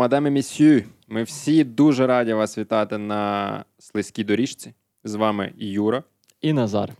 бонжур, 0.00 0.08
мадам 0.08 0.26
і 0.26 0.30
месьє. 0.30 0.84
Ми 1.08 1.22
всі 1.22 1.64
дуже 1.64 2.06
раді 2.06 2.32
вас 2.32 2.58
вітати 2.58 2.98
на 2.98 3.64
слизькій 3.78 4.24
доріжці. 4.24 4.74
З 5.04 5.14
вами 5.14 5.52
Юра. 5.58 6.04
І 6.40 6.52
Назар. 6.52 6.92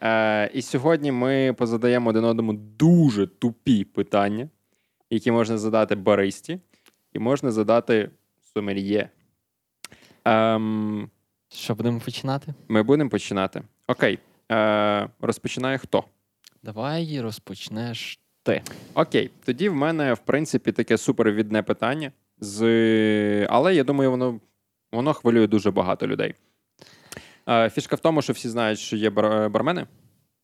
Е, 0.00 0.50
І 0.54 0.62
сьогодні 0.62 1.12
ми 1.12 1.52
позадаємо 1.52 2.10
один 2.10 2.24
одному 2.24 2.52
дуже 2.52 3.26
тупі 3.26 3.84
питання, 3.84 4.48
які 5.10 5.30
можна 5.30 5.58
задати 5.58 5.94
баристі, 5.94 6.60
і 7.12 7.18
можна 7.18 7.50
задати 7.50 8.10
сомельє. 8.54 9.10
Ем, 10.24 11.10
Що 11.48 11.74
будемо 11.74 12.00
починати? 12.00 12.54
Ми 12.68 12.82
будемо 12.82 13.10
починати. 13.10 13.62
Окей. 13.88 14.18
Е, 14.52 15.08
Розпочинає 15.20 15.78
хто? 15.78 16.04
Давай 16.62 17.20
розпочнеш 17.20 18.18
ти. 18.42 18.62
Окей, 18.94 19.30
тоді 19.44 19.68
в 19.68 19.74
мене, 19.74 20.14
в 20.14 20.18
принципі, 20.18 20.72
таке 20.72 20.98
супервідне 20.98 21.62
питання. 21.62 22.12
З... 22.38 23.46
Але 23.50 23.74
я 23.74 23.84
думаю, 23.84 24.10
воно 24.10 24.40
воно 24.92 25.14
хвилює 25.14 25.46
дуже 25.46 25.70
багато 25.70 26.06
людей. 26.06 26.34
Е, 27.48 27.70
Фішка 27.70 27.96
в 27.96 28.00
тому, 28.00 28.22
що 28.22 28.32
всі 28.32 28.48
знають, 28.48 28.78
що 28.78 28.96
є 28.96 29.10
бар- 29.10 29.50
бармени. 29.50 29.86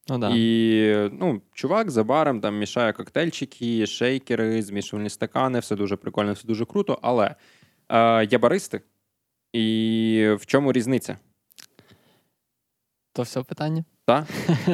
Ну, 0.08 0.18
да. 0.18 0.30
І 0.34 1.10
ну, 1.12 1.42
чувак 1.52 1.90
за 1.90 2.04
баром 2.04 2.40
там 2.40 2.58
мішає 2.58 2.92
коктейльчики, 2.92 3.86
шейкери, 3.86 4.62
змішувальні 4.62 5.10
стакани, 5.10 5.58
все 5.58 5.76
дуже 5.76 5.96
прикольно, 5.96 6.32
все 6.32 6.48
дуже 6.48 6.64
круто. 6.64 6.98
Але 7.02 7.34
е, 7.88 8.24
є 8.24 8.38
баристи. 8.38 8.80
І 9.52 10.28
в 10.40 10.46
чому 10.46 10.72
різниця? 10.72 11.18
То 13.12 13.22
все 13.22 13.42
питання? 13.42 13.84
Та? 14.04 14.26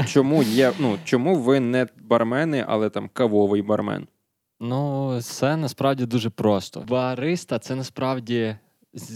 Чому 0.07 0.43
є, 0.43 0.73
ну, 0.79 0.99
чому 1.05 1.37
ви 1.37 1.61
не 1.61 1.87
бармени, 1.97 2.65
але 2.69 2.91
там 2.91 3.09
кавовий 3.09 3.63
бармен? 3.63 4.07
Ну, 4.61 5.19
це 5.23 5.57
насправді 5.57 6.07
дуже 6.07 6.31
просто. 6.31 6.81
Бариста 6.89 7.59
це 7.59 7.75
насправді 7.75 8.57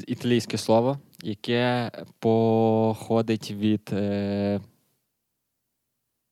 італійське 0.06 0.58
слово, 0.58 0.98
яке 1.22 1.90
походить 2.18 3.50
від, 3.50 3.90
е, 3.92 4.60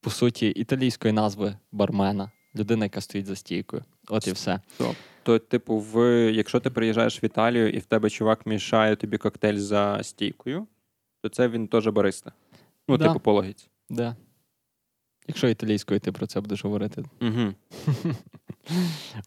по 0.00 0.10
суті, 0.10 0.48
італійської 0.48 1.12
назви 1.12 1.56
бармена. 1.72 2.30
Людина, 2.56 2.84
яка 2.84 3.00
стоїть 3.00 3.26
за 3.26 3.36
стійкою. 3.36 3.84
От 4.08 4.26
і 4.26 4.32
все. 4.32 4.60
То, 5.22 5.38
типу, 5.38 5.78
в, 5.78 6.00
якщо 6.32 6.60
ти 6.60 6.70
приїжджаєш 6.70 7.22
в 7.22 7.24
Італію 7.24 7.70
і 7.70 7.78
в 7.78 7.84
тебе 7.84 8.10
чувак 8.10 8.46
мішає 8.46 8.96
тобі 8.96 9.18
коктейль 9.18 9.56
за 9.58 10.02
стійкою, 10.02 10.66
то 11.22 11.28
це 11.28 11.48
він 11.48 11.68
теж 11.68 11.88
бариста. 11.88 12.32
Ну, 12.88 12.96
Да. 12.96 13.06
типу, 13.06 13.20
по 13.20 13.32
логіці. 13.32 13.68
Да. 13.90 14.16
Якщо 15.28 15.48
італійською 15.48 16.00
ти 16.00 16.12
про 16.12 16.26
це 16.26 16.40
будеш 16.40 16.64
говорити. 16.64 17.04
Угу. 17.20 17.54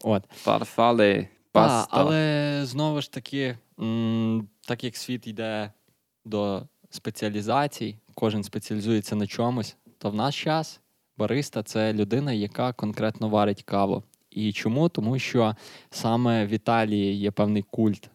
От. 0.02 0.24
Фарфали, 0.30 1.28
паста. 1.52 1.88
але 1.90 2.60
знову 2.64 3.00
ж 3.00 3.12
таки, 3.12 3.58
м, 3.80 4.48
так 4.66 4.84
як 4.84 4.96
світ 4.96 5.26
йде 5.26 5.72
до 6.24 6.62
спеціалізацій, 6.90 7.98
кожен 8.14 8.44
спеціалізується 8.44 9.16
на 9.16 9.26
чомусь, 9.26 9.76
то 9.98 10.10
в 10.10 10.14
наш 10.14 10.42
час 10.42 10.80
бариста 11.16 11.62
це 11.62 11.92
людина, 11.92 12.32
яка 12.32 12.72
конкретно 12.72 13.28
варить 13.28 13.62
каву. 13.62 14.02
І 14.30 14.52
чому? 14.52 14.88
Тому 14.88 15.18
що 15.18 15.56
саме 15.90 16.46
в 16.46 16.50
Італії 16.50 17.14
є 17.14 17.30
певний 17.30 17.62
культ 17.62 18.10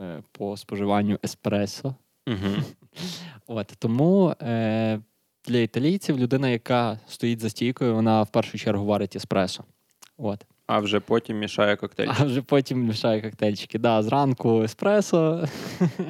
е, 0.00 0.22
по 0.32 0.56
споживанню 0.56 1.18
еспресо. 1.24 1.94
Угу. 2.26 2.62
От 3.46 3.72
тому 3.78 4.34
е, 4.42 5.00
для 5.46 5.58
італійців 5.58 6.18
людина, 6.18 6.48
яка 6.48 6.98
стоїть 7.08 7.40
за 7.40 7.50
стійкою, 7.50 7.94
вона 7.94 8.22
в 8.22 8.28
першу 8.28 8.58
чергу 8.58 8.84
варить 8.84 9.16
еспресо. 9.16 9.64
От. 10.16 10.46
А 10.66 10.78
вже 10.78 11.00
потім 11.00 11.38
мішає 11.38 11.76
коктейль. 11.76 12.08
А 12.18 12.24
вже 12.24 12.42
потім 12.42 12.86
мішає 12.86 13.22
коктейльчики. 13.22 13.78
Да, 13.78 14.02
зранку 14.02 14.62
еспресо, 14.62 15.48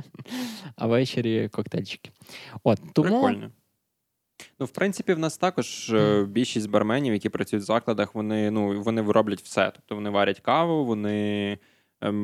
а 0.76 0.86
ввечері 0.86 1.48
коктейльчики. 1.48 2.10
От, 2.64 2.80
тому 2.92 3.08
Прикольно. 3.08 3.50
Ну, 4.58 4.66
в 4.66 4.70
принципі, 4.70 5.14
в 5.14 5.18
нас 5.18 5.38
також 5.38 5.90
е, 5.90 6.24
більшість 6.24 6.70
барменів, 6.70 7.12
які 7.12 7.28
працюють 7.28 7.62
в 7.62 7.66
закладах, 7.66 8.14
вони, 8.14 8.50
ну, 8.50 8.82
вони 8.82 9.02
роблять 9.02 9.42
все. 9.42 9.72
Тобто 9.74 9.94
вони 9.94 10.10
варять 10.10 10.40
каву, 10.40 10.84
вони 10.84 11.58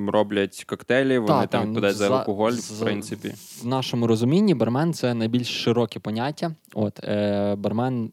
роблять 0.07 0.65
коктейлі, 0.65 1.19
вони 1.19 1.29
Та, 1.41 1.47
там 1.47 1.61
та, 1.61 1.67
відповідають 1.67 1.97
за 1.97 2.09
за- 2.09 2.19
алкоголь, 2.19 2.53
за- 2.53 2.85
в 2.85 2.87
принципі. 2.87 3.35
в 3.63 3.67
нашому 3.67 4.07
розумінні 4.07 4.55
бармен 4.55 4.95
це 4.95 5.15
найбільш 5.15 5.49
широке 5.63 6.01
поняття. 6.01 6.55
От, 6.75 7.05
е, 7.05 7.55
бармен 7.59 8.13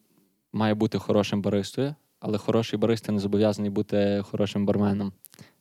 має 0.53 0.73
бути 0.73 0.97
хорошим 0.99 1.41
баристою, 1.41 1.95
але 2.19 2.37
хороший 2.37 2.79
бариста 2.79 3.11
не 3.11 3.19
зобов'язаний 3.19 3.71
бути 3.71 4.21
хорошим 4.31 4.65
барменом. 4.65 5.13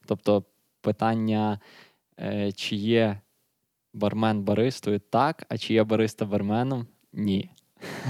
Тобто 0.06 0.44
питання, 0.80 1.60
е, 2.20 2.52
чи 2.52 2.76
є 2.76 3.20
бармен 3.94 4.42
баристою, 4.42 5.00
так, 5.10 5.44
а 5.48 5.58
чи 5.58 5.74
є 5.74 5.84
бариста 5.84 6.24
барменом? 6.24 6.86
Ні. 7.12 7.50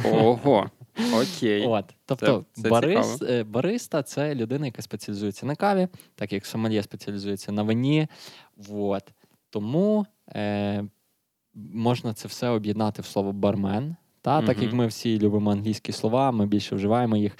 Ого, 0.05 0.71
окей. 1.15 1.67
От, 1.67 1.85
тобто, 2.07 2.45
Це- 2.53 2.63
це 2.63 2.69
барис, 2.69 3.23
е, 3.23 3.45
бариста 3.45 4.03
це 4.03 4.35
людина, 4.35 4.67
яка 4.67 4.83
спеціалізується 4.83 5.47
на 5.47 5.55
каві, 5.57 5.89
так 6.15 6.33
як 6.33 6.47
сомельє 6.47 6.83
спеціалізується 6.83 7.53
на 7.53 7.63
вині. 7.63 8.07
От. 8.71 9.03
Тому 9.51 10.07
е, 10.29 10.85
можна 11.55 12.15
це 12.15 12.29
все 12.29 12.49
об'єднати 12.49 13.03
в 13.03 13.07
слово 13.07 13.33
бармен. 13.33 13.97
Та, 14.23 14.43
Так 14.43 14.63
як 14.63 14.73
ми 14.73 14.87
всі 14.87 15.19
любимо 15.19 15.51
англійські 15.51 15.93
слова, 15.93 16.31
ми 16.33 16.47
більше 16.47 16.75
вживаємо 16.75 17.17
їх. 17.17 17.39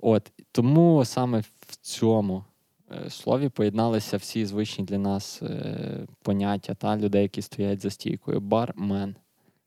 От, 0.00 0.32
тому 0.52 1.04
саме 1.04 1.40
в 1.40 1.76
цьому 1.76 2.44
е, 3.06 3.10
слові 3.10 3.48
поєдналися 3.48 4.16
всі 4.16 4.46
звичні 4.46 4.84
для 4.84 4.98
нас 4.98 5.42
е, 5.42 6.06
поняття 6.22 6.74
та 6.74 6.96
людей, 6.96 7.22
які 7.22 7.42
стоять 7.42 7.80
за 7.82 7.90
стійкою. 7.90 8.40
Бармен. 8.40 9.16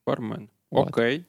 Бармен. 0.07 0.49
Окей. 0.71 1.23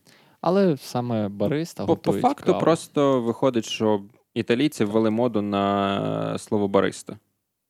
Але 0.46 0.76
саме 0.76 1.28
бариста 1.28 1.86
По, 1.86 1.96
по 1.96 2.12
факту 2.12 2.46
каву. 2.46 2.60
просто 2.60 3.20
виходить, 3.20 3.64
що 3.64 4.02
італійці 4.34 4.84
ввели 4.84 5.10
моду 5.10 5.42
на 5.42 6.38
слово 6.38 6.68
бариста. 6.68 7.16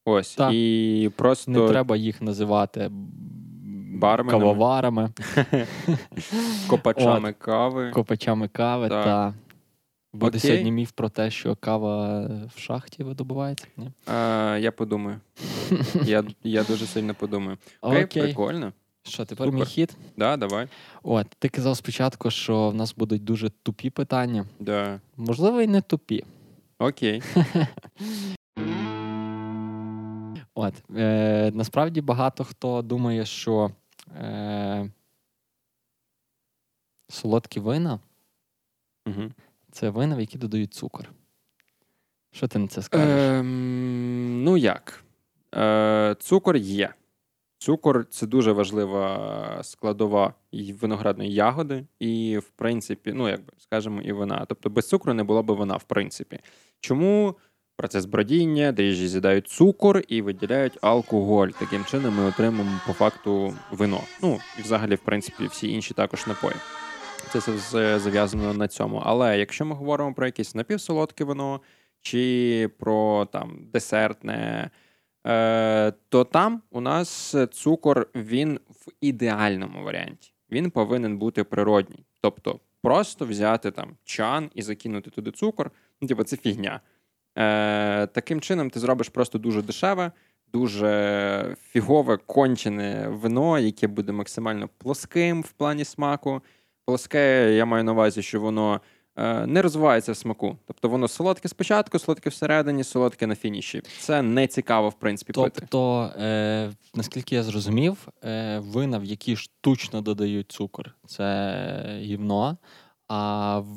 Ось. 0.05 0.35
Так. 0.35 0.53
І 0.55 1.11
просто 1.17 1.51
Не 1.51 1.69
треба 1.69 1.97
їх 1.97 2.23
називати 2.23 2.91
Барменами. 4.01 4.41
кавоварами, 4.41 5.11
копачами 6.69 7.33
кави. 7.33 7.91
копачами 7.91 8.49
кави. 8.49 8.89
Так. 8.89 9.05
Та 9.05 9.34
буде 10.13 10.39
Окей. 10.39 10.51
сьогодні 10.51 10.73
міф 10.73 10.91
про 10.93 11.09
те, 11.09 11.31
що 11.31 11.57
кава 11.57 12.21
в 12.57 12.59
шахті 12.61 13.03
видобувається. 13.05 13.67
Ні? 13.77 13.91
А, 14.07 14.59
я 14.61 14.73
подумаю. 14.73 15.21
Я, 16.05 16.25
я 16.43 16.65
дуже 16.65 16.87
сильно 16.87 17.15
подумаю. 17.15 17.59
Окей, 17.81 18.05
Окей. 18.05 18.23
прикольно. 18.23 18.73
Що, 19.06 19.25
тепер 19.25 19.47
Супер. 19.47 19.60
мій 19.60 19.66
хід? 19.66 19.97
Да, 20.16 20.37
давай. 20.37 20.69
От, 21.03 21.26
ти 21.38 21.48
казав 21.48 21.76
спочатку, 21.76 22.31
що 22.31 22.70
в 22.70 22.75
нас 22.75 22.94
будуть 22.94 23.25
дуже 23.25 23.50
тупі 23.50 23.91
питання. 23.91 24.47
Да. 24.60 25.00
Можливо, 25.16 25.62
і 25.62 25.66
не 25.66 25.81
тупі. 25.81 26.25
Окей. 26.78 27.22
От, 30.54 30.75
е, 30.97 31.50
насправді 31.54 32.00
багато 32.00 32.44
хто 32.44 32.82
думає, 32.82 33.26
що 33.26 33.70
е, 34.16 34.91
солодкі 37.09 37.60
вина 37.60 38.00
Угу. 39.06 39.22
це 39.72 39.91
вина, 39.91 40.16
в 40.16 40.21
які 40.21 40.39
додають 40.39 40.74
цукор. 40.74 41.09
Що 42.33 42.48
ти 42.48 42.59
на 42.59 42.68
це 42.68 42.83
скажеш? 42.83 43.39
Ем, 43.39 44.45
ну 44.45 44.57
як? 44.57 45.04
Е, 45.54 46.16
цукор 46.21 46.57
є. 46.57 46.95
Цукор 47.65 48.07
це 48.11 48.27
дуже 48.27 48.53
важлива 48.53 49.61
складова 49.63 50.34
виноградної 50.81 51.34
ягоди, 51.34 51.87
і, 51.99 52.39
в 52.39 52.49
принципі, 52.49 53.13
ну, 53.15 53.28
як 53.28 53.41
би 53.41 53.53
скажемо, 53.59 54.01
і 54.03 54.13
вина. 54.13 54.45
Тобто 54.49 54.71
без 54.71 54.89
цукру 54.89 55.15
не 55.15 55.25
було 55.25 55.43
б 55.43 55.51
вина, 55.51 55.77
в 55.77 55.84
принципі. 55.84 56.39
Чому 56.81 57.37
процес 57.77 58.05
бродіння, 58.05 58.72
дріжджі 58.72 59.09
з'їдають 59.09 59.49
цукор 59.49 60.03
і 60.09 60.22
виділяють 60.22 60.78
алкоголь. 60.81 61.49
Таким 61.49 61.84
чином 61.84 62.16
ми 62.16 62.25
отримуємо 62.25 62.81
по 62.87 62.93
факту 62.93 63.55
вино. 63.71 64.01
Ну, 64.22 64.39
і 64.59 64.63
взагалі, 64.63 64.95
в 64.95 65.01
принципі, 65.05 65.47
всі 65.47 65.72
інші 65.72 65.95
також 65.95 66.27
напої. 66.27 66.57
Це 67.33 67.39
все 67.39 67.99
зав'язано 67.99 68.55
на 68.55 68.69
цьому. 68.69 69.03
Але 69.05 69.39
якщо 69.39 69.65
ми 69.65 69.75
говоримо 69.75 70.15
про 70.15 70.27
якесь 70.27 70.55
напівсолодке 70.55 71.25
вино 71.25 71.60
чи 72.03 72.71
про 72.78 73.28
там 73.33 73.59
десертне, 73.72 74.71
то 76.09 76.24
там 76.32 76.62
у 76.71 76.80
нас 76.80 77.36
цукор 77.53 78.06
він 78.15 78.60
в 78.68 78.91
ідеальному 79.00 79.84
варіанті. 79.84 80.32
Він 80.50 80.71
повинен 80.71 81.18
бути 81.18 81.44
природній. 81.44 82.04
Тобто 82.21 82.60
просто 82.82 83.26
взяти 83.26 83.71
там 83.71 83.97
чан 84.04 84.50
і 84.54 84.62
закинути 84.62 85.10
туди 85.10 85.30
цукор, 85.30 85.71
ну, 86.00 86.09
типу, 86.09 86.24
це 86.24 86.36
фігня. 86.36 86.80
Е, 87.38 88.06
таким 88.06 88.41
чином 88.41 88.71
ти 88.71 88.80
зробиш 88.80 89.09
просто 89.09 89.38
дуже 89.38 89.62
дешеве, 89.62 90.12
дуже 90.53 91.56
фігове 91.71 92.16
кончене 92.16 93.09
вино, 93.09 93.59
яке 93.59 93.86
буде 93.86 94.12
максимально 94.12 94.68
плоским 94.78 95.42
в 95.42 95.53
плані 95.53 95.84
смаку. 95.84 96.42
Плоске, 96.84 97.54
я 97.54 97.65
маю 97.65 97.84
на 97.84 97.92
увазі, 97.92 98.22
що 98.22 98.41
воно 98.41 98.74
е, 98.74 98.80
не 99.47 99.63
розвивається 99.63 100.13
в 100.13 100.16
смаку. 100.16 100.57
Тобто 100.66 100.89
воно 100.89 101.09
солодке 101.09 101.49
спочатку, 101.49 101.99
солодке 101.99 102.31
всередині, 102.31 102.84
солодке 102.84 103.27
на 103.27 103.34
фініші. 103.34 103.83
Це 103.99 104.22
не 104.22 104.47
цікаво, 104.47 104.89
в 104.89 104.95
принципі, 104.95 105.33
пити. 105.33 105.51
Тобто, 105.61 106.11
е, 106.21 106.71
наскільки 106.95 107.34
я 107.34 107.43
зрозумів, 107.43 108.09
е, 108.25 108.59
вина, 108.59 108.99
в 108.99 109.05
які 109.05 109.37
штучно 109.37 110.01
додають 110.01 110.53
цукор, 110.53 110.95
це 111.07 111.99
гівно, 112.01 112.57
а 113.09 113.59
в, 113.59 113.69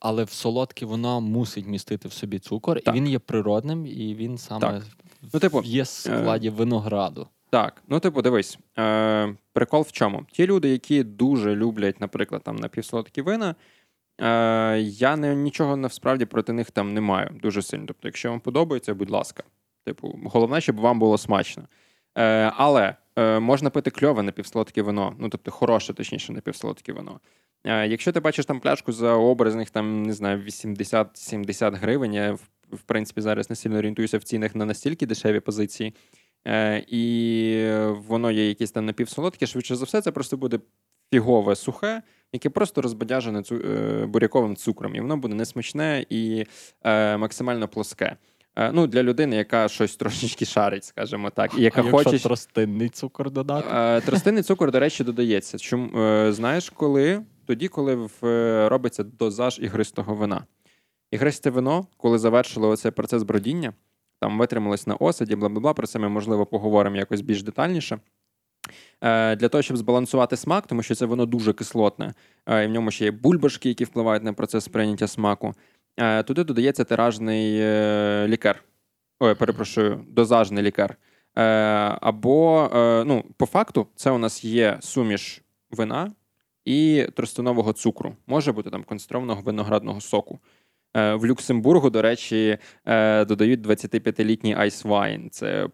але 0.00 0.24
в 0.24 0.30
солодке 0.30 0.86
воно 0.86 1.20
мусить 1.20 1.66
містити 1.66 2.08
в 2.08 2.12
собі 2.12 2.38
цукор, 2.38 2.80
Так. 2.80 2.94
і 2.94 2.98
він 2.98 3.08
є 3.08 3.18
природним, 3.18 3.86
і 3.86 4.14
він 4.14 4.38
саме 4.38 4.60
Так. 4.60 4.82
Ну, 5.34 5.40
типу, 5.40 5.62
є 5.64 5.82
в 5.82 5.86
складі 5.86 6.50
винограду. 6.50 7.28
Так, 7.50 7.82
ну 7.88 8.00
типу, 8.00 8.22
дивись, 8.22 8.58
е, 8.78 9.34
прикол 9.52 9.82
в 9.82 9.92
чому? 9.92 10.26
Ті 10.32 10.46
люди, 10.46 10.68
які 10.68 11.02
дуже 11.04 11.56
люблять, 11.56 12.00
наприклад, 12.00 12.42
там 12.44 12.56
напівсолодкі 12.56 13.22
вина, 13.22 13.54
е, 14.20 14.78
я 14.80 15.16
не, 15.16 15.34
нічого 15.34 15.76
насправді 15.76 16.24
проти 16.24 16.52
них 16.52 16.70
там 16.70 16.94
не 16.94 17.00
маю 17.00 17.30
дуже 17.42 17.62
сильно. 17.62 17.84
Тобто, 17.86 18.08
якщо 18.08 18.30
вам 18.30 18.40
подобається, 18.40 18.94
будь 18.94 19.10
ласка. 19.10 19.42
Типу, 19.84 20.18
головне, 20.24 20.60
щоб 20.60 20.80
вам 20.80 20.98
було 20.98 21.18
смачно. 21.18 21.68
Е, 22.18 22.52
але 22.56 22.94
е, 23.16 23.40
можна 23.40 23.70
пити 23.70 23.90
кльове 23.90 24.22
напівсолодке 24.22 24.82
вино, 24.82 25.16
ну 25.18 25.28
тобто 25.28 25.50
хороше, 25.50 25.94
точніше, 25.94 26.32
напівсолодке 26.32 26.92
вино. 26.92 27.20
Е, 27.64 27.88
якщо 27.88 28.12
ти 28.12 28.20
бачиш 28.20 28.46
там 28.46 28.60
пляшку 28.60 28.92
за 28.92 29.12
образних, 29.12 29.70
там, 29.70 30.02
не 30.02 30.12
знаю, 30.12 30.38
80-70 30.38 31.76
гривень, 31.76 32.14
я 32.14 32.32
в, 32.72 32.82
принципі 32.86 33.20
зараз 33.20 33.50
не 33.50 33.56
сильно 33.56 33.78
орієнтуюся 33.78 34.18
в 34.18 34.22
цінах 34.22 34.54
на 34.54 34.64
настільки 34.64 35.06
дешеві 35.06 35.40
позиції. 35.40 35.94
Е, 36.46 36.84
і 36.88 37.74
воно 38.08 38.30
є 38.30 38.48
якесь 38.48 38.70
там 38.70 38.86
напівсолодке, 38.86 39.46
швидше 39.46 39.76
за 39.76 39.84
все, 39.84 40.00
це 40.00 40.12
просто 40.12 40.36
буде 40.36 40.58
фігове 41.12 41.56
сухе, 41.56 42.02
яке 42.32 42.50
просто 42.50 42.82
розбадяжене 42.82 43.42
цу, 43.42 43.54
е, 43.56 44.06
буряковим 44.06 44.56
цукром. 44.56 44.94
І 44.94 45.00
воно 45.00 45.16
буде 45.16 45.34
несмачне 45.34 46.04
і 46.10 46.44
е, 46.82 47.16
максимально 47.16 47.68
плоске. 47.68 48.16
Е, 48.56 48.72
ну, 48.72 48.86
для 48.86 49.02
людини, 49.02 49.36
яка 49.36 49.68
щось 49.68 49.96
трошечки 49.96 50.44
шарить, 50.44 50.84
скажімо 50.84 51.30
так, 51.30 51.58
і 51.58 51.62
яка 51.62 51.82
а 51.82 51.84
якщо 51.84 52.18
тростинний 52.18 52.88
цукор 52.88 53.30
додати? 53.30 53.68
Е, 53.72 54.00
Тростинний 54.00 54.42
цукор, 54.42 54.70
до 54.70 54.80
речі, 54.80 55.04
додається. 55.04 55.58
Чому 55.58 55.98
е, 56.00 56.32
знаєш, 56.32 56.70
коли? 56.70 57.22
Тоді, 57.46 57.68
коли 57.68 57.94
в, 57.94 58.26
е, 58.26 58.68
робиться 58.68 59.04
дозаж 59.04 59.58
ігристого 59.58 60.14
вина. 60.14 60.44
Ігристе 61.10 61.50
вино, 61.50 61.86
коли 61.96 62.18
завершило 62.18 62.68
оцей 62.68 62.90
процес 62.90 63.22
бродіння, 63.22 63.72
там 64.20 64.38
витрималось 64.38 64.86
на 64.86 64.94
осаді, 64.94 65.36
бла 65.36 65.48
бла 65.48 65.60
бла. 65.60 65.74
Про 65.74 65.86
це 65.86 65.98
ми 65.98 66.08
можливо 66.08 66.46
поговоримо 66.46 66.96
якось 66.96 67.20
більш 67.20 67.42
детальніше. 67.42 67.98
Е, 69.00 69.36
Для 69.36 69.48
того, 69.48 69.62
щоб 69.62 69.76
збалансувати 69.76 70.36
смак, 70.36 70.66
тому 70.66 70.82
що 70.82 70.94
це 70.94 71.06
воно 71.06 71.26
дуже 71.26 71.52
кислотне, 71.52 72.14
е, 72.46 72.64
і 72.64 72.66
в 72.66 72.70
ньому 72.70 72.90
ще 72.90 73.04
є 73.04 73.10
бульбашки, 73.10 73.68
які 73.68 73.84
впливають 73.84 74.22
на 74.24 74.32
процес 74.32 74.68
прийняття 74.68 75.06
смаку. 75.06 75.54
Е, 75.96 76.22
Туди 76.22 76.44
додається 76.44 76.84
тиражний 76.84 77.52
лікер. 78.28 78.64
Ой, 79.20 79.34
перепрошую, 79.34 80.04
дозажний 80.08 80.62
лікер. 80.64 80.96
Е, 81.36 81.42
Або, 82.00 82.68
ну, 83.06 83.24
по 83.36 83.46
факту, 83.46 83.86
це 83.96 84.10
у 84.10 84.18
нас 84.18 84.44
є 84.44 84.78
суміш 84.80 85.42
вина 85.70 86.12
і 86.64 87.06
тростинового 87.16 87.72
цукру. 87.72 88.16
Може 88.26 88.52
бути 88.52 88.70
там 88.70 88.84
концентрованого 88.84 89.42
виноградного 89.42 90.00
соку. 90.00 90.38
Е, 90.96 91.14
В 91.14 91.26
Люксембургу, 91.26 91.90
до 91.90 92.02
речі, 92.02 92.58
е, 92.86 93.24
додають 93.24 93.60
25-літній 93.60 94.56
Ice 94.56 94.86
Wine. 94.86 95.28
Це, 95.28 95.68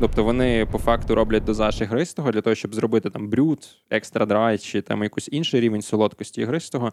тобто 0.00 0.24
вони 0.24 0.66
по 0.72 0.78
факту 0.78 1.14
роблять 1.14 1.44
дозаж 1.44 1.80
ігристого 1.80 2.32
для 2.32 2.40
того, 2.40 2.54
щоб 2.54 2.74
зробити 2.74 3.10
там 3.10 3.28
брют, 3.28 3.68
екстра 3.90 4.26
драй 4.26 4.58
чи 4.58 4.80
там 4.82 5.02
якийсь 5.02 5.28
інший 5.32 5.60
рівень 5.60 5.82
солодкості 5.82 6.40
ігристого. 6.40 6.90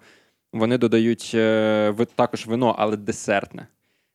Вони 0.53 0.77
додають 0.77 1.31
е, 1.35 1.95
також 2.15 2.47
вино, 2.47 2.75
але 2.77 2.97
десертне. 2.97 3.67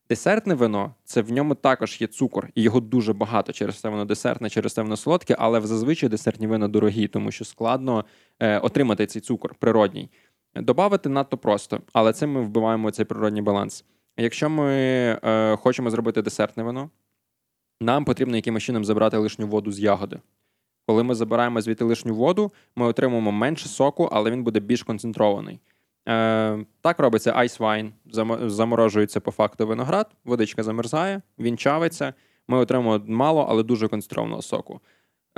Десертне 0.08 0.54
вино 0.54 0.94
це 1.04 1.22
в 1.22 1.32
ньому 1.32 1.54
також 1.54 2.00
є 2.00 2.06
цукор, 2.06 2.48
і 2.54 2.62
його 2.62 2.80
дуже 2.80 3.12
багато. 3.12 3.52
Через 3.52 3.80
це 3.80 3.88
воно 3.88 4.04
десертне, 4.04 4.50
через 4.50 4.72
це 4.72 4.82
воно 4.82 4.96
солодке, 4.96 5.36
але 5.38 5.60
зазвичай 5.60 6.08
десертні 6.08 6.46
вина 6.46 6.68
дорогі, 6.68 7.08
тому 7.08 7.30
що 7.30 7.44
складно 7.44 8.04
отримати 8.40 9.06
цей 9.06 9.22
цукор 9.22 9.54
природній. 9.54 10.10
Добавити 10.54 11.08
надто 11.08 11.36
просто, 11.36 11.80
але 11.92 12.12
цим 12.12 12.32
ми 12.32 12.40
вбиваємо 12.40 12.90
цей 12.90 13.04
природній 13.04 13.42
баланс. 13.42 13.84
Якщо 14.16 14.50
ми 14.50 14.72
е, 15.24 15.56
хочемо 15.56 15.90
зробити 15.90 16.22
десертне 16.22 16.62
вино, 16.62 16.90
нам 17.80 18.04
потрібно 18.04 18.36
якимось 18.36 18.62
чином 18.62 18.84
забрати 18.84 19.16
лишню 19.16 19.46
воду 19.46 19.72
з 19.72 19.80
ягоди. 19.80 20.20
Коли 20.86 21.02
ми 21.02 21.14
забираємо 21.14 21.60
звідти 21.60 21.84
лишню 21.84 22.14
воду, 22.14 22.52
ми 22.76 22.86
отримуємо 22.86 23.32
менше 23.32 23.68
соку, 23.68 24.08
але 24.12 24.30
він 24.30 24.44
буде 24.44 24.60
більш 24.60 24.82
концентрований. 24.82 25.60
Е, 26.08 26.64
так 26.80 26.98
робиться 26.98 27.32
ice 27.32 27.58
wine, 27.58 27.90
заморожується 28.48 29.20
по 29.20 29.30
факту 29.30 29.66
виноград, 29.66 30.10
водичка 30.24 30.62
замерзає, 30.62 31.22
він 31.38 31.56
чавиться. 31.58 32.14
Ми 32.48 32.58
отримуємо 32.58 33.04
мало, 33.08 33.46
але 33.48 33.62
дуже 33.62 33.88
концентрованого 33.88 34.42
соку. 34.42 34.80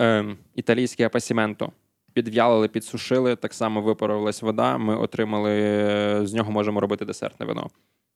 Е, 0.00 0.36
італійське 0.54 1.06
апасіменто. 1.06 1.72
Підв'ялили, 2.12 2.68
підсушили, 2.68 3.36
так 3.36 3.54
само 3.54 3.80
випарувалась 3.82 4.42
вода. 4.42 4.78
Ми 4.78 4.96
отримали 4.96 5.50
е, 5.60 6.20
з 6.26 6.34
нього 6.34 6.52
можемо 6.52 6.80
робити 6.80 7.04
десертне 7.04 7.46
вино. 7.46 7.70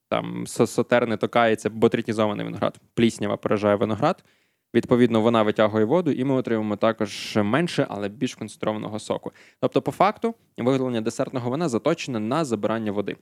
Там 0.09 0.47
со- 0.47 0.67
сотерне 0.67 1.17
токається, 1.17 1.71
ботритізований 1.71 2.45
виноград. 2.45 2.81
Пліснява 2.95 3.37
поражає 3.37 3.77
виноград. 3.77 4.25
Відповідно, 4.75 5.21
вона 5.21 5.43
витягує 5.43 5.85
воду, 5.85 6.11
і 6.11 6.25
ми 6.25 6.35
отримуємо 6.35 6.77
також 6.77 7.39
менше, 7.43 7.87
але 7.91 8.09
більш 8.09 8.35
концентрованого 8.35 8.99
соку. 8.99 9.33
Тобто, 9.61 9.83
по 9.83 9.93
факту, 9.93 10.35
виготовлення 10.59 11.01
десертного 11.01 11.51
вина 11.51 11.69
заточене 11.69 12.21
на 12.21 12.45
забирання 12.45 12.93
води 12.93 13.17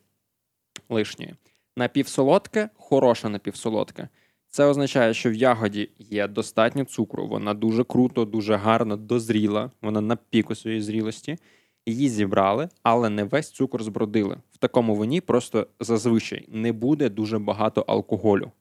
лишньої. 0.88 1.34
Напівсолодке, 1.76 2.68
хороше 2.76 3.28
напівсолодке. 3.28 4.08
Це 4.54 4.64
означає, 4.64 5.14
що 5.14 5.30
в 5.30 5.34
ягоді 5.34 5.90
є 5.98 6.28
достатньо 6.28 6.84
цукру, 6.84 7.28
вона 7.28 7.54
дуже 7.54 7.84
круто, 7.84 8.24
дуже 8.24 8.56
гарно 8.56 8.96
дозріла, 8.96 9.70
вона 9.82 10.00
на 10.00 10.16
піку 10.16 10.54
своєї 10.54 10.82
зрілості. 10.82 11.36
Її 11.86 12.08
зібрали, 12.08 12.68
але 12.82 13.08
не 13.08 13.24
весь 13.24 13.50
цукор 13.50 13.82
збродили. 13.82 14.36
В 14.52 14.58
такому 14.58 14.94
вині 14.94 15.20
просто 15.20 15.66
зазвичай 15.80 16.44
не 16.48 16.72
буде 16.72 17.08
дуже 17.08 17.38
багато 17.38 17.80
алкоголю. 17.80 18.52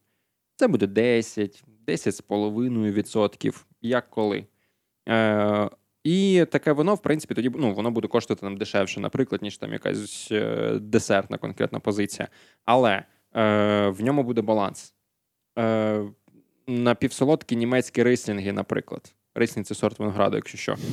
Це 0.55 0.67
буде 0.67 0.87
10, 0.87 1.63
10,5%, 1.87 3.63
як 3.81 4.09
коли. 4.09 4.45
Е, 5.09 5.69
і 6.03 6.45
таке 6.51 6.71
вино, 6.71 6.95
в 6.95 7.01
принципі, 7.01 7.33
тоді 7.33 7.51
ну, 7.55 7.73
воно 7.73 7.91
буде 7.91 8.07
коштувати 8.07 8.45
нам 8.45 8.57
дешевше, 8.57 8.99
наприклад, 8.99 9.41
ніж 9.41 9.57
там 9.57 9.73
якась 9.73 10.27
е, 10.31 10.71
десертна 10.81 11.37
конкретна 11.37 11.79
позиція. 11.79 12.27
Але 12.65 12.91
е, 12.91 13.03
в 13.87 14.01
ньому 14.01 14.23
буде 14.23 14.41
баланс. 14.41 14.95
Е, 15.61 16.03
напівсолодкі 16.67 17.55
німецькі 17.55 18.03
рислінги, 18.03 18.51
наприклад. 18.51 19.13
Рислінг– 19.35 19.65
це 19.67 19.75
сорт 19.75 19.99
винограду, 19.99 20.35
якщо 20.35 20.57
що. 20.57 20.75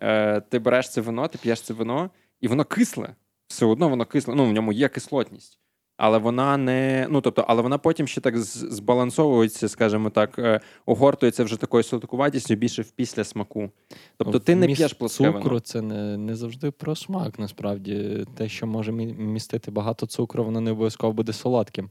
Е, 0.00 0.40
ти 0.40 0.58
береш 0.58 0.90
це 0.90 1.00
вино, 1.00 1.28
ти 1.28 1.38
п'єш 1.38 1.60
це 1.60 1.74
вино, 1.74 2.10
і 2.40 2.48
воно 2.48 2.64
кисле. 2.64 3.14
Все 3.48 3.66
одно 3.66 3.88
воно 3.88 4.04
кисле. 4.04 4.34
Ну, 4.34 4.44
в 4.44 4.52
ньому 4.52 4.72
є 4.72 4.88
кислотність. 4.88 5.58
Але 5.96 6.18
вона 6.18 6.56
не. 6.56 7.06
Ну, 7.10 7.20
тобто, 7.20 7.44
але 7.48 7.62
вона 7.62 7.78
потім 7.78 8.06
ще 8.06 8.20
так 8.20 8.38
збалансовується, 8.38 9.68
скажімо 9.68 10.10
так, 10.10 10.38
е, 10.38 10.60
огортується 10.86 11.44
вже 11.44 11.56
такою 11.56 11.82
солодкуватістю 11.82 12.54
більше 12.54 12.82
в 12.82 12.90
після 12.90 13.24
смаку. 13.24 13.70
Тобто 14.16 14.38
ти 14.38 14.54
не 14.54 14.66
п'єш 14.66 14.92
плоске 14.92 15.24
цукру 15.24 15.42
вино. 15.42 15.60
це 15.60 15.82
не, 15.82 16.16
не 16.16 16.36
завжди 16.36 16.70
про 16.70 16.96
смак. 16.96 17.38
Насправді, 17.38 18.26
те, 18.36 18.48
що 18.48 18.66
може 18.66 18.92
містити 18.92 19.70
багато 19.70 20.06
цукру, 20.06 20.44
воно 20.44 20.60
не 20.60 20.70
обов'язково 20.70 21.12
буде 21.12 21.32
солодким. 21.32 21.90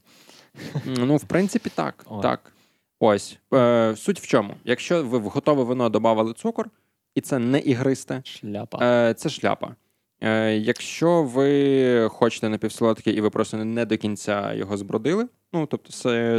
Ну, 0.86 1.16
в 1.16 1.24
принципі, 1.24 1.72
так. 1.76 2.06
Ой. 2.10 2.22
так. 2.22 2.52
Ось. 3.00 3.40
Е, 3.54 3.96
суть 3.98 4.20
в 4.20 4.28
чому? 4.28 4.54
Якщо 4.64 5.04
ви 5.04 5.18
в 5.18 5.24
готове 5.24 5.64
вино 5.64 5.90
додавали 5.90 6.34
цукор, 6.34 6.70
і 7.16 7.22
це 7.22 7.40
не 7.40 7.60
ігристе, 7.60 8.22
Шляпа. 8.26 8.80
Е, 8.82 9.14
це 9.14 9.30
шляпа. 9.30 9.76
Е, 10.22 10.54
якщо 10.54 11.24
ви 11.24 12.10
хочете 12.10 12.50
напівсолодке 12.50 13.12
і 13.12 13.22
ви 13.22 13.30
просто 13.30 13.58
не 13.58 13.86
до 13.86 13.98
кінця 13.98 14.54
його 14.54 14.78
збродили, 14.78 15.28
ну 15.54 15.66
тобто 15.66 15.92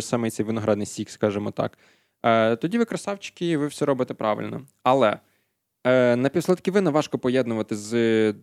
саме 0.02 0.30
цей 0.30 0.46
виноградний 0.46 0.87
сік, 0.87 1.10
скажімо 1.10 1.50
так, 1.50 1.78
е, 2.22 2.56
тоді 2.56 2.78
ви 2.78 2.84
красавчики, 2.84 3.50
і 3.50 3.56
ви 3.56 3.66
все 3.66 3.84
робите 3.84 4.14
правильно. 4.14 4.62
Але 4.82 5.18
е, 5.84 6.16
напівсолодкі 6.16 6.70
вина 6.70 6.90
важко 6.90 7.18
поєднувати 7.18 7.76
з 7.76 8.34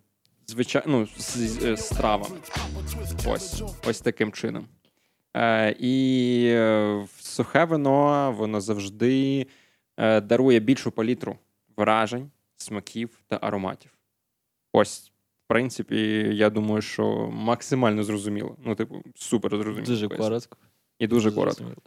звичай... 0.47 0.83
ну, 0.85 1.07
з, 1.17 1.37
з, 1.37 1.77
з 1.77 1.89
травами. 1.89 2.35
Ось, 3.27 3.63
ось 3.87 4.01
таким 4.01 4.31
чином. 4.31 4.67
Е, 5.35 5.75
і 5.79 6.45
е, 6.47 7.07
сухе 7.19 7.65
вино, 7.65 8.31
воно 8.37 8.61
завжди 8.61 9.47
е, 9.97 10.21
дарує 10.21 10.59
більшу 10.59 10.91
палітру 10.91 11.37
вражень, 11.77 12.31
смаків 12.57 13.09
та 13.27 13.39
ароматів. 13.41 13.91
Ось, 14.73 15.11
в 15.45 15.47
принципі, 15.47 15.97
я 16.33 16.49
думаю, 16.49 16.81
що 16.81 17.29
максимально 17.33 18.03
зрозуміло. 18.03 18.57
Ну, 18.65 18.75
типу, 18.75 19.03
супер 19.15 19.51
зрозуміло. 19.51 19.85
Дуже 19.85 20.07
пояснив. 20.07 20.29
коротко. 20.29 20.57
І 20.99 21.07
дуже 21.07 21.31
коротко. 21.31 21.63
зрозуміло. 21.63 21.81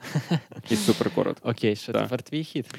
І 0.70 0.76
супер 0.76 1.14
коротко. 1.14 1.48
Окей, 1.50 1.76
що 1.76 1.92
Так. 1.92 2.02
тепер 2.02 2.22
твій 2.22 2.44
хід. 2.44 2.74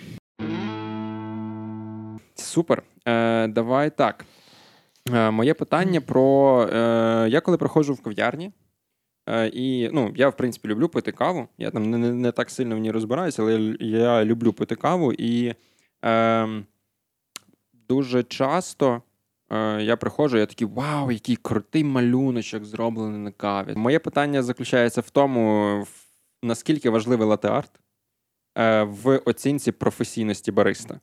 Супер. 2.35 2.83
Е, 3.05 3.47
давай 3.47 3.97
так. 3.97 4.25
Е, 5.13 5.31
моє 5.31 5.53
питання 5.53 6.01
про. 6.01 6.61
Е, 6.73 7.27
я 7.29 7.41
коли 7.41 7.57
приходжу 7.57 7.93
в 7.93 8.01
кав'ярні, 8.01 8.51
і 9.53 9.89
ну, 9.93 10.13
я, 10.15 10.29
в 10.29 10.37
принципі, 10.37 10.67
люблю 10.67 10.89
пити 10.89 11.11
каву. 11.11 11.47
Я 11.57 11.71
там 11.71 11.89
не 11.89 11.97
не, 11.97 12.13
не 12.13 12.31
так 12.31 12.49
сильно 12.49 12.75
в 12.75 12.79
ній 12.79 12.91
розбираюся, 12.91 13.41
але 13.41 13.75
я 13.79 14.25
люблю 14.25 14.53
пити 14.53 14.75
каву. 14.75 15.13
І 15.13 15.53
е, 16.05 16.63
дуже 17.89 18.23
часто 18.23 19.01
е, 19.51 19.83
я 19.83 19.97
приходжу, 19.97 20.37
я 20.37 20.45
такий 20.45 20.67
вау, 20.67 21.11
який 21.11 21.35
крутий 21.35 21.83
малюночок 21.83 22.65
зроблений 22.65 23.19
на 23.19 23.31
каві. 23.31 23.73
Моє 23.75 23.99
питання 23.99 24.43
заключається 24.43 25.01
в 25.01 25.09
тому, 25.09 25.87
наскільки 26.43 26.89
важливий 26.89 27.27
латеарт 27.27 27.71
е, 28.57 28.83
в 28.83 29.17
оцінці 29.17 29.71
професійності 29.71 30.51
бариста. 30.51 30.99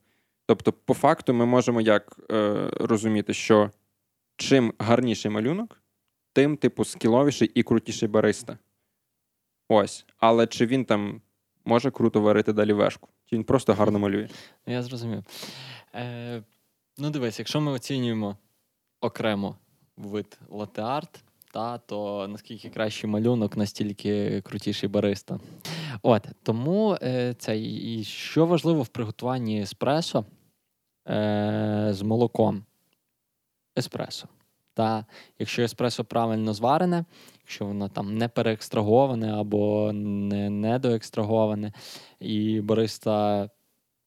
Тобто, 0.47 0.73
по 0.73 0.95
факту, 0.95 1.35
ми 1.35 1.47
можемо 1.47 1.81
як 1.81 2.17
е, 2.31 2.71
розуміти, 2.81 3.35
що 3.35 3.71
чим 4.37 4.73
гарніший 4.79 5.31
малюнок, 5.31 5.83
тим, 6.37 6.57
типу, 6.57 6.85
скіловіший 6.85 7.51
і 7.55 7.63
крутіший 7.63 8.09
бариста. 8.09 8.59
Ось. 9.69 10.07
Але 10.19 10.47
чи 10.47 10.67
він 10.67 10.85
там 10.85 11.21
може 11.65 11.91
круто 11.91 12.21
варити 12.21 12.53
далі 12.53 12.73
вешку? 12.73 13.09
Чи 13.25 13.37
він 13.37 13.45
просто 13.45 13.75
гарно 13.75 13.99
малює? 13.99 14.29
Я 14.67 14.83
зрозумів. 14.83 15.25
Е, 15.95 16.43
Ну, 16.99 17.11
дивись, 17.11 17.39
якщо 17.39 17.61
ми 17.61 17.73
оцінюємо 17.73 18.37
окремо 19.01 19.57
вид 19.97 20.39
латеарт, 20.49 21.25
та, 21.53 21.79
то 21.79 22.29
наскільки 22.29 22.69
кращий 22.71 23.11
малюнок, 23.11 23.57
настільки 23.57 24.41
крутіший 24.41 24.89
бариста. 24.89 25.41
От, 26.03 26.27
Тому 26.43 26.99
е, 27.03 27.35
це 27.39 27.59
і 27.59 28.05
що 28.05 28.47
важливо 28.47 28.83
в 28.83 28.89
приготуванні 28.89 29.61
еспресо 29.63 30.25
е, 31.09 31.89
з 31.91 32.03
молоком. 32.03 32.65
Еспресо. 33.79 34.29
Та 34.77 35.05
якщо 35.39 35.63
еспресо 35.63 36.05
правильно 36.05 36.55
зварене, 36.55 37.05
якщо 37.45 37.67
воно 37.67 37.89
там 37.89 38.19
не 38.19 38.29
переекстраговане 38.29 39.33
або 39.33 39.93
не 39.93 40.51
недоекстраговане, 40.51 41.73
і 42.21 42.61
бариста 42.61 43.49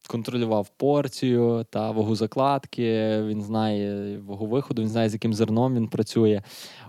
контролював 0.08 0.70
порцію 0.70 1.66
та 1.70 1.92
вагу 1.92 2.16
закладки, 2.16 3.22
він 3.24 3.42
знає 3.42 4.18
вагу 4.18 4.46
виходу, 4.46 4.82
він 4.82 4.90
знає, 4.90 5.10
з 5.10 5.14
яким 5.14 5.34
зерном 5.34 5.76
він 5.76 5.88
працює. 5.88 6.42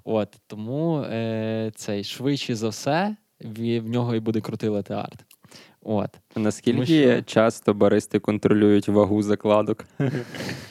От 0.04 0.36
Тому 0.46 0.98
е, 0.98 1.72
цей 1.74 2.04
швидше 2.04 2.54
за 2.54 2.68
все 2.68 3.16
в, 3.40 3.80
в 3.80 3.88
нього 3.88 4.14
і 4.14 4.20
буде 4.20 4.40
крутий 4.40 4.68
латеарт. 4.68 5.24
От. 5.82 6.10
Наскільки 6.36 7.12
що... 7.14 7.22
часто 7.22 7.74
баристи 7.74 8.18
контролюють 8.18 8.88
вагу 8.88 9.22
закладок? 9.22 9.84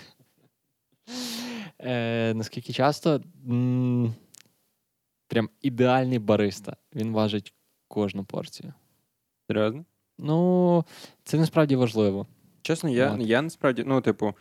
Е, 1.82 2.34
Наскільки 2.34 2.74
часто? 2.74 3.22
М- 3.50 4.14
прям 5.28 5.50
ідеальний 5.62 6.20
бариста. 6.20 6.76
Він 6.96 7.12
важить 7.14 7.54
кожну 7.88 8.24
порцію. 8.24 8.74
Серйозно? 9.48 9.86
Ну, 10.18 10.86
це 11.24 11.38
насправді 11.38 11.76
важливо. 11.76 12.28
Чесно, 12.62 12.90
я 12.90 13.18
я 13.20 13.42
насправді, 13.42 13.84
ну, 13.88 14.02
типу, 14.02 14.34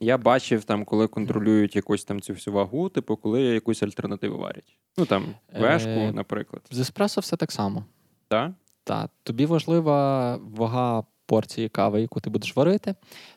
я 0.00 0.18
бачив 0.18 0.64
там, 0.64 0.84
коли 0.84 1.08
контролюють 1.08 1.76
якусь 1.76 2.04
там 2.04 2.20
цю 2.20 2.32
всю 2.32 2.54
вагу, 2.54 2.88
типу, 2.88 3.16
коли 3.16 3.42
якусь 3.42 3.82
альтернативу 3.82 4.38
варять. 4.38 4.76
Ну 4.98 5.06
там 5.06 5.34
вешку, 5.58 5.88
е, 5.90 6.12
наприклад. 6.12 6.62
З 6.70 6.78
еспресо 6.78 7.20
все 7.20 7.36
так 7.36 7.52
само. 7.52 7.84
Так? 8.28 8.52
Так. 8.84 9.10
Тобі 9.22 9.46
важлива 9.46 10.36
вага 10.36 11.04
порції 11.30 11.68
кави, 11.68 12.00
яку 12.00 12.20
ти 12.20 12.30
будеш 12.30 12.56
варити. 12.56 12.94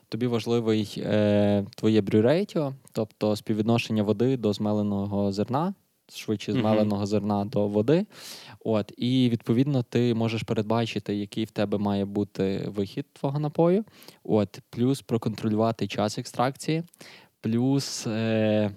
Тобі 0.08 0.26
важливий 0.26 0.94
е, 0.98 1.66
твоє 1.76 2.00
брюрейтіо, 2.00 2.74
тобто 2.92 3.36
співвідношення 3.36 4.02
води 4.02 4.36
до 4.36 4.52
змеленого 4.52 5.32
зерна, 5.32 5.74
швидше 6.14 6.52
змеленого 6.52 7.02
mm-hmm. 7.02 7.06
зерна 7.06 7.44
до 7.44 7.68
води. 7.68 8.06
От, 8.64 8.92
І 8.96 9.28
відповідно 9.32 9.82
ти 9.82 10.14
можеш 10.14 10.42
передбачити, 10.42 11.14
який 11.16 11.44
в 11.44 11.50
тебе 11.50 11.78
має 11.78 12.04
бути 12.04 12.64
вихід 12.68 13.06
твого 13.12 13.38
напою. 13.38 13.84
От, 14.24 14.60
Плюс 14.70 15.02
проконтролювати 15.02 15.88
час 15.88 16.18
екстракції, 16.18 16.82
плюс, 17.40 18.06
е, 18.06 18.70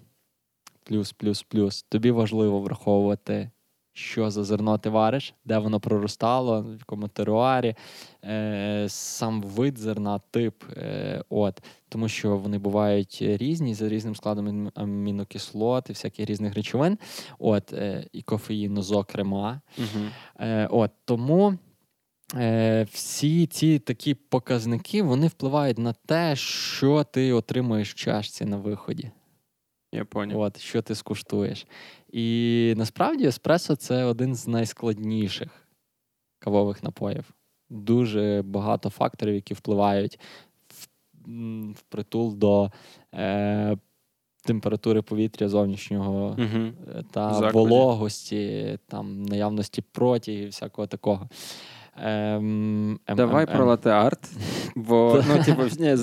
плюс, 0.83 1.11
плюс, 1.11 1.43
плюс. 1.43 1.83
Тобі 1.83 2.11
важливо 2.11 2.59
враховувати 2.59 3.49
що 3.97 4.31
за 4.31 4.43
зерно 4.43 4.77
ти 4.77 4.89
вариш, 4.89 5.33
де 5.45 5.57
воно 5.57 5.79
проростало, 5.79 6.61
в 6.61 6.71
якому 6.71 7.07
теруарі, 7.07 7.75
е, 8.23 8.85
сам 8.89 9.41
вид 9.41 9.77
зерна, 9.77 10.19
тип. 10.31 10.63
Е, 10.77 11.23
от, 11.29 11.63
Тому 11.89 12.07
що 12.07 12.37
вони 12.37 12.57
бувають 12.57 13.17
різні 13.21 13.73
за 13.73 13.89
різним 13.89 14.15
складом 14.15 14.71
амінокислот 14.75 15.89
і 15.89 15.93
всяких 15.93 16.29
різних 16.29 16.55
речовин. 16.55 16.97
От, 17.39 17.73
е, 17.73 18.07
І 18.13 18.21
кофеїну, 18.21 18.81
зокрема. 18.81 19.61
Угу. 19.77 20.05
Е, 20.39 20.67
от, 20.71 20.91
Тому. 21.05 21.57
Е, 22.35 22.87
всі 22.91 23.45
ці 23.45 23.79
такі 23.79 24.13
показники 24.13 25.03
вони 25.03 25.27
впливають 25.27 25.77
на 25.77 25.93
те, 25.93 26.35
що 26.35 27.03
ти 27.03 27.33
отримуєш 27.33 27.91
в 27.91 27.95
чашці 27.95 28.45
на 28.45 28.57
виході. 28.57 29.11
Я 29.91 30.05
поняв. 30.05 30.39
От, 30.39 30.59
Що 30.59 30.81
ти 30.81 30.95
скуштуєш. 30.95 31.67
І 32.09 32.73
насправді 32.77 33.25
еспресо 33.25 33.75
це 33.75 34.03
один 34.03 34.35
з 34.35 34.47
найскладніших 34.47 35.67
кавових 36.39 36.83
напоїв. 36.83 37.33
Дуже 37.69 38.41
багато 38.45 38.89
факторів, 38.89 39.35
які 39.35 39.53
впливають 39.53 40.19
в, 40.67 40.87
в 41.71 41.81
притул 41.89 42.35
до 42.35 42.71
е, 43.13 43.77
температури 44.43 45.01
повітря 45.01 45.49
зовнішнього 45.49 46.35
угу. 46.39 46.71
та 47.11 47.33
Закладі. 47.33 47.57
вологості, 47.57 48.77
там 48.87 49.23
наявності 49.23 49.81
протягів, 49.81 50.49
всякого 50.49 50.87
такого. 50.87 51.29
Ем, 51.99 52.99
ем, 53.07 53.15
Давай 53.15 53.43
ем, 53.43 53.51
про 53.51 53.61
ем. 53.61 53.67
латеарт. 53.67 54.29
Бо 54.75 55.23
ну, 55.27 55.43
типу, 55.43 55.63
ні, 55.79 55.95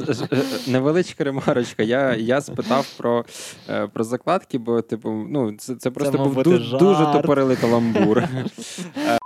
невеличка 0.66 1.24
ремарочка. 1.24 1.82
Я 1.82 2.14
я 2.14 2.40
спитав 2.40 2.94
про 2.98 3.24
е, 3.68 3.86
про 3.86 4.04
закладки, 4.04 4.58
бо 4.58 4.82
типу, 4.82 5.10
ну, 5.10 5.56
це 5.56 5.74
це 5.74 5.90
просто 5.90 6.12
це, 6.12 6.24
був 6.24 6.38
ду- 6.38 6.78
дуже 6.78 7.12
тупорилий 7.12 7.56
каламбур. 7.56 8.22
Е, 8.96 9.18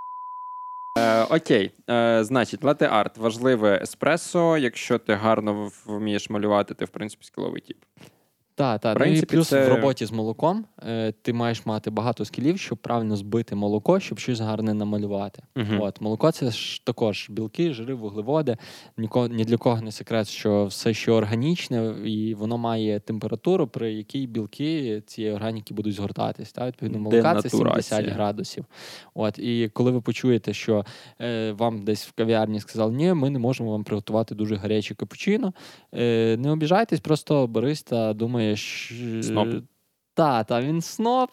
е, 0.98 1.24
окей, 1.24 1.70
е, 1.90 2.24
значить, 2.24 2.64
латеарт 2.64 3.18
важливе 3.18 3.78
еспресо. 3.82 4.58
Якщо 4.58 4.98
ти 4.98 5.14
гарно 5.14 5.70
вмієш 5.86 6.30
малювати, 6.30 6.74
ти 6.74 6.84
в 6.84 6.88
принципі 6.88 7.24
скіловий 7.24 7.60
тіп. 7.60 7.76
Так, 8.58 8.80
так. 8.80 8.98
Ну 9.00 9.06
і 9.06 9.22
плюс 9.22 9.48
це... 9.48 9.66
в 9.66 9.68
роботі 9.68 10.06
з 10.06 10.12
молоком 10.12 10.64
е, 10.82 11.12
ти 11.22 11.32
маєш 11.32 11.66
мати 11.66 11.90
багато 11.90 12.24
скілів, 12.24 12.58
щоб 12.58 12.78
правильно 12.78 13.16
збити 13.16 13.54
молоко, 13.54 14.00
щоб 14.00 14.18
щось 14.18 14.40
гарне 14.40 14.74
намалювати. 14.74 15.42
uh 15.56 15.82
От 15.82 16.00
Молоко 16.00 16.30
це 16.30 16.50
ж 16.50 16.84
також 16.84 17.26
білки, 17.30 17.72
жири, 17.72 17.94
вуглеводи. 17.94 18.56
Ніко, 18.96 19.28
ні 19.28 19.44
для 19.44 19.56
кого 19.56 19.80
не 19.80 19.92
секрет, 19.92 20.28
що 20.28 20.64
все, 20.64 20.94
що 20.94 21.14
органічне, 21.14 21.94
і 22.04 22.34
воно 22.34 22.58
має 22.58 23.00
температуру, 23.00 23.66
при 23.66 23.92
якій 23.92 24.26
білки 24.26 25.02
цієї 25.06 25.34
органіки 25.34 25.74
будуть 25.74 25.94
згортатись. 25.94 26.52
Так? 26.52 26.66
Відповідно, 26.66 26.98
молока 26.98 27.42
це 27.42 27.50
70 27.50 28.06
градусів. 28.06 28.64
От, 29.14 29.38
І 29.38 29.70
коли 29.72 29.90
ви 29.90 30.00
почуєте, 30.00 30.52
що 30.52 30.84
е, 31.20 31.52
вам 31.52 31.82
десь 31.82 32.06
в 32.06 32.12
кав'ярні 32.12 32.60
сказали, 32.60 32.92
ні, 32.92 33.14
ми 33.14 33.30
не 33.30 33.38
можемо 33.38 33.70
вам 33.70 33.84
приготувати 33.84 34.34
дуже 34.34 34.56
гаряче 34.56 34.94
капучино, 34.94 35.52
е, 35.94 36.36
не 36.36 36.50
обіжайтесь, 36.50 37.00
просто 37.00 37.46
бариста 37.46 38.12
думає 38.12 38.47
думаєш. 38.48 38.92
Сноп. 39.22 39.48
Та, 40.14 40.44
та, 40.44 40.60
він 40.60 40.80
сноп, 40.80 41.30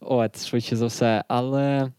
от, 0.00 0.46
швидше 0.46 0.76
за 0.76 0.86
все, 0.86 1.24
але 1.28 1.92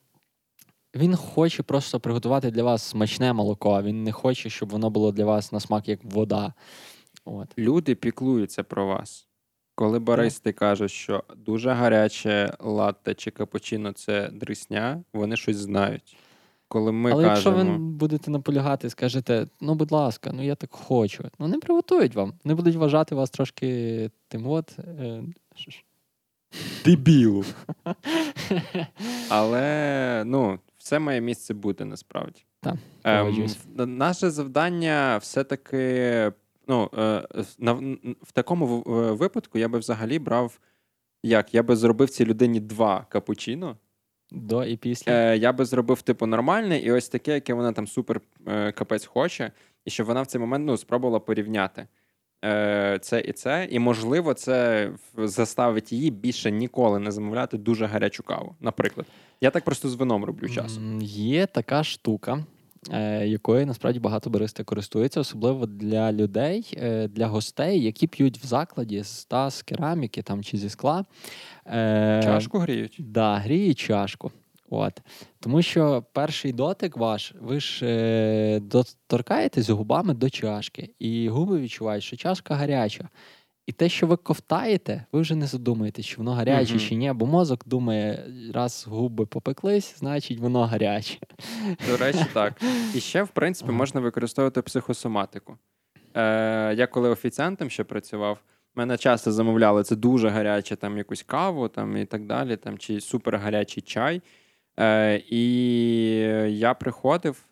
він 0.96 1.16
хоче 1.16 1.64
просто 1.64 2.00
приготувати 2.00 2.52
для 2.52 2.64
вас 2.64 2.84
смачне 2.84 3.34
молоко. 3.34 3.82
Він 3.84 4.04
не 4.04 4.12
хоче, 4.12 4.50
щоб 4.50 4.70
воно 4.70 4.90
було 4.90 5.12
для 5.12 5.26
вас 5.26 5.52
на 5.52 5.60
смак 5.60 5.90
як 5.90 6.00
вода. 6.04 6.54
От. 7.26 7.48
Люди 7.58 7.96
піклуються 7.96 8.64
про 8.64 8.86
вас. 8.88 9.28
Коли 9.76 10.00
баристи 10.00 10.54
кажуть, 10.54 10.92
що 10.92 11.24
дуже 11.36 11.72
гаряче 11.72 12.54
латте 12.60 13.14
чи 13.14 13.32
капучино 13.32 13.92
це 13.92 14.30
дрисня, 14.34 15.04
вони 15.14 15.38
щось 15.38 15.58
знають. 15.58 16.18
Коли 16.68 16.92
ми 16.92 17.12
Але 17.12 17.24
кажемо... 17.24 17.58
якщо 17.58 17.72
ви 17.72 17.78
будете 17.78 18.32
наполягати, 18.32 18.90
скажете, 18.90 19.48
ну, 19.62 19.76
будь 19.76 19.92
ласка, 19.92 20.32
ну 20.34 20.44
я 20.44 20.56
так 20.56 20.74
хочу, 20.74 21.24
ну 21.40 21.48
не 21.48 21.58
приготують 21.58 22.16
вам. 22.16 22.34
Вони 22.44 22.56
будуть 22.56 22.76
вважати 22.76 23.16
вас 23.16 23.30
трошки 23.30 24.12
тим 24.28 24.48
от. 24.48 24.80
Е... 24.80 25.24
Дебілу. 26.86 27.46
Але 29.30 30.24
ну, 30.26 30.60
все 30.78 31.00
має 31.00 31.22
місце 31.22 31.54
бути 31.54 31.86
насправді. 31.86 32.44
Так, 32.62 32.76
ем, 33.04 33.48
Наше 33.78 34.30
завдання 34.30 35.18
все-таки. 35.18 36.32
ну, 36.68 36.90
е, 36.98 37.28
на, 37.60 37.74
В 38.22 38.32
такому 38.34 38.82
випадку 39.16 39.58
я 39.58 39.68
би 39.68 39.80
взагалі 39.80 40.20
брав. 40.20 40.60
Як? 41.24 41.54
Я 41.54 41.64
би 41.64 41.76
зробив 41.76 42.10
цій 42.10 42.26
людині 42.26 42.60
два 42.60 43.06
капучино. 43.10 43.78
До 44.31 44.63
і 44.65 44.77
після. 44.77 45.12
Е, 45.12 45.38
Я 45.38 45.53
би 45.53 45.65
зробив, 45.65 46.01
типу, 46.01 46.25
нормальне, 46.25 46.79
і 46.79 46.91
ось 46.91 47.10
таке, 47.10 47.34
яке 47.34 47.53
вона 47.53 47.72
там 47.72 47.88
супер 47.88 48.22
е, 48.48 48.72
капець 48.72 49.05
хоче, 49.05 49.51
і 49.86 49.89
щоб 49.89 50.07
вона 50.07 50.22
в 50.22 50.27
цей 50.27 50.41
момент 50.41 50.65
ну, 50.65 50.77
спробувала 50.77 51.19
порівняти. 51.19 51.88
е, 52.46 53.00
це 53.01 53.19
і 53.19 53.31
це, 53.31 53.67
і 53.72 53.79
можливо, 53.79 54.34
це 54.34 54.89
заставить 55.17 55.91
її 55.91 56.12
більше 56.12 56.51
ніколи 56.51 57.00
не 57.00 57.12
замовляти 57.12 57.57
дуже 57.57 57.86
гарячу 57.86 58.24
каву. 58.24 58.55
Наприклад, 58.60 59.07
я 59.41 59.51
так 59.51 59.63
просто 59.63 59.89
з 59.89 59.96
вином 59.96 60.25
роблю 60.25 60.50
часом. 60.50 61.01
Є 61.01 61.46
така 61.46 61.84
штука. 61.84 62.46
Е, 62.91 63.27
якою 63.27 63.65
насправді 63.65 64.00
багато 64.00 64.29
баристи 64.29 64.63
користуються, 64.63 65.19
особливо 65.19 65.65
для 65.65 66.12
людей, 66.12 66.77
е, 66.77 67.07
для 67.07 67.27
гостей, 67.27 67.84
які 67.84 68.07
п'ють 68.07 68.38
в 68.38 68.46
закладі 68.46 69.03
з 69.03 69.25
та 69.25 69.50
з 69.50 69.62
кераміки 69.62 70.22
там 70.22 70.43
чи 70.43 70.57
зі 70.57 70.69
скла. 70.69 71.05
Чашку 72.24 72.57
гріють? 72.57 72.96
Да, 73.00 73.36
гріють 73.36 73.79
чашку. 73.79 74.31
От. 74.69 75.01
Тому 75.39 75.62
що 75.62 76.03
перший 76.13 76.53
дотик 76.53 76.98
ваш, 76.98 77.34
ви 77.41 77.60
ж 77.60 77.86
е, 77.86 78.60
доторкаєтесь 78.60 79.69
губами 79.69 80.13
до 80.13 80.29
чашки, 80.29 80.89
і 81.00 81.29
губи 81.29 81.60
відчувають, 81.60 82.03
що 82.03 82.15
чашка 82.15 82.55
гаряча. 82.55 83.10
І 83.68 83.72
те, 83.72 83.90
що 83.90 84.08
ви 84.08 84.18
ковтаєте, 84.18 85.06
ви 85.12 85.22
вже 85.22 85.36
не 85.36 85.48
задумаєтесь, 85.48 86.06
чи 86.06 86.18
воно 86.18 86.34
гаряче 86.34 86.74
mm-hmm. 86.74 86.90
чи 86.90 86.96
ні, 86.96 87.14
бо 87.14 87.26
мозок 87.26 87.64
думає, 87.66 88.26
раз 88.54 88.86
губи 88.90 89.26
попеклись, 89.26 89.96
значить 89.98 90.40
воно 90.40 90.66
гаряче. 90.66 91.18
До 91.88 91.98
речі, 91.98 92.26
так. 92.34 92.62
І 92.96 93.00
ще, 93.00 93.24
в 93.24 93.28
принципі, 93.28 93.72
можна 93.72 94.02
використовувати 94.02 94.62
психосоматику. 94.62 95.58
Е, 96.14 96.74
Я 96.78 96.88
коли 96.88 97.10
офіціантом 97.10 97.70
ще 97.70 97.84
працював, 97.84 98.40
мене 98.76 98.98
часто 98.98 99.32
замовляли 99.32 99.84
це 99.84 99.96
дуже 99.96 100.30
гаряче, 100.30 100.76
там 100.76 100.98
якусь 100.98 101.24
каву 101.24 101.68
там, 101.68 101.98
і 101.98 102.06
так 102.06 102.26
далі, 102.26 102.58
там, 102.58 102.78
чи 102.78 103.02
супергарячий 103.02 103.84
чай. 103.84 104.22
Е, 104.80 105.22
І 105.30 105.44
я 106.58 106.74
приходив, 106.74 107.47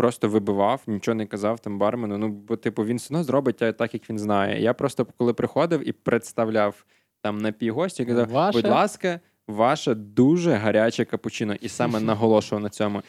просто 0.00 0.28
вибивав, 0.28 0.82
нічого 0.86 1.14
не 1.14 1.26
казав 1.26 1.60
там 1.60 1.78
бармену. 1.78 2.18
Ну, 2.18 2.28
бо, 2.28 2.56
типу, 2.56 2.84
він 2.84 2.96
все 2.96 3.14
одно 3.14 3.24
зробить 3.24 3.56
так, 3.56 3.94
як 3.94 4.10
він 4.10 4.18
знає. 4.18 4.62
Я 4.62 4.74
просто 4.74 5.06
коли 5.16 5.32
приходив 5.32 5.88
і 5.88 5.92
представляв 5.92 6.84
там 7.22 7.38
напій 7.38 7.70
гості, 7.70 8.04
казав, 8.04 8.28
Ваше? 8.28 8.58
будь 8.58 8.70
ласка, 8.70 9.20
ваше 9.48 9.94
дуже 9.94 10.52
гаряче 10.52 11.04
капучино. 11.04 11.54
І 11.54 11.68
саме 11.68 12.00
наголошував 12.00 12.62
на 12.62 12.68
цьому. 12.68 13.02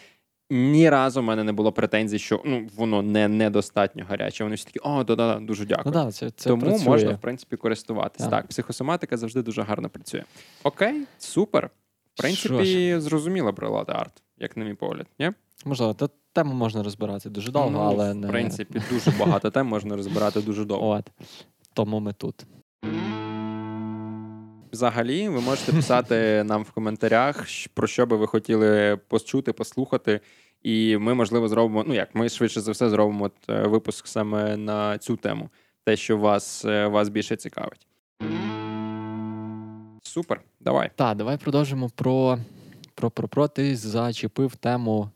Ні 0.50 0.90
разу 0.90 1.22
в 1.22 1.24
мене 1.24 1.44
не 1.44 1.52
було 1.52 1.72
претензій, 1.72 2.20
що 2.20 2.42
ну 2.46 2.68
воно 2.76 3.02
не 3.02 3.28
недостатньо 3.28 4.06
гаряче. 4.10 4.44
Вони 4.44 4.56
всі 4.56 4.66
такі, 4.66 4.80
о, 4.80 5.04
да, 5.04 5.16
да, 5.16 5.40
дуже 5.40 5.66
дякую. 5.66 5.86
Ну, 5.86 5.92
да, 5.92 6.12
це, 6.12 6.30
це 6.30 6.50
Тому 6.50 6.62
працює. 6.62 6.88
можна, 6.88 7.12
в 7.12 7.22
принципі, 7.22 7.56
користуватись. 7.56 8.22
Так. 8.22 8.32
так, 8.32 8.48
психосоматика 8.48 9.18
завжди 9.18 9.42
дуже 9.42 9.62
гарно 9.62 9.90
працює. 9.90 10.24
Окей, 10.64 11.02
супер. 11.18 11.70
В 12.14 12.22
принципі, 12.22 13.00
зрозуміла 13.00 13.54
прилада 13.54 13.94
арт, 13.94 14.24
як 14.38 14.58
на 14.58 14.66
мій 14.66 14.74
погляд. 14.74 15.08
Ні? 15.20 15.32
Можливо, 15.66 15.94
та 15.94 16.10
тему 16.34 16.54
можна 16.54 16.84
розбирати 16.84 17.30
дуже 17.30 17.52
довго, 17.52 17.70
ну, 17.70 17.80
але 17.80 18.14
не... 18.14 18.28
принципі 18.28 18.82
дуже 18.90 19.12
багато 19.20 19.52
тем 19.52 19.68
можна 19.68 19.96
розбирати 19.96 20.42
дуже 20.42 20.66
довго. 20.66 20.90
От. 20.90 21.12
Тому 21.74 22.00
ми 22.00 22.14
тут. 22.14 22.46
Взагалі, 24.72 25.30
ви 25.30 25.42
можете 25.42 25.74
писати 25.74 26.44
нам 26.46 26.64
в 26.64 26.72
коментарях, 26.72 27.46
про 27.74 27.88
що 27.88 28.06
би 28.06 28.18
ви 28.18 28.28
хотіли 28.28 29.00
почути, 29.08 29.54
послухати. 29.54 30.20
І 30.64 30.98
ми, 30.98 31.14
можливо, 31.14 31.48
зробимо. 31.48 31.84
Ну 31.88 31.94
як, 31.94 32.16
ми 32.16 32.30
швидше 32.30 32.62
за 32.62 32.72
все 32.72 32.90
зробимо 32.90 33.32
е, 33.50 33.68
випуск 33.68 34.08
саме 34.08 34.58
на 34.58 34.98
цю 34.98 35.16
тему, 35.16 35.50
те, 35.84 35.96
що 35.98 36.18
вас 36.18 36.66
е, 36.66 36.88
вас 36.88 37.10
більше 37.10 37.36
цікавить. 37.36 37.88
Супер, 40.04 40.42
давай. 40.60 40.92
Так, 40.96 41.18
давай 41.18 41.38
продовжимо 41.38 41.90
про 41.90 42.38
про, 42.96 43.12
про, 43.12 43.28
про. 43.28 43.48
Ти 43.48 43.76
зачепив 43.76 44.56
тему 44.56 45.10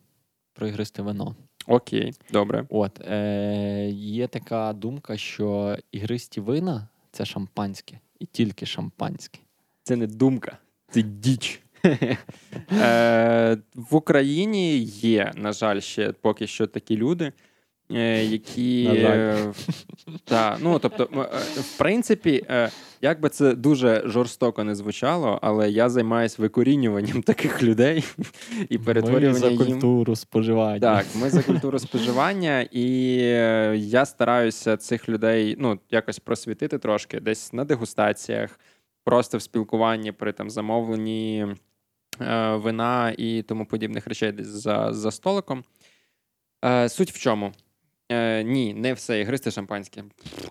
про 0.55 0.67
ігристе 0.67 1.01
вино. 1.01 1.35
Окей, 1.67 2.13
добре. 2.31 2.65
От 2.69 3.01
е, 3.01 3.89
є 3.93 4.27
така 4.27 4.73
думка, 4.73 5.17
що 5.17 5.77
ігристі 5.91 6.41
вина 6.41 6.87
це 7.11 7.25
шампанське 7.25 7.99
і 8.19 8.25
тільки 8.25 8.65
шампанське. 8.65 9.39
Це 9.83 9.95
не 9.95 10.07
думка, 10.07 10.57
це 10.89 11.01
діч. 11.01 11.61
Е, 12.71 13.57
В 13.75 13.95
Україні 13.95 14.77
є, 14.83 15.31
на 15.35 15.51
жаль, 15.51 15.79
ще 15.79 16.11
поки 16.11 16.47
що 16.47 16.67
такі 16.67 16.97
люди, 16.97 17.31
які 17.89 18.89
е, 18.95 19.53
та, 20.23 20.57
ну 20.61 20.79
тобто, 20.79 21.09
е, 21.13 21.17
в 21.61 21.77
принципі, 21.77 22.45
як 23.01 23.19
би 23.19 23.29
це 23.29 23.55
дуже 23.55 24.03
жорстоко 24.05 24.63
не 24.63 24.75
звучало, 24.75 25.39
але 25.41 25.69
я 25.69 25.89
займаюся 25.89 26.41
викорінюванням 26.41 27.21
таких 27.23 27.63
людей 27.63 28.03
і 28.69 28.77
перетворюванням 28.77 29.33
Ми 29.33 29.39
за 29.39 29.65
культуру 29.65 30.11
їм... 30.11 30.15
споживання. 30.15 30.79
Так, 30.79 31.05
ми 31.15 31.29
за 31.29 31.43
культуру 31.43 31.79
споживання, 31.79 32.67
і 32.71 33.17
я 33.89 34.05
стараюся 34.05 34.77
цих 34.77 35.09
людей 35.09 35.55
ну, 35.59 35.79
якось 35.91 36.19
просвітити 36.19 36.77
трошки, 36.77 37.19
десь 37.19 37.53
на 37.53 37.63
дегустаціях, 37.63 38.59
просто 39.03 39.37
в 39.37 39.41
спілкуванні 39.41 40.11
при 40.11 40.33
там 40.33 40.49
замовленні 40.49 41.47
вина 42.53 43.13
і 43.17 43.41
тому 43.41 43.65
подібних 43.65 44.07
речей 44.07 44.31
десь 44.31 44.47
за, 44.47 44.93
за 44.93 45.11
столиком. 45.11 45.63
Суть 46.87 47.11
в 47.11 47.19
чому? 47.19 47.53
Е, 48.11 48.43
Ні, 48.43 48.73
не 48.73 48.93
все. 48.93 49.19
Ігристе 49.19 49.51
шампанське. 49.51 50.03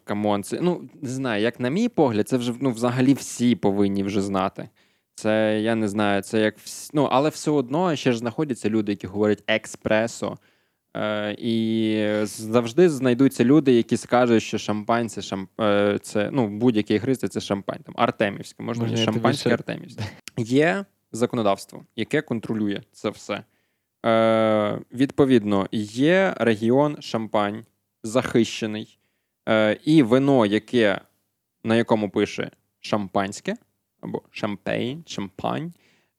Come 0.05 0.26
on, 0.26 0.43
це 0.43 0.59
ну 0.61 0.89
не 1.03 1.09
знаю, 1.09 1.43
як 1.43 1.61
на 1.61 1.69
мій 1.69 1.89
погляд, 1.89 2.29
це 2.29 2.37
вже 2.37 2.55
ну, 2.61 2.71
взагалі 2.71 3.15
всі 3.15 3.57
повинні 3.57 4.03
вже 4.03 4.23
знати. 4.23 4.69
Це 5.15 5.61
я 5.61 5.75
не 5.75 5.89
знаю, 5.89 6.23
це 6.23 6.41
як 6.41 6.59
всі, 6.59 6.91
ну, 6.95 7.09
але 7.13 7.29
все 7.29 7.51
одно 7.51 7.97
ще 7.97 8.13
ж 8.13 8.19
знаходяться 8.19 8.71
люди, 8.71 8.93
які 8.93 9.07
говорять 9.07 9.43
експресо. 9.47 10.39
Е, 10.97 11.37
І 11.39 12.07
завжди 12.25 12.89
знайдуться 12.91 13.45
люди, 13.45 13.73
які 13.73 13.97
скажуть, 13.97 14.43
що 14.43 14.59
шампань 14.59 15.09
це 15.09 15.23
шамп... 15.23 15.61
Е, 15.61 15.99
це 16.03 16.31
ну, 16.33 16.49
будь-який 16.49 16.97
ігристе 16.97 17.29
це 17.29 17.41
шампань. 17.41 17.81
Там 17.85 17.95
Артемівське, 17.99 18.63
можна 18.63 18.97
шампанське 18.97 19.51
Артемівське. 19.51 20.05
Є 20.37 20.85
законодавство, 21.13 21.85
яке 21.97 22.23
контролює 22.23 22.81
це 22.93 23.11
все. 23.11 23.45
Е, 24.05 24.79
Відповідно, 24.93 25.69
є 25.73 26.35
регіон 26.37 27.03
Шампань 27.03 27.65
захищений, 28.03 28.99
е, 29.49 29.79
і 29.85 30.03
вино, 30.03 30.47
яке, 30.47 31.01
на 31.65 31.77
якому 31.77 32.11
пише 32.11 32.51
шампанське 32.81 33.57
або 34.01 34.23
шампейн, 34.31 35.05
шампань. 35.07 35.73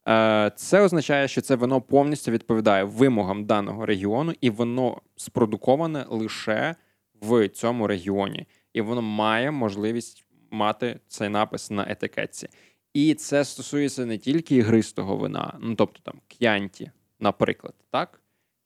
Е, 0.08 0.52
це 0.56 0.80
означає, 0.80 1.28
що 1.28 1.40
це 1.40 1.56
вино 1.56 1.80
повністю 1.80 2.30
відповідає 2.30 2.84
вимогам 2.84 3.44
даного 3.44 3.86
регіону, 3.86 4.32
і 4.40 4.50
воно 4.50 5.00
спродуковане 5.16 6.04
лише 6.08 6.74
в 7.20 7.48
цьому 7.48 7.86
регіоні. 7.86 8.46
І 8.72 8.80
воно 8.80 9.02
має 9.02 9.50
можливість 9.50 10.26
мати 10.50 11.00
цей 11.08 11.28
напис 11.28 11.70
на 11.70 11.86
етикетці. 11.90 12.48
І 12.94 13.14
це 13.14 13.44
стосується 13.44 14.06
не 14.06 14.18
тільки 14.18 14.56
ігристого 14.56 15.16
вина, 15.16 15.58
ну 15.60 15.74
тобто 15.74 16.00
там 16.02 16.20
к'янті, 16.28 16.90
наприклад, 17.20 17.74
так? 17.90 18.20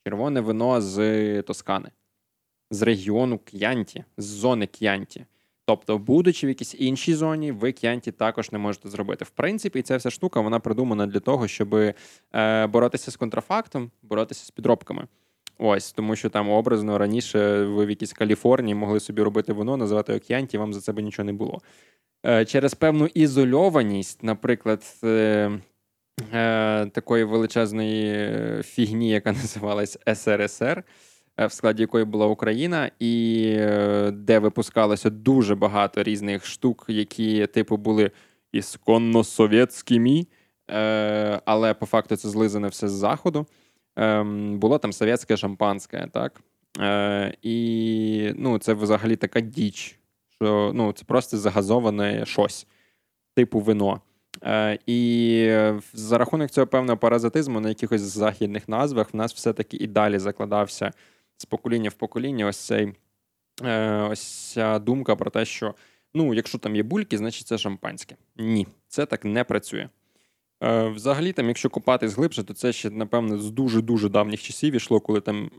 Червоне 0.06 0.40
вино 0.40 0.80
з 0.80 1.42
Тоскани, 1.42 1.90
з 2.70 2.82
регіону 2.82 3.38
К'янті, 3.38 4.04
з 4.16 4.24
зони 4.24 4.66
К'янті. 4.66 5.26
Тобто, 5.66 5.98
будучи 5.98 6.46
в 6.46 6.50
якійсь 6.50 6.74
іншій 6.78 7.14
зоні, 7.14 7.52
ви 7.52 7.72
К'янті 7.72 8.12
також 8.12 8.52
не 8.52 8.58
можете 8.58 8.88
зробити. 8.88 9.24
В 9.24 9.30
принципі, 9.30 9.82
ця 9.82 9.96
вся 9.96 10.10
штука 10.10 10.40
вона 10.40 10.60
придумана 10.60 11.06
для 11.06 11.20
того, 11.20 11.48
щоб 11.48 11.74
е, 11.74 12.66
боротися 12.66 13.10
з 13.10 13.16
контрафактом, 13.16 13.90
боротися 14.02 14.44
з 14.44 14.50
підробками. 14.50 15.06
Ось, 15.58 15.92
тому 15.92 16.16
що 16.16 16.30
там 16.30 16.50
образно 16.50 16.98
раніше 16.98 17.64
ви 17.64 17.86
в 17.86 17.90
якійсь 17.90 18.12
Каліфорнії 18.12 18.74
могли 18.74 19.00
собі 19.00 19.22
робити 19.22 19.52
вино, 19.52 19.76
називати 19.76 20.14
океанті, 20.14 20.58
вам 20.58 20.74
за 20.74 20.80
це 20.80 20.92
би 20.92 21.02
нічого 21.02 21.26
не 21.26 21.32
було. 21.32 21.60
Е, 22.26 22.44
через 22.44 22.74
певну 22.74 23.06
ізольованість, 23.06 24.22
наприклад, 24.22 24.98
е, 26.32 26.38
е, 26.38 26.86
такої 26.86 27.24
величезної 27.24 28.12
е, 28.14 28.62
фігні, 28.64 29.10
яка 29.10 29.32
називалась 29.42 29.98
СРСР, 30.14 30.84
е, 31.36 31.46
в 31.46 31.52
складі 31.52 31.82
якої 31.82 32.04
була 32.04 32.26
Україна, 32.26 32.90
і 32.98 33.44
е, 33.58 34.10
де 34.10 34.38
випускалося 34.38 35.10
дуже 35.10 35.54
багато 35.54 36.02
різних 36.02 36.46
штук, 36.46 36.84
які, 36.88 37.46
типу, 37.46 37.76
були 37.76 38.10
ісконно 38.52 39.24
совєтськими, 39.24 40.26
е, 40.70 41.40
але 41.44 41.74
по 41.74 41.86
факту 41.86 42.16
це 42.16 42.28
злизане 42.28 42.68
все 42.68 42.88
з 42.88 42.92
заходу. 42.92 43.46
Ем, 43.96 44.58
було 44.58 44.78
там 44.78 44.92
совєтське 44.92 45.36
шампанське, 45.36 46.08
так? 46.12 46.40
Е, 46.80 47.34
І 47.42 48.32
ну, 48.36 48.58
це 48.58 48.74
взагалі 48.74 49.16
така 49.16 49.40
діч, 49.40 49.98
що 50.28 50.72
ну, 50.74 50.92
це 50.92 51.04
просто 51.04 51.38
загазоване 51.38 52.26
щось, 52.26 52.66
типу 53.34 53.60
вино. 53.60 54.00
Е, 54.44 54.78
і 54.86 55.72
за 55.92 56.18
рахунок 56.18 56.50
цього 56.50 56.66
певного 56.66 56.96
паразитизму 56.98 57.60
на 57.60 57.68
якихось 57.68 58.00
західних 58.00 58.68
назвах 58.68 59.14
в 59.14 59.16
нас 59.16 59.34
все-таки 59.34 59.76
і 59.76 59.86
далі 59.86 60.18
закладався 60.18 60.92
з 61.36 61.44
покоління 61.44 61.90
в 61.90 61.94
покоління 61.94 62.46
ось 62.46 62.56
цей 62.56 62.92
е, 63.64 63.92
ось 64.10 64.52
ця 64.52 64.78
думка 64.78 65.16
про 65.16 65.30
те, 65.30 65.44
що 65.44 65.74
ну, 66.14 66.34
якщо 66.34 66.58
там 66.58 66.76
є 66.76 66.82
бульки, 66.82 67.18
значить 67.18 67.46
це 67.46 67.58
шампанське. 67.58 68.16
Ні, 68.36 68.66
це 68.88 69.06
так 69.06 69.24
не 69.24 69.44
працює. 69.44 69.88
Е, 70.62 70.88
взагалі, 70.88 71.32
там, 71.32 71.48
якщо 71.48 71.70
копатись 71.70 72.14
глибше, 72.14 72.44
то 72.44 72.54
це 72.54 72.72
ще, 72.72 72.90
напевно, 72.90 73.38
з 73.38 73.50
дуже-дуже 73.50 74.08
давніх 74.08 74.42
часів 74.42 74.74
ішло, 74.74 75.00
коли 75.00 75.20
там 75.20 75.50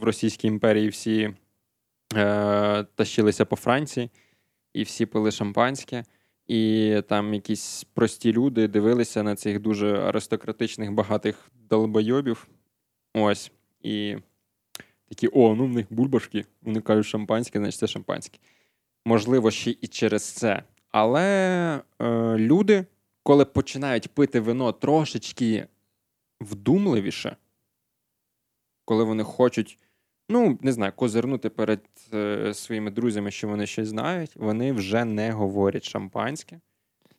в 0.00 0.04
Російській 0.04 0.48
імперії 0.48 0.88
всі 0.88 1.30
тащилися 2.94 3.44
по 3.44 3.56
Франції. 3.56 4.10
і 4.74 4.82
всі 4.82 5.06
пили 5.06 5.30
шампанське. 5.30 6.04
І 6.46 7.02
там 7.08 7.34
якісь 7.34 7.84
прості 7.94 8.32
люди 8.32 8.68
дивилися 8.68 9.22
на 9.22 9.36
цих 9.36 9.60
дуже 9.60 9.96
аристократичних 9.96 10.92
багатих 10.92 11.50
долбойобів. 11.70 12.48
Ось. 13.14 13.52
І 13.82 14.16
такі: 15.08 15.28
о, 15.32 15.54
ну 15.54 15.66
в 15.66 15.68
них 15.68 15.86
бульбашки. 15.90 16.44
Вони 16.62 16.80
кажуть 16.80 17.06
шампанське, 17.06 17.58
значить 17.58 17.80
це 17.80 17.86
шампанське. 17.86 18.38
Можливо, 19.04 19.50
ще 19.50 19.70
і 19.70 19.86
через 19.86 20.22
це. 20.22 20.62
Але 20.90 21.22
е, 21.98 22.38
люди, 22.38 22.86
коли 23.22 23.44
починають 23.44 24.08
пити 24.08 24.40
вино 24.40 24.72
трошечки 24.72 25.66
вдумливіше, 26.40 27.36
коли 28.84 29.04
вони 29.04 29.22
хочуть, 29.22 29.78
ну, 30.28 30.58
не 30.62 30.72
знаю, 30.72 30.92
козирнути 30.96 31.50
перед 31.50 31.80
е, 32.14 32.54
своїми 32.54 32.90
друзями, 32.90 33.30
що 33.30 33.48
вони 33.48 33.66
щось 33.66 33.88
знають, 33.88 34.36
вони 34.36 34.72
вже 34.72 35.04
не 35.04 35.32
говорять 35.32 35.84
шампанське 35.84 36.60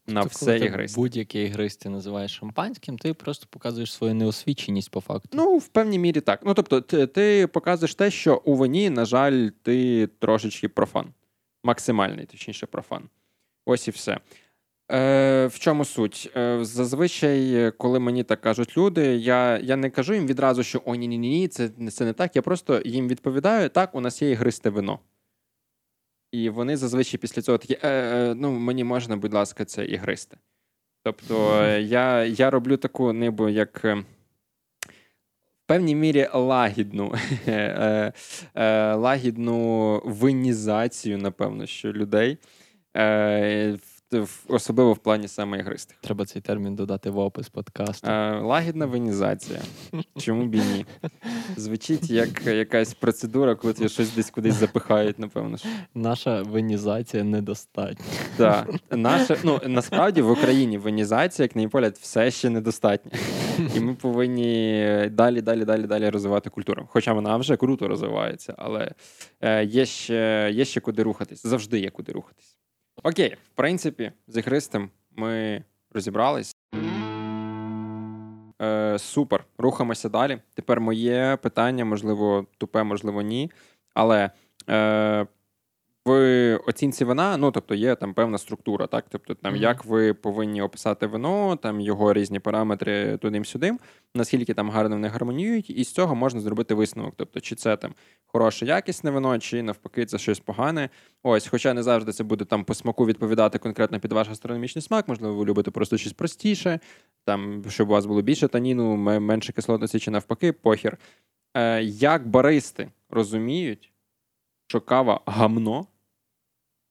на 0.08 0.22
Тобто, 0.22 0.36
все 0.36 0.46
коли 0.46 0.60
ти 0.60 0.66
ігристе. 0.66 1.02
Будь-яке 1.02 1.44
ігристе 1.44 1.90
називаєш 1.90 2.32
шампанським, 2.32 2.98
ти 2.98 3.14
просто 3.14 3.48
показуєш 3.50 3.94
свою 3.94 4.16
неосвіченість 4.16 4.92
по 4.92 5.02
факту. 5.02 5.30
Ну, 5.34 5.58
в 5.58 5.68
певній 5.68 6.00
мірі 6.00 6.22
так. 6.22 6.40
Ну, 6.46 6.54
тобто, 6.54 6.82
ти, 6.82 7.08
ти 7.08 7.48
показуєш 7.48 7.96
те, 7.96 8.12
що 8.12 8.42
у 8.46 8.56
вині, 8.56 8.90
на 8.90 9.06
жаль, 9.06 9.50
ти 9.62 10.08
трошечки 10.08 10.70
профан. 10.70 11.14
Максимальний, 11.64 12.26
точніше, 12.26 12.66
профан. 12.66 13.10
Ось 13.66 13.88
і 13.88 13.92
все. 13.92 14.20
Е, 14.92 15.48
В 15.48 15.60
чому 15.60 15.86
суть? 15.86 16.32
Е, 16.38 16.60
Зазвичай, 16.66 17.72
коли 17.78 18.00
мені 18.00 18.24
так 18.24 18.42
кажуть 18.42 18.78
люди, 18.78 19.16
я 19.16 19.58
я 19.58 19.76
не 19.76 19.90
кажу 19.90 20.14
їм 20.14 20.28
відразу, 20.28 20.64
що 20.64 20.82
о, 20.86 20.96
ні 20.96 21.08
ні 21.08 21.18
ні 21.18 21.48
це, 21.48 21.70
це 21.92 22.06
не 22.06 22.14
так. 22.14 22.36
Я 22.36 22.42
просто 22.42 22.82
їм 22.86 23.08
відповідаю: 23.08 23.70
так, 23.70 23.96
у 23.96 24.02
нас 24.02 24.22
є 24.22 24.30
ігристе 24.32 24.70
вино. 24.70 25.00
І 26.32 26.50
вони 26.50 26.78
зазвичай 26.78 27.20
після 27.20 27.42
цього 27.42 27.58
такі: 27.58 27.74
е, 27.74 27.90
е, 27.90 28.36
ну, 28.36 28.52
мені 28.52 28.84
можна, 28.84 29.18
будь 29.18 29.34
ласка, 29.34 29.66
це 29.66 29.86
ігристе. 29.86 30.38
Тобто, 31.04 31.62
е, 31.64 31.82
я 31.82 32.24
я 32.26 32.50
роблю 32.50 32.78
таку 32.78 33.14
нибу, 33.14 33.50
як. 33.50 33.82
е, 33.86 33.94
В 35.64 35.68
певній 35.68 35.96
мірі 35.96 36.30
лагідну 36.34 37.14
е, 37.48 38.14
лагідну 38.96 40.02
винізацію, 40.06 41.18
напевно, 41.18 41.66
що 41.66 41.94
людей, 41.94 42.38
особливо 44.48 44.94
в 44.94 44.98
плані 44.98 45.28
саме 45.28 45.60
ігристих. 45.60 45.98
Треба 46.02 46.26
цей 46.26 46.42
термін 46.42 46.76
додати 46.76 47.10
в 47.10 47.18
опис 47.18 47.50
подкасту. 47.50 48.08
Е, 48.08 48.40
Лагідна 48.40 48.86
винізація. 48.86 49.60
Чому 50.18 50.46
б 50.46 50.56
і 50.56 50.58
ні? 50.58 50.86
Звучить 51.58 52.10
як 52.10 52.46
якась 52.46 52.94
процедура, 52.94 53.56
коли 53.56 53.74
тебе 53.74 53.90
щось 53.90 54.16
десь 54.16 54.30
кудись 54.30 54.56
запихають, 54.56 55.20
напевно. 55.20 55.58
ж. 55.58 55.66
Наша 55.96 56.42
венізація 56.42 57.24
недостатня. 57.24 58.06
Да. 58.38 58.68
Наша, 58.92 59.38
ну, 59.44 59.62
насправді 59.68 60.22
в 60.22 60.32
Україні 60.32 60.78
венізація, 60.78 61.44
як 61.44 61.56
на 61.56 61.62
мій 61.62 61.68
погляд, 61.68 61.98
все 62.02 62.32
ще 62.32 62.50
недостатня. 62.50 63.12
І 63.76 63.80
ми 63.80 63.94
повинні 63.94 65.10
далі, 65.12 65.42
далі, 65.42 65.66
далі, 65.66 65.84
далі 65.88 66.10
розвивати 66.10 66.50
культуру. 66.50 66.88
Хоча 66.90 67.14
вона 67.14 67.38
вже 67.38 67.58
круто 67.58 67.88
розвивається, 67.88 68.54
але 68.58 68.92
е, 69.42 69.66
є, 69.66 69.86
ще, 69.86 70.50
є 70.54 70.66
ще 70.66 70.80
куди 70.80 71.04
рухатись. 71.04 71.46
Завжди 71.46 71.80
є 71.80 71.90
куди 71.90 72.12
рухатись. 72.12 72.58
Окей, 73.04 73.36
в 73.46 73.50
принципі, 73.56 74.12
з 74.28 74.38
ігристим 74.38 74.90
ми 75.12 75.64
розібрались. 75.92 76.56
Е, 78.62 79.00
супер, 79.00 79.46
рухаємося 79.58 80.10
далі. 80.10 80.38
Тепер 80.54 80.82
моє 80.82 81.38
питання, 81.42 81.86
можливо, 81.86 82.46
тупе, 82.58 82.84
можливо, 82.84 83.22
ні. 83.22 83.52
Але 83.94 84.30
е, 84.70 85.28
в 86.06 86.58
оцінці 86.68 87.06
вина, 87.06 87.38
ну 87.38 87.52
тобто 87.52 87.76
є 87.76 87.96
там 87.96 88.14
певна 88.14 88.38
структура, 88.38 88.88
так? 88.88 89.06
Тобто, 89.10 89.36
там 89.36 89.54
Мгм. 89.54 89.62
як 89.62 89.86
ви 89.86 90.14
повинні 90.14 90.62
описати 90.62 91.08
вино, 91.08 91.56
там 91.56 91.82
його 91.82 92.14
різні 92.14 92.40
параметри 92.40 93.18
туди-сюди, 93.18 93.78
наскільки 94.16 94.54
там 94.54 94.70
гарно 94.70 94.96
вони 94.96 95.08
гармоніюють, 95.08 95.70
і 95.70 95.84
з 95.84 95.92
цього 95.94 96.16
можна 96.16 96.40
зробити 96.42 96.74
висновок. 96.74 97.14
Тобто, 97.18 97.40
чи 97.40 97.56
це 97.56 97.78
там 97.78 97.94
хороше 98.26 98.66
якісне 98.66 99.12
вино, 99.12 99.40
чи 99.40 99.64
навпаки, 99.64 100.06
це 100.06 100.18
щось 100.18 100.40
погане. 100.40 100.90
Ось, 101.24 101.48
хоча 101.48 101.74
не 101.74 101.84
завжди 101.84 102.12
це 102.12 102.24
буде 102.24 102.46
там 102.46 102.64
по 102.64 102.74
смаку 102.74 103.06
відповідати 103.06 103.60
конкретно 103.60 104.00
під 104.00 104.12
ваш 104.12 104.28
гастрономічний 104.28 104.82
смак, 104.82 105.08
можливо, 105.08 105.36
ви 105.36 105.46
любите 105.46 105.72
просто 105.72 105.98
щось 105.98 106.14
простіше, 106.14 106.80
там, 107.26 107.64
щоб 107.70 107.90
у 107.90 107.92
вас 107.92 108.06
було 108.06 108.22
більше 108.22 108.48
таніну, 108.48 108.96
менше 109.20 109.54
кислотності, 109.54 110.00
чи 110.00 110.12
навпаки, 110.12 110.52
похір. 110.54 110.98
Е, 111.58 111.84
як 111.84 112.28
баристи 112.28 112.92
розуміють, 113.10 113.92
що 114.68 114.82
кава 114.82 115.22
гамно, 115.26 115.88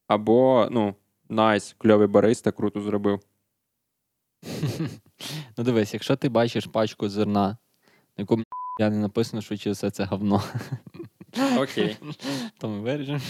або, 0.06 0.68
ну, 0.70 0.94
найс, 1.28 1.74
кльовий 1.78 2.08
бариста, 2.08 2.52
круто 2.52 2.80
зробив. 2.80 3.20
Ну 5.56 5.64
дивись, 5.64 5.94
якщо 5.94 6.16
ти 6.16 6.28
бачиш 6.28 6.66
пачку 6.66 7.08
зерна, 7.08 7.48
на 7.48 7.56
якому 8.18 8.44
я 8.80 8.90
не 8.90 8.96
написано, 8.96 9.42
що 9.42 9.56
чи 9.56 9.70
все 9.70 9.90
це 9.90 10.04
говно, 10.04 10.42
Окей. 11.58 11.96
то 12.58 12.68
ми 12.68 12.80
виріжемо. 12.80 13.20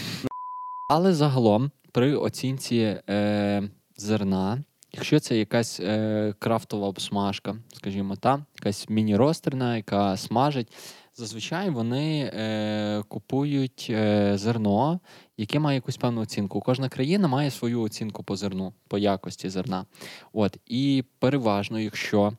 Але 0.89 1.13
загалом 1.13 1.71
при 1.91 2.15
оцінці 2.15 3.01
е, 3.09 3.63
зерна, 3.97 4.63
якщо 4.93 5.19
це 5.19 5.37
якась 5.37 5.79
е, 5.79 6.33
крафтова 6.39 6.87
обсмажка, 6.87 7.55
скажімо 7.73 8.15
так, 8.15 8.41
якась 8.55 8.89
міні-ростерна, 8.89 9.77
яка 9.77 10.17
смажить, 10.17 10.73
зазвичай 11.13 11.69
вони 11.69 12.31
е, 12.33 13.03
купують 13.07 13.87
е, 13.89 14.33
зерно, 14.37 14.99
яке 15.37 15.59
має 15.59 15.75
якусь 15.75 15.97
певну 15.97 16.21
оцінку. 16.21 16.61
Кожна 16.61 16.89
країна 16.89 17.27
має 17.27 17.51
свою 17.51 17.81
оцінку 17.81 18.23
по 18.23 18.35
зерну, 18.35 18.73
по 18.87 18.97
якості 18.97 19.49
зерна. 19.49 19.85
От, 20.33 20.57
і 20.67 21.03
переважно, 21.19 21.79
якщо 21.79 22.33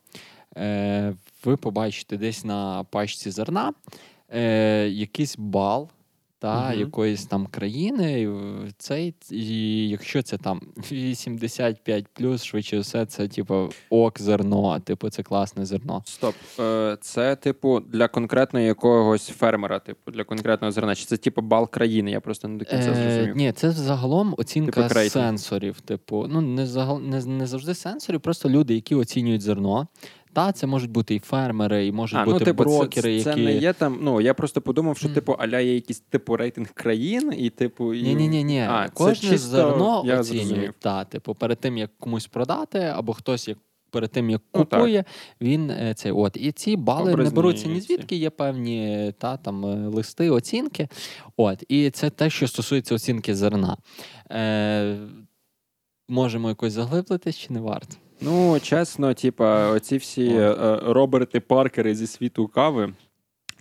е, 0.56 1.14
ви 1.44 1.56
побачите 1.56 2.16
десь 2.16 2.44
на 2.44 2.85
пачці 2.85 3.30
зерна 3.30 3.72
е, 4.35 4.88
якийсь 4.88 5.37
бал 5.38 5.90
та 6.46 6.68
Мгм. 6.70 6.80
якоїсь 6.80 7.24
там 7.26 7.46
країни, 7.46 8.28
цей, 8.78 9.14
і 9.30 9.88
якщо 9.88 10.22
це 10.22 10.38
там 10.38 10.61
85 10.92 12.06
швидше 12.38 12.78
все, 12.78 13.06
це 13.06 13.28
типу 13.28 13.68
ок 13.90 14.20
зерно, 14.20 14.80
типу, 14.80 15.11
це 15.11 15.22
класне 15.22 15.66
зерно. 15.66 16.02
Стоп. 16.04 16.35
Е, 16.61 16.96
Це, 17.00 17.37
типу, 17.37 17.80
для 17.80 18.09
конкретного 18.09 18.66
якогось 18.66 19.28
фермера, 19.28 19.78
типу, 19.78 20.11
для 20.11 20.24
конкретного 20.24 20.72
зерна. 20.72 20.94
Чи 20.94 21.04
це, 21.04 21.16
типу, 21.16 21.42
бал 21.42 21.70
країни? 21.70 22.11
Я 22.11 22.20
просто 22.20 22.48
не 22.48 22.59
до 22.59 22.64
кінця 22.64 22.90
Е, 22.90 23.32
ні, 23.37 23.52
це 23.52 23.70
загалом 23.70 24.35
оцінка 24.38 24.88
Типу 24.88 25.11
сенсорів. 25.11 25.80
Типу, 25.80 26.26
ну 26.28 26.40
не 26.40 26.66
загал 26.66 27.00
не, 27.00 27.24
не 27.24 27.46
завжди 27.46 27.74
сенсорів, 27.74 28.20
просто 28.20 28.50
люди, 28.50 28.74
які 28.74 28.94
оцінюють 28.94 29.42
зерно. 29.42 29.87
Та 30.37 30.53
це 30.53 30.66
можуть 30.66 30.90
бути 30.90 31.14
і 31.14 31.18
фермери, 31.18 31.87
і 31.87 31.92
можуть 31.92 32.18
А, 32.18 32.25
ну, 32.25 32.33
бути 32.33 32.44
типу, 32.44 32.62
брокери, 32.62 33.18
це, 33.18 33.25
це 33.25 33.31
які 33.31 33.42
не 33.42 33.57
є 33.57 33.72
там. 33.72 33.99
Ну, 34.03 34.20
я 34.20 34.35
просто 34.35 34.61
подумав, 34.61 34.99
що, 34.99 35.07
Мгм. 35.07 35.14
типу, 35.14 35.33
аля 35.33 35.61
є 35.61 35.75
якийсь 35.75 36.01
типу 36.01 36.37
рейтинг 36.37 36.72
країн, 36.75 37.33
і, 37.37 37.51
типу, 37.51 37.94
і... 37.94 38.03
Ні, 38.03 38.14
ні, 38.14 38.29
ні, 38.29 38.44
ні. 38.44 38.61
А, 38.61 38.88
Кожне 38.88 39.31
чисто, 39.31 39.49
зерно 39.49 40.03
я 40.07 40.20
оцінюють. 40.20 40.77
Та, 40.79 41.05
типу, 41.05 41.35
перед 41.35 41.61
тим 41.61 41.79
як 41.79 41.90
комусь 41.99 42.27
продати, 42.27 42.79
або 42.79 43.12
хтось 43.12 43.49
як 43.49 43.59
перед 43.90 44.11
тим 44.11 44.31
як 44.31 44.42
Ну, 44.55 44.61
купує, 44.61 45.05
він 45.40 45.70
е, 45.70 45.94
цей 45.94 46.12
от. 46.12 46.37
І 46.37 46.53
ці 46.53 46.77
бали 46.77 47.12
Образні 47.12 47.31
не 47.31 47.37
беруться 47.37 47.68
ні 47.68 47.81
звідки, 47.81 48.16
є 48.16 48.31
певні 48.31 49.12
та 49.18 49.37
там 49.37 49.66
е, 49.66 49.88
листи, 49.88 50.31
оцінки. 50.31 50.88
От, 51.37 51.64
і 51.68 51.90
це 51.90 52.11
те, 52.11 52.31
що 52.31 52.49
стосується 52.49 52.94
оцінки 52.94 53.35
зерна. 53.35 53.77
Е, 54.31 54.96
можемо 56.09 56.49
якось 56.49 56.72
заглиблитись 56.72 57.37
чи 57.37 57.53
не 57.53 57.61
варто? 57.61 57.96
Ну, 58.20 58.61
чесно, 58.61 59.14
типа, 59.14 59.70
оці 59.70 59.96
всі 59.96 60.26
е, 60.29 60.55
Роберти 60.83 61.40
Паркери 61.40 61.94
зі 61.94 62.07
світу 62.07 62.48
кави. 62.48 62.92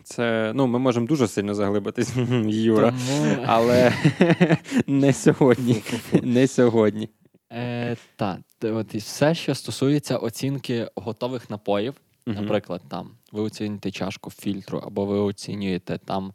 Це, 0.04 0.52
ну, 0.56 0.68
ми 0.68 0.80
можемо 0.80 1.08
дуже 1.08 1.28
сильно 1.28 1.54
заглибитись, 1.54 2.14
Юра. 2.46 2.92
Тому, 2.92 3.44
Але 3.46 3.94
не 4.88 5.14
сьогодні. 5.14 5.84
Не 6.24 6.48
сьогодні. 6.48 7.10
е, 7.52 7.96
та, 8.16 8.38
от 8.62 8.96
і 8.96 8.98
все, 8.98 9.36
що 9.36 9.56
стосується 9.56 10.18
оцінки 10.18 10.90
готових 10.96 11.50
напоїв, 11.50 11.94
Мгм. 12.28 12.42
Наприклад, 12.42 12.82
там 12.90 13.12
ви 13.32 13.42
оцінюєте 13.42 13.92
чашку 13.92 14.32
фільтру, 14.32 14.84
або 14.86 15.06
ви 15.06 15.18
оцінюєте 15.18 15.98
там 16.06 16.34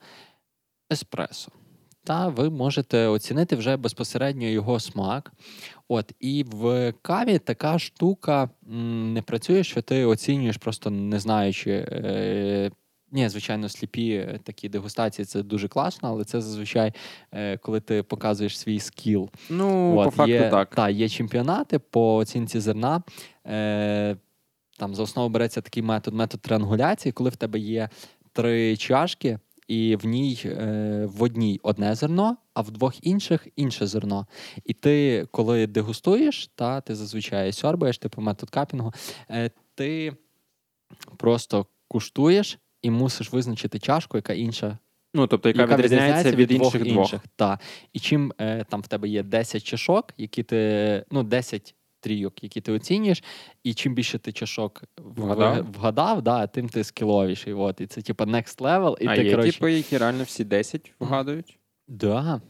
еспресо. 0.93 1.53
Та 2.05 2.29
ви 2.29 2.51
можете 2.51 3.07
оцінити 3.07 3.57
вже 3.57 3.77
безпосередньо 3.77 4.47
його 4.47 4.81
смак. 4.81 5.33
От, 5.93 6.13
і 6.21 6.45
в 6.47 6.93
каві 7.03 7.39
така 7.39 7.79
штука 7.79 8.51
не 9.13 9.23
працює, 9.23 9.65
що 9.65 9.83
ти 9.83 10.05
оцінюєш, 10.05 10.57
просто 10.57 10.91
не 10.91 11.19
знаючи. 11.19 11.71
Е- 11.71 12.71
ні, 13.13 13.29
звичайно, 13.29 13.69
сліпі 13.69 14.11
е, 14.13 14.41
такі 14.45 14.69
дегустації 14.69 15.27
це 15.27 15.43
дуже 15.43 15.69
класно, 15.69 16.09
але 16.09 16.25
це 16.25 16.41
зазвичай, 16.41 16.93
е, 17.33 17.57
коли 17.57 17.81
ти 17.81 18.03
показуєш 18.03 18.59
свій 18.59 18.81
скіл. 18.81 19.31
Ну, 19.49 19.99
От, 19.99 20.05
по 20.05 20.11
факту 20.11 20.33
є, 20.33 20.51
так. 20.51 20.75
Та, 20.75 20.91
є 20.91 21.09
чемпіонати 21.09 21.79
по 21.79 22.17
оцінці 22.17 22.61
зерна. 22.61 23.03
Е, 23.47 24.17
там 24.79 24.95
за 24.95 25.03
основу 25.03 25.29
береться 25.29 25.61
такий 25.61 25.83
метод, 25.83 26.15
метод 26.15 26.41
триангуляції, 26.41 27.13
коли 27.13 27.31
в 27.31 27.37
тебе 27.37 27.59
є 27.59 27.89
три 28.33 28.77
чашки, 28.77 29.39
і 29.71 29.97
в 29.97 30.07
ній 30.07 30.43
е, 30.45 31.07
в 31.07 31.23
одній 31.23 31.61
одне 31.63 31.95
зерно, 31.95 32.37
а 32.55 32.61
в 32.61 32.71
двох 32.71 33.07
інших 33.07 33.49
інше 33.57 33.87
зерно. 33.87 34.27
І 34.65 34.73
ти, 34.73 35.27
коли 35.31 35.67
дегустуєш, 35.67 36.51
та 36.55 36.81
ти 36.81 36.95
зазвичай 36.95 37.53
сьорбаєш, 37.53 37.99
типу 37.99 38.23
метод 38.23 38.51
капінгу, 38.51 38.93
е, 39.31 39.51
ти 39.75 40.13
просто 41.17 41.67
куштуєш 41.89 42.59
і 42.83 42.91
мусиш 42.91 43.33
визначити 43.33 43.79
чашку, 43.79 44.19
яка 44.19 44.33
інша. 44.33 44.79
Ну, 45.15 45.27
тобто, 45.27 45.49
яка, 45.49 45.61
яка 45.61 45.77
відрізняється 45.77 46.31
від, 46.31 46.39
від 46.39 46.51
інших 46.51 46.83
двох. 46.83 46.97
інших. 46.97 47.21
Та. 47.37 47.59
І 47.93 47.99
чим 47.99 48.33
е, 48.41 48.65
там 48.69 48.81
в 48.81 48.89
тебе 48.89 49.09
є 49.09 49.23
10 49.23 49.63
чашок, 49.63 50.15
які 50.19 50.43
ти, 50.43 51.05
ну, 51.11 51.23
10 51.23 51.75
трійок, 52.01 52.43
які 52.43 52.61
ти 52.61 52.73
оцінюєш, 52.73 53.25
і 53.65 53.75
чим 53.75 53.95
більше 53.95 54.19
ти 54.19 54.33
чашок 54.33 54.83
вгадав, 54.97 55.73
вгадав 55.73 56.23
да, 56.23 56.47
тим 56.47 56.69
ти 56.69 56.85
скіловіший. 56.85 57.53
От. 57.53 57.81
І 57.81 57.87
це 57.87 58.03
типу 58.03 58.25
next 58.25 58.59
level. 58.59 58.97
І 59.01 59.07
а 59.07 59.17
ти, 59.17 59.25
є 59.25 59.31
коротше... 59.31 59.53
типу, 59.53 59.69
які 59.69 59.99
реально 59.99 60.25
всі 60.25 60.45
10 60.45 60.93
вгадують? 61.01 61.59
Да. 61.89 62.41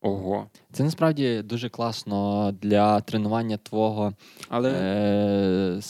Ого. 0.00 0.50
Це 0.74 0.84
насправді 0.84 1.42
дуже 1.42 1.68
класно 1.68 2.52
для 2.62 3.00
тренування 3.00 3.56
твого 3.56 4.12
Але... 4.48 4.70
е- 4.70 5.80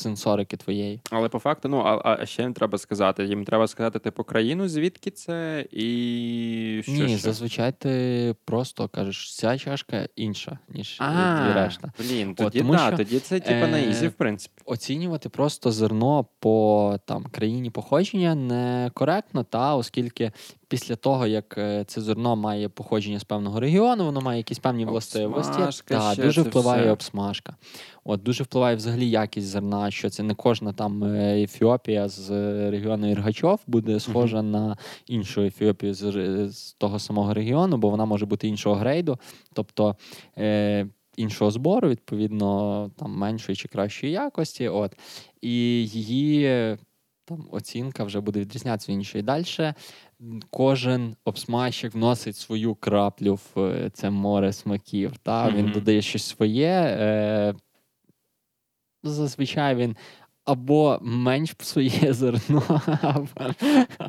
сенсорики 0.00 0.56
твоєї. 0.56 1.00
Але 1.10 1.28
по 1.28 1.38
факту, 1.38 1.68
ну 1.68 1.78
а 1.78 2.16
а 2.20 2.26
ще 2.26 2.42
їм 2.42 2.52
треба 2.52 2.78
сказати. 2.78 3.24
Їм 3.24 3.44
треба 3.44 3.68
сказати, 3.68 3.98
типу, 3.98 4.24
країну, 4.24 4.68
звідки 4.68 5.10
це, 5.10 5.66
і 5.72 6.80
що 6.82 6.92
Ні, 6.92 7.08
ще? 7.08 7.18
зазвичай 7.18 7.72
ти 7.78 8.34
просто 8.44 8.88
кажеш, 8.88 9.36
ця 9.36 9.58
чашка 9.58 10.08
інша, 10.16 10.58
ніж 10.68 10.96
а, 11.00 11.52
решта. 11.54 11.92
Блін, 11.98 12.34
тоді 12.34 12.58
От, 12.58 12.62
тому 12.62 12.72
да, 12.72 12.86
що, 12.88 12.96
тоді 12.96 13.18
це 13.18 13.40
типу, 13.40 13.66
на 13.66 13.78
easy, 13.78 14.08
в 14.08 14.12
принципі. 14.12 14.62
Оцінювати 14.64 15.28
просто 15.28 15.72
зерно 15.72 16.26
по 16.38 16.96
там 17.04 17.24
країні 17.24 17.70
походження 17.70 18.34
некоректно, 18.34 19.44
та 19.44 19.74
оскільки 19.74 20.32
після 20.68 20.96
того, 20.96 21.26
як 21.26 21.58
е, 21.58 21.84
це 21.84 22.00
зерно 22.00 22.36
має 22.36 22.68
походження 22.68 23.18
з 23.18 23.24
певного 23.24 23.60
регіону, 23.60 24.04
воно 24.04 24.19
має 24.20 24.38
якісь 24.38 24.58
певні 24.58 24.84
властивості. 24.84 25.58
Та, 25.84 26.14
дуже 26.14 26.42
впливає 26.42 26.82
все. 26.82 26.90
обсмажка. 26.90 27.56
От 28.04 28.22
Дуже 28.22 28.44
впливає 28.44 28.76
взагалі 28.76 29.10
якість 29.10 29.46
зерна, 29.46 29.90
що 29.90 30.10
це 30.10 30.22
не 30.22 30.34
кожна 30.34 30.72
там 30.72 31.04
е, 31.04 31.42
Ефіопія 31.42 32.08
з 32.08 32.30
регіону 32.70 33.10
Іргачов 33.10 33.60
буде 33.66 34.00
схожа 34.00 34.38
mm-hmm. 34.38 34.42
на 34.42 34.76
іншу 35.06 35.42
Ефіопію 35.42 35.94
з, 35.94 36.02
з 36.52 36.72
того 36.72 36.98
самого 36.98 37.34
регіону, 37.34 37.76
бо 37.76 37.90
вона 37.90 38.04
може 38.04 38.26
бути 38.26 38.48
іншого 38.48 38.74
грейду, 38.74 39.18
тобто 39.52 39.96
е, 40.38 40.86
іншого 41.16 41.50
збору, 41.50 41.88
відповідно, 41.88 42.90
там 42.96 43.16
меншої 43.16 43.56
чи 43.56 43.68
кращої 43.68 44.12
якості. 44.12 44.68
От. 44.68 44.96
І 45.40 45.50
її 45.86 46.76
там 47.24 47.48
оцінка 47.50 48.04
вже 48.04 48.20
буде 48.20 48.40
відрізнятися 48.40 48.92
іншої. 48.92 49.24
Далі 49.24 49.44
кожен 50.50 51.16
обсмажчик 51.24 51.94
вносить 51.94 52.36
свою 52.36 52.74
краплю 52.74 53.38
в 53.54 53.60
е, 53.60 53.90
це 53.92 54.10
море 54.10 54.52
смаків. 54.52 55.12
Та? 55.22 55.46
Mm-hmm. 55.46 55.54
Він 55.54 55.72
додає 55.72 56.02
щось 56.02 56.24
своє. 56.24 56.96
Е, 57.00 57.54
Зазвичай 59.02 59.74
він. 59.74 59.96
Або 60.44 60.98
менш 61.02 61.52
псує 61.52 62.12
зерно, 62.12 62.62
або 63.02 63.28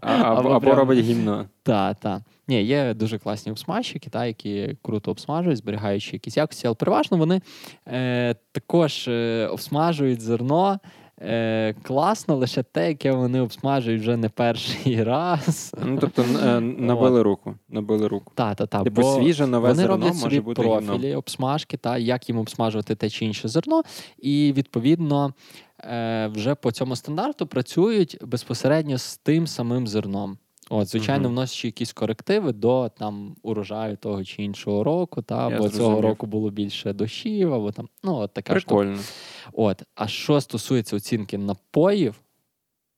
або, 0.01 0.49
або 0.49 0.75
робить 0.75 0.99
гімно. 0.99 1.49
Так, 1.63 1.99
так. 1.99 2.21
Ні, 2.47 2.63
є 2.63 2.93
дуже 2.93 3.17
класні 3.17 3.51
обсмажчики, 3.51 4.09
та, 4.09 4.25
які 4.25 4.77
круто 4.81 5.11
обсмажують, 5.11 5.57
зберігаючи 5.57 6.15
якісь 6.15 6.37
якості, 6.37 6.67
але 6.67 6.75
переважно 6.75 7.17
вони 7.17 7.41
е, 7.87 8.35
також 8.51 9.07
е, 9.07 9.47
обсмажують 9.47 10.21
зерно 10.21 10.79
Е, 11.23 11.75
Класно 11.83 12.35
лише 12.35 12.63
те, 12.63 12.87
яке 12.87 13.11
вони 13.11 13.41
обсмажують 13.41 14.01
вже 14.01 14.17
не 14.17 14.29
перший 14.29 15.03
раз. 15.03 15.75
Ну, 15.85 15.97
Тобто 16.01 16.21
е, 16.21 16.59
набили 16.59 17.21
руку. 17.21 17.55
Набили 17.69 18.07
руку. 18.07 18.31
Та, 18.35 18.55
та, 18.55 18.65
та. 18.65 18.83
Типу 18.83 19.03
свіже, 19.03 19.47
нове 19.47 19.69
вони 19.69 19.81
зерно 19.81 19.95
роблять 19.97 20.21
може 20.23 20.41
бути 20.41 20.61
профілі, 20.61 20.97
гімном. 20.97 21.17
обсмажки, 21.17 21.77
та, 21.77 21.97
як 21.97 22.29
їм 22.29 22.37
обсмажувати 22.37 22.95
те 22.95 23.09
чи 23.09 23.25
інше 23.25 23.47
зерно. 23.47 23.83
І 24.17 24.53
відповідно 24.57 25.33
е, 25.79 26.27
вже 26.33 26.55
по 26.55 26.71
цьому 26.71 26.95
стандарту 26.95 27.47
працюють 27.47 28.17
безпосередньо 28.21 28.97
з 28.97 29.17
тим 29.17 29.47
самим 29.47 29.87
зерном. 29.87 30.37
От, 30.73 30.87
звичайно, 30.87 31.27
uh-huh. 31.27 31.31
вносячи 31.31 31.67
якісь 31.67 31.93
корективи 31.93 32.53
до 32.53 32.91
там 32.97 33.35
урожаю 33.43 33.97
того 33.97 34.23
чи 34.23 34.43
іншого 34.43 34.83
року, 34.83 35.21
та 35.21 35.49
бо 35.49 35.69
цього 35.69 36.01
року 36.01 36.27
було 36.27 36.49
більше 36.49 36.93
дощів, 36.93 37.53
або 37.53 37.71
там 37.71 37.89
ну 38.03 38.15
от 38.15 38.33
така 38.33 38.53
Прикольно. 38.53 38.95
штука. 38.95 39.09
От, 39.53 39.83
а 39.95 40.07
що 40.07 40.41
стосується 40.41 40.95
оцінки 40.95 41.37
напоїв, 41.37 42.21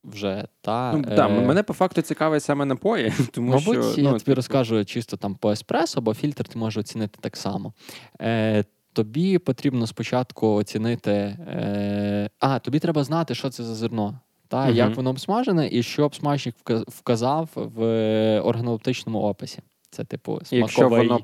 вже 0.03 0.47
та 0.61 0.93
ну, 0.93 1.01
да, 1.15 1.27
е... 1.27 1.45
мене 1.45 1.63
по 1.63 1.73
факту 1.73 2.01
цікавить 2.01 2.43
саме 2.43 2.65
напої. 2.65 3.13
Тому 3.31 3.49
Мабуть, 3.49 3.91
що, 3.91 4.01
я 4.01 4.11
ну, 4.11 4.19
тобі 4.19 4.33
розкажу 4.33 4.85
чисто 4.85 5.17
там 5.17 5.35
по 5.35 5.51
еспресо, 5.51 6.01
бо 6.01 6.13
фільтр 6.13 6.47
ти 6.47 6.59
можеш 6.59 6.77
оцінити 6.77 7.19
так 7.21 7.37
само. 7.37 7.73
Е, 8.21 8.63
Тобі 8.93 9.37
потрібно 9.37 9.87
спочатку 9.87 10.47
оцінити. 10.47 11.11
Е, 11.11 12.29
А, 12.39 12.59
тобі 12.59 12.79
треба 12.79 13.03
знати, 13.03 13.35
що 13.35 13.49
це 13.49 13.63
за 13.63 13.75
зерно 13.75 14.19
та 14.53 14.63
угу. 14.63 14.71
як 14.71 14.95
воно 14.95 15.09
обсмажене, 15.09 15.69
і 15.71 15.83
що 15.83 16.05
обсмажник 16.05 16.55
вказав 16.87 17.49
в 17.55 18.39
органолептичному 18.39 19.21
описі. 19.21 19.59
Це 19.89 20.03
типу 20.03 20.31
смаковий... 20.31 20.59
Якщо 20.59 20.89
воно 20.89 21.19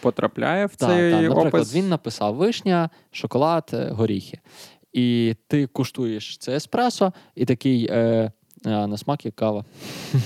потрапляє 0.00 0.66
в 0.66 0.74
цей 0.74 1.10
та, 1.10 1.20
наприклад, 1.20 1.46
опис? 1.46 1.74
він 1.74 1.88
написав 1.88 2.34
вишня, 2.34 2.90
шоколад, 3.10 3.70
е, 3.72 3.90
горіхи. 3.90 4.38
І 4.92 5.34
ти 5.48 5.66
куштуєш 5.66 6.38
це 6.38 6.56
еспресо, 6.56 7.12
і 7.34 7.44
такий. 7.44 7.88
Е, 7.90 8.32
на 8.64 8.96
смак 8.96 9.24
як 9.24 9.34
кава. 9.34 9.64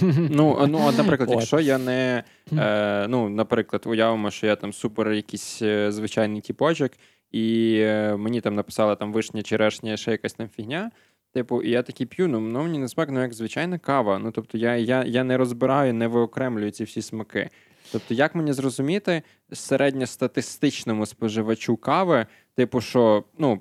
Ну, 0.31 0.67
ну 0.69 0.81
от, 0.87 0.99
наприклад, 0.99 1.31
якщо 1.31 1.61
я 1.61 1.79
не. 1.79 2.25
Е, 2.59 3.07
ну, 3.09 3.29
Наприклад, 3.29 3.83
уявимо, 3.87 4.31
що 4.31 4.47
я 4.47 4.57
там 4.57 4.73
супер 4.73 5.13
якийсь 5.13 5.63
е, 5.63 5.93
звичайний 5.93 6.41
тіпочок, 6.41 6.93
і 7.31 7.77
е, 7.81 8.17
мені 8.17 8.41
там 8.41 8.55
написали 8.55 8.97
там 8.97 9.13
вишня, 9.13 9.43
черешня, 9.43 9.97
ще 9.97 10.11
якась 10.11 10.33
там 10.33 10.49
фігня. 10.49 10.91
Типу, 11.33 11.63
і 11.63 11.71
я 11.71 11.83
такий 11.83 12.07
п'ю, 12.07 12.29
ну, 12.29 12.41
ну 12.41 12.63
мені 12.63 12.79
не 12.79 12.89
смак, 12.89 13.09
ну 13.11 13.21
як 13.21 13.33
звичайна 13.35 13.79
кава. 13.79 14.19
Ну 14.19 14.31
тобто 14.31 14.59
я 14.59 14.77
я, 14.77 15.05
я 15.05 15.25
не 15.25 15.37
розбираю, 15.37 15.95
не 15.95 16.07
виокремлюю 16.07 16.71
ці 16.71 16.85
всі 16.85 17.03
смаки. 17.03 17.51
Тобто, 17.93 18.15
як 18.15 18.35
мені 18.35 18.53
зрозуміти 18.53 19.23
середньостатистичному 19.53 21.07
споживачу 21.07 21.77
кави, 21.77 22.27
типу, 22.55 22.81
що 22.81 23.25
ну, 23.39 23.61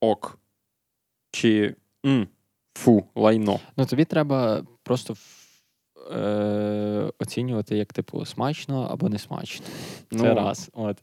ок, 0.00 0.38
чи 1.30 1.74
м, 2.06 2.28
фу, 2.74 3.04
лайно. 3.14 3.60
Ну 3.76 3.86
тобі 3.86 4.04
треба 4.04 4.62
просто 4.82 5.14
е, 6.12 7.12
оцінювати 7.18 7.76
як 7.76 7.92
типу 7.92 8.24
смачно 8.24 8.88
або 8.90 9.08
не 9.08 9.18
смачно. 9.18 9.66
Це 10.10 10.16
ну, 10.16 10.34
раз. 10.34 10.70
От. 10.72 10.96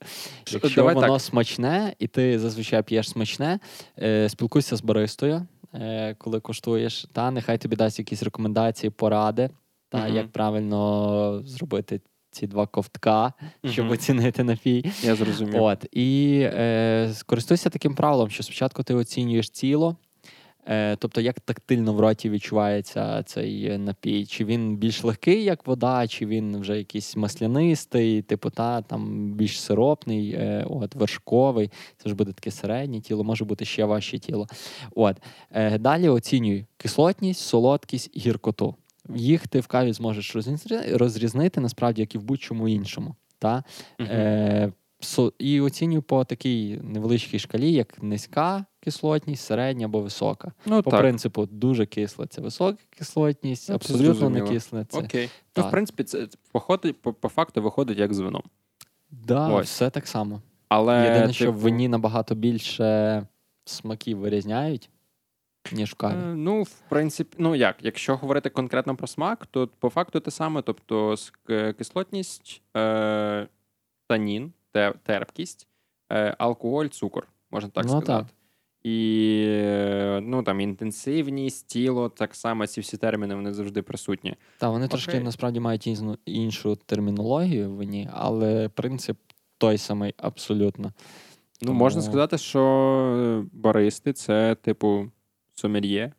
Якщо 0.51 0.83
воно 0.83 1.01
так. 1.01 1.21
смачне, 1.21 1.95
і 1.99 2.07
ти 2.07 2.39
зазвичай 2.39 2.83
п'єш 2.83 3.09
смачне, 3.09 3.59
е, 3.99 4.29
спілкуйся 4.29 4.75
з 4.75 4.81
баристою. 4.81 5.47
Е, 5.81 6.15
коли 6.17 6.39
коштуєш, 6.39 7.05
та 7.13 7.31
нехай 7.31 7.57
тобі 7.57 7.75
дасть 7.75 7.99
якісь 7.99 8.23
рекомендації, 8.23 8.89
поради, 8.89 9.49
та 9.89 9.97
mm-hmm. 9.97 10.13
як 10.13 10.31
правильно 10.31 11.41
зробити 11.45 12.01
ці 12.31 12.47
два 12.47 12.67
ковтка, 12.67 13.33
mm-hmm. 13.33 13.71
щоб 13.71 13.91
оцінити 13.91 14.43
напій. 14.43 14.91
Я 15.03 15.15
зрозумів. 15.15 15.63
От 15.63 15.85
і 15.91 16.39
е, 16.43 17.11
скористуйся 17.13 17.69
таким 17.69 17.95
правилом, 17.95 18.29
що 18.29 18.43
спочатку 18.43 18.83
ти 18.83 18.93
оцінюєш 18.93 19.49
ціло. 19.49 19.95
Е, 20.67 20.95
тобто, 20.95 21.21
як 21.21 21.39
тактильно 21.39 21.93
в 21.93 21.99
роті 21.99 22.29
відчувається 22.29 23.23
цей 23.23 23.77
напій? 23.77 24.25
Чи 24.25 24.45
він 24.45 24.77
більш 24.77 25.03
легкий, 25.03 25.43
як 25.43 25.67
вода, 25.67 26.07
чи 26.07 26.25
він 26.25 26.59
вже 26.59 26.77
якийсь 26.77 27.15
маслянистий, 27.15 28.21
типу 28.21 28.49
та 28.49 28.81
там 28.81 29.31
більш 29.33 29.61
сиропний, 29.61 30.31
е, 30.31 30.65
от 30.69 30.95
вершковий. 30.95 31.71
Це 31.97 32.09
ж 32.09 32.15
буде 32.15 32.31
таке 32.31 32.51
середнє 32.51 33.01
тіло, 33.01 33.23
може 33.23 33.45
бути 33.45 33.65
ще 33.65 33.85
важче 33.85 34.19
тіло. 34.19 34.47
От 34.95 35.17
е, 35.51 35.77
далі 35.77 36.09
оцінюй 36.09 36.65
кислотність, 36.77 37.41
солодкість, 37.41 38.17
гіркоту. 38.17 38.75
Їх 39.15 39.47
ти 39.47 39.59
в 39.59 39.67
каві 39.67 39.93
зможеш 39.93 40.35
розрізнити 40.91 41.61
насправді, 41.61 42.01
як 42.01 42.15
і 42.15 42.17
в 42.17 42.23
будь-чому 42.23 42.67
іншому. 42.67 43.15
Та? 43.39 43.63
Uh-huh. 43.99 44.11
Е, 44.11 44.71
і 45.39 45.61
оцінюю 45.61 46.01
по 46.01 46.25
такій 46.25 46.79
невеличкій 46.83 47.39
шкалі, 47.39 47.71
як 47.71 48.03
низька 48.03 48.65
кислотність, 48.79 49.45
середня 49.45 49.85
або 49.85 50.01
висока. 50.01 50.51
Ну, 50.65 50.83
По 50.83 50.91
так. 50.91 50.99
принципу, 50.99 51.45
дуже 51.45 51.85
кисле 51.85 52.27
це 52.27 52.41
висока 52.41 52.77
кислотність, 52.89 53.69
ну, 53.69 53.75
абсолютно 53.75 54.29
не 54.29 54.41
кисле. 54.41 54.85
Це... 54.89 54.99
Окей. 54.99 55.29
Ну, 55.57 55.63
в 55.63 55.71
принципі, 55.71 56.03
це 56.03 56.27
походить, 56.51 57.01
по, 57.01 57.13
по 57.13 57.29
факту 57.29 57.61
виходить 57.61 57.97
як 57.97 58.13
з 58.13 58.19
вином. 58.19 58.43
Да, 59.11 59.47
Ось. 59.47 59.67
все 59.67 59.89
так 59.89 60.07
само. 60.07 60.41
Але 60.69 61.03
Єдине, 61.03 61.21
типу... 61.21 61.33
що 61.33 61.45
в 61.45 61.47
типу 61.47 61.59
вині 61.59 61.87
набагато 61.87 62.35
більше 62.35 63.27
смаків 63.65 64.17
вирізняють. 64.17 64.89
Ніж 65.71 65.91
в 65.91 65.95
каві. 65.95 66.13
Е, 66.13 66.35
ну, 66.35 66.63
в 66.63 66.81
принципі, 66.89 67.35
ну 67.39 67.55
як, 67.55 67.75
якщо 67.81 68.15
говорити 68.15 68.49
конкретно 68.49 68.95
про 68.95 69.07
смак, 69.07 69.45
то 69.45 69.67
по 69.79 69.89
факту 69.89 70.19
те 70.19 70.31
саме, 70.31 70.61
тобто 70.61 71.15
кислотність, 71.77 72.61
е, 72.77 73.47
танін, 74.07 74.53
терпкість, 75.03 75.67
е, 76.11 76.35
алкоголь, 76.37 76.85
цукор, 76.85 77.27
можна 77.51 77.69
так 77.69 77.85
ну, 77.85 77.89
сказати. 77.89 78.07
Так. 78.07 78.27
і 78.83 79.47
ну, 80.21 80.43
там, 80.43 80.59
інтенсивність, 80.59 81.67
тіло, 81.67 82.09
так 82.09 82.35
само 82.35 82.67
ці 82.67 82.81
всі 82.81 82.97
терміни 82.97 83.35
вони 83.35 83.53
завжди 83.53 83.81
присутні. 83.81 84.35
Так, 84.57 84.71
вони 84.71 84.87
трошки 84.87 85.19
насправді 85.19 85.59
мають 85.59 85.87
іншу, 85.87 86.17
іншу 86.25 86.75
термінологію 86.75 87.75
в 87.75 87.83
ній, 87.83 88.09
але 88.13 88.69
принцип 88.69 89.17
той 89.57 89.77
самий 89.77 90.13
абсолютно. 90.17 90.93
Ну, 91.61 91.67
Тому- 91.67 91.79
можна 91.79 92.01
сказати, 92.01 92.37
що 92.37 93.45
баристи 93.53 94.13
це, 94.13 94.55
типу, 94.55 95.11
сомельє 95.53 96.13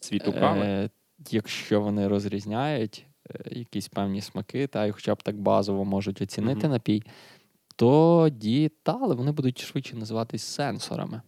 світу 0.00 0.32
кави. 0.32 0.60
Е, 0.60 0.90
якщо 1.30 1.80
вони 1.80 2.08
розрізняють 2.08 3.06
е, 3.30 3.58
якісь 3.58 3.88
певні 3.88 4.20
смаки, 4.20 4.66
та 4.66 4.86
і 4.86 4.90
хоча 4.90 5.14
б 5.14 5.22
так 5.22 5.36
базово 5.40 5.84
можуть 5.84 6.22
оцінити 6.22 6.60
Мгм. 6.60 6.70
напій, 6.70 7.02
тоді 7.76 8.70
та, 8.82 8.98
але 9.02 9.14
вони 9.14 9.32
будуть 9.32 9.58
швидше 9.60 9.96
називатись 9.96 10.42
сенсорами. 10.42 11.22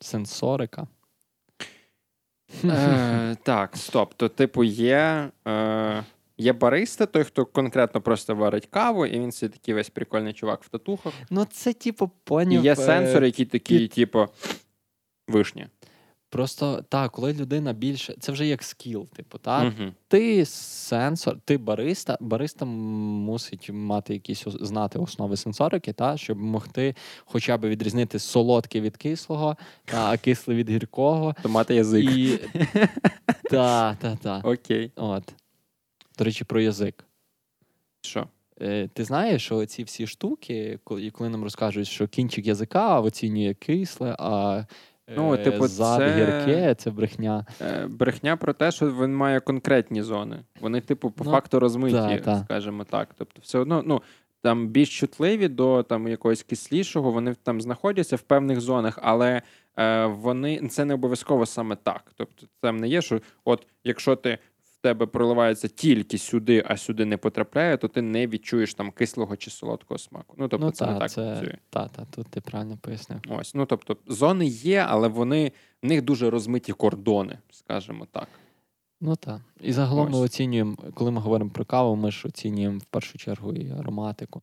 Сенсорика. 0.00 0.86
Е, 2.64 3.36
так, 3.42 3.76
стоп. 3.76 4.14
То, 4.14 4.28
типу, 4.28 4.64
є, 4.64 5.30
е, 5.48 6.04
є 6.38 6.52
бариста, 6.52 7.06
той, 7.06 7.24
хто 7.24 7.46
конкретно 7.46 8.00
просто 8.00 8.34
варить 8.34 8.66
каву, 8.66 9.06
і 9.06 9.20
він 9.20 9.32
собі 9.32 9.52
такий 9.52 9.74
весь 9.74 9.90
прикольний 9.90 10.32
чувак 10.32 10.64
в 10.64 10.68
татухах. 10.68 11.12
Ну, 11.30 11.44
це 11.44 11.72
типу 11.72 12.04
І 12.04 12.10
поняв. 12.24 12.64
є 12.64 12.72
е, 12.72 12.76
сенсор, 12.76 13.24
який 13.24 13.46
такий, 13.46 13.78
під- 13.78 13.92
типу, 13.92 14.28
вишня. 15.28 15.68
Просто 16.30 16.84
так, 16.88 17.12
коли 17.12 17.32
людина 17.32 17.72
більше. 17.72 18.14
Це 18.20 18.32
вже 18.32 18.46
як 18.46 18.62
скіл, 18.62 19.08
типу, 19.08 19.38
так? 19.38 19.64
Мгм. 19.64 19.94
Ти 20.08 20.44
сенсор, 20.46 21.38
ти 21.44 21.58
бариста. 21.58 22.16
Бариста 22.20 22.64
мусить 22.64 23.70
мати 23.72 24.12
якісь 24.12 24.44
знати 24.46 24.98
основи 24.98 25.36
сенсорики, 25.36 25.92
та, 25.92 26.16
щоб 26.16 26.38
могти 26.38 26.94
хоча 27.24 27.56
б 27.56 27.68
відрізнити 27.68 28.18
солодке 28.18 28.80
від 28.80 28.96
кислого, 28.96 29.56
та, 29.84 30.10
а 30.10 30.16
кисле 30.16 30.54
від 30.54 30.70
гіркого. 30.70 31.34
То 31.42 31.48
мати 31.48 31.74
язик. 31.74 32.10
І... 32.10 32.38
та, 33.50 33.94
та, 33.94 34.16
та. 34.16 34.40
Окей. 34.44 34.92
От. 34.96 35.34
До 36.18 36.24
речі, 36.24 36.44
про 36.44 36.60
язик. 36.60 37.04
Що? 38.00 38.26
Е, 38.62 38.88
Ти 38.92 39.04
знаєш, 39.04 39.44
що 39.44 39.66
ці 39.66 39.82
всі 39.82 40.06
штуки, 40.06 40.78
коли, 40.84 41.12
нам 41.20 41.44
розкажуть, 41.44 41.86
що 41.86 42.08
кінчик 42.08 42.46
язика 42.46 43.00
оцінює 43.00 43.54
кисле, 43.54 44.16
а 44.18 44.64
Ну, 45.16 45.36
типу, 45.36 45.66
зад 45.66 45.98
це- 45.98 46.14
гірке 46.14 46.74
це 46.74 46.90
брехня. 46.90 47.46
Е, 47.60 47.86
Брехня 47.86 48.36
про 48.36 48.52
те, 48.52 48.70
що 48.70 48.86
він 48.86 49.16
має 49.16 49.40
конкретні 49.40 50.02
зони. 50.02 50.36
Вони, 50.60 50.80
типу, 50.80 51.10
по 51.10 51.24
Ну, 51.24 51.30
факту 51.30 51.60
розмиті, 51.60 51.96
та, 51.96 52.18
та. 52.18 52.38
скажімо 52.44 52.84
так. 52.84 53.08
Тобто, 53.18 53.40
все 53.42 53.58
одно, 53.58 53.82
ну. 53.86 54.02
Там 54.42 54.68
більш 54.68 54.98
чутливі 55.00 55.48
до 55.48 55.82
там 55.82 56.08
якогось 56.08 56.42
кислішого, 56.42 57.10
вони 57.10 57.34
там 57.42 57.60
знаходяться 57.60 58.16
в 58.16 58.20
певних 58.20 58.60
зонах, 58.60 58.98
але 59.02 59.42
е, 59.78 60.06
вони 60.06 60.68
це 60.68 60.84
не 60.84 60.94
обов'язково 60.94 61.46
саме 61.46 61.76
так. 61.76 62.02
Тобто, 62.16 62.46
там 62.60 62.76
не 62.76 62.88
є, 62.88 63.02
що 63.02 63.20
от 63.44 63.66
якщо 63.84 64.16
ти 64.16 64.38
тебе 64.80 65.06
проливається 65.06 65.68
тільки 65.68 66.18
сюди, 66.18 66.64
а 66.66 66.76
сюди 66.76 67.04
не 67.04 67.16
потрапляє, 67.16 67.76
то 67.76 67.88
ти 67.88 68.02
не 68.02 68.26
відчуєш 68.26 68.74
там 68.74 68.90
кислого 68.90 69.36
чи 69.36 69.50
солодкого 69.50 69.98
смаку. 69.98 70.34
Ну 70.38 70.48
тобто, 70.48 70.66
ну, 70.66 70.72
це 70.72 70.84
та, 70.84 70.92
не 70.92 70.98
так 70.98 71.10
це, 71.10 71.22
працює. 71.22 71.58
та, 71.70 71.88
та, 71.88 72.04
тут 72.04 72.26
ти 72.26 72.40
правильно 72.40 72.78
пояснив. 72.82 73.20
Ось, 73.28 73.54
ну 73.54 73.66
тобто, 73.66 73.96
зони 74.06 74.46
є, 74.46 74.86
але 74.88 75.08
вони 75.08 75.52
в 75.82 75.86
них 75.86 76.02
дуже 76.02 76.30
розмиті 76.30 76.72
кордони, 76.72 77.38
скажімо 77.50 78.06
так. 78.12 78.28
Ну 79.00 79.16
так. 79.16 79.40
І 79.60 79.72
загалом 79.72 80.10
ми 80.10 80.18
оцінюємо, 80.18 80.76
коли 80.94 81.10
ми 81.10 81.20
говоримо 81.20 81.50
про 81.50 81.64
каву, 81.64 81.96
ми 81.96 82.10
ж 82.10 82.28
оцінюємо 82.28 82.78
в 82.78 82.84
першу 82.84 83.18
чергу 83.18 83.52
і 83.52 83.70
ароматику. 83.70 84.42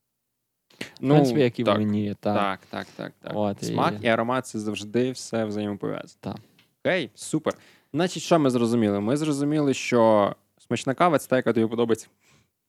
В 0.80 0.84
Ну, 1.02 1.14
принципі, 1.14 1.40
як 1.40 1.60
і 1.60 1.64
так. 1.64 1.76
в 1.76 1.78
вині, 1.80 2.16
та. 2.20 2.34
Так, 2.34 2.60
так, 2.70 2.88
так, 2.96 3.14
так. 3.22 3.32
От, 3.36 3.64
Смак 3.64 3.94
і... 4.02 4.08
аромат 4.08 4.46
це 4.48 4.60
завжди 4.60 5.12
все 5.12 5.46
взаємопов'язане. 5.46 6.18
Так. 6.20 6.38
Окей, 6.86 7.10
супер. 7.16 7.54
Значить, 7.94 8.24
що 8.24 8.40
ми 8.40 8.50
зрозуміли? 8.50 9.00
Ми 9.00 9.18
зрозуміли, 9.18 9.74
що 9.74 10.36
смачна 10.68 10.94
кава 10.94 11.20
це 11.20 11.28
та, 11.28 11.36
яка 11.36 11.54
тобі 11.54 11.68
подобається. 11.68 12.08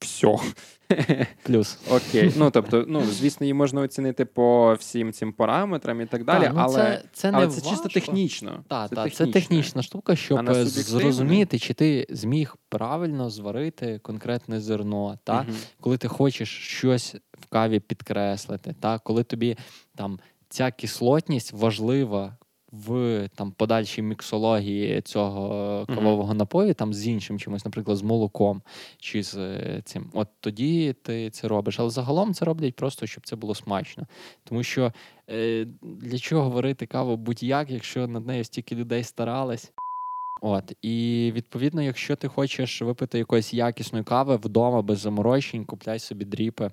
Все. 0.00 0.36
Плюс. 1.42 1.78
Окей. 1.90 2.32
Ну, 2.36 2.50
тобто, 2.52 2.84
ну, 2.88 3.02
звісно, 3.02 3.44
її 3.44 3.54
можна 3.54 3.80
оцінити 3.80 4.24
по 4.24 4.74
всім 4.74 5.12
цим 5.12 5.32
параметрам 5.32 6.00
і 6.00 6.06
так 6.06 6.24
далі, 6.24 6.44
Та, 6.44 6.52
ну, 6.52 6.60
але 6.60 6.74
це, 6.74 7.02
це, 7.12 7.30
але 7.34 7.46
не 7.46 7.52
це 7.52 7.70
чисто 7.70 7.88
технічно. 7.88 8.64
Так, 8.68 8.88
це, 8.88 8.94
так, 8.94 9.14
це 9.14 9.26
технічна 9.26 9.82
штука, 9.82 10.16
щоб 10.16 10.50
е, 10.50 10.66
зрозуміти, 10.66 11.58
чи 11.58 11.74
ти 11.74 12.06
зміг 12.10 12.56
правильно 12.68 13.30
зварити 13.30 13.98
конкретне 13.98 14.60
зерно, 14.60 15.18
та? 15.24 15.42
Мгм. 15.42 15.56
коли 15.80 15.96
ти 15.96 16.08
хочеш 16.08 16.48
щось 16.48 17.16
в 17.32 17.46
каві 17.46 17.80
підкреслити, 17.80 18.74
та? 18.80 18.98
коли 18.98 19.24
тобі 19.24 19.56
там 19.96 20.18
ця 20.48 20.70
кислотність 20.70 21.52
важлива 21.52 22.36
в 22.72 23.28
там 23.34 23.52
подальшій 23.52 24.02
міксології 24.02 25.00
цього 25.00 25.86
кавового 25.86 26.34
напою, 26.34 26.74
там 26.74 26.94
з 26.94 27.06
іншим 27.06 27.38
чимось, 27.38 27.64
наприклад, 27.64 27.96
з 27.96 28.02
молоком 28.02 28.62
чи 28.98 29.22
з 29.22 29.36
е, 29.36 29.82
цим. 29.84 30.10
От 30.12 30.28
тоді 30.40 30.92
ти 31.02 31.30
це 31.30 31.48
робиш. 31.48 31.80
Але 31.80 31.90
загалом 31.90 32.34
це 32.34 32.44
роблять 32.44 32.74
просто, 32.74 33.06
щоб 33.06 33.26
це 33.26 33.36
було 33.36 33.54
смачно. 33.54 34.06
Тому 34.44 34.62
що 34.62 34.92
е, 35.30 35.66
для 35.82 36.18
чого 36.18 36.50
варити 36.50 36.86
каву 36.86 37.16
будь-як, 37.16 37.70
якщо 37.70 38.06
над 38.06 38.26
нею 38.26 38.44
стільки 38.44 38.74
людей 38.74 39.04
старались. 39.04 39.72
От, 40.40 40.72
і 40.82 41.32
відповідно, 41.34 41.82
якщо 41.82 42.16
ти 42.16 42.28
хочеш 42.28 42.82
випити 42.82 43.18
якоїсь 43.18 43.54
якісної 43.54 44.04
кави 44.04 44.36
вдома 44.36 44.82
без 44.82 44.98
заморочень, 44.98 45.64
купляй 45.64 45.98
собі 45.98 46.24
дріпи 46.24 46.70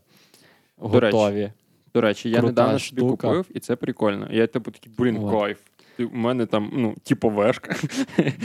До 0.81 0.99
речі. 0.99 1.51
До 1.93 2.01
речі, 2.01 2.29
я 2.29 2.39
Крута 2.39 2.47
недавно 2.47 2.79
собі 2.79 3.01
штука. 3.01 3.27
купив, 3.27 3.45
і 3.53 3.59
це 3.59 3.75
прикольно. 3.75 4.27
Я 4.31 4.47
типу 4.47 4.71
такий, 4.71 4.91
блін, 4.97 5.17
От. 5.17 5.41
кайф. 5.41 5.59
У 5.99 6.15
мене 6.17 6.45
там, 6.45 6.69
ну, 6.73 6.95
типу 7.03 7.29
вешка. 7.29 7.75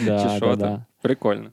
Да, 0.05 0.23
Чи 0.23 0.37
що 0.37 0.47
да, 0.47 0.57
там? 0.57 0.59
да. 0.59 0.85
Прикольно. 1.03 1.51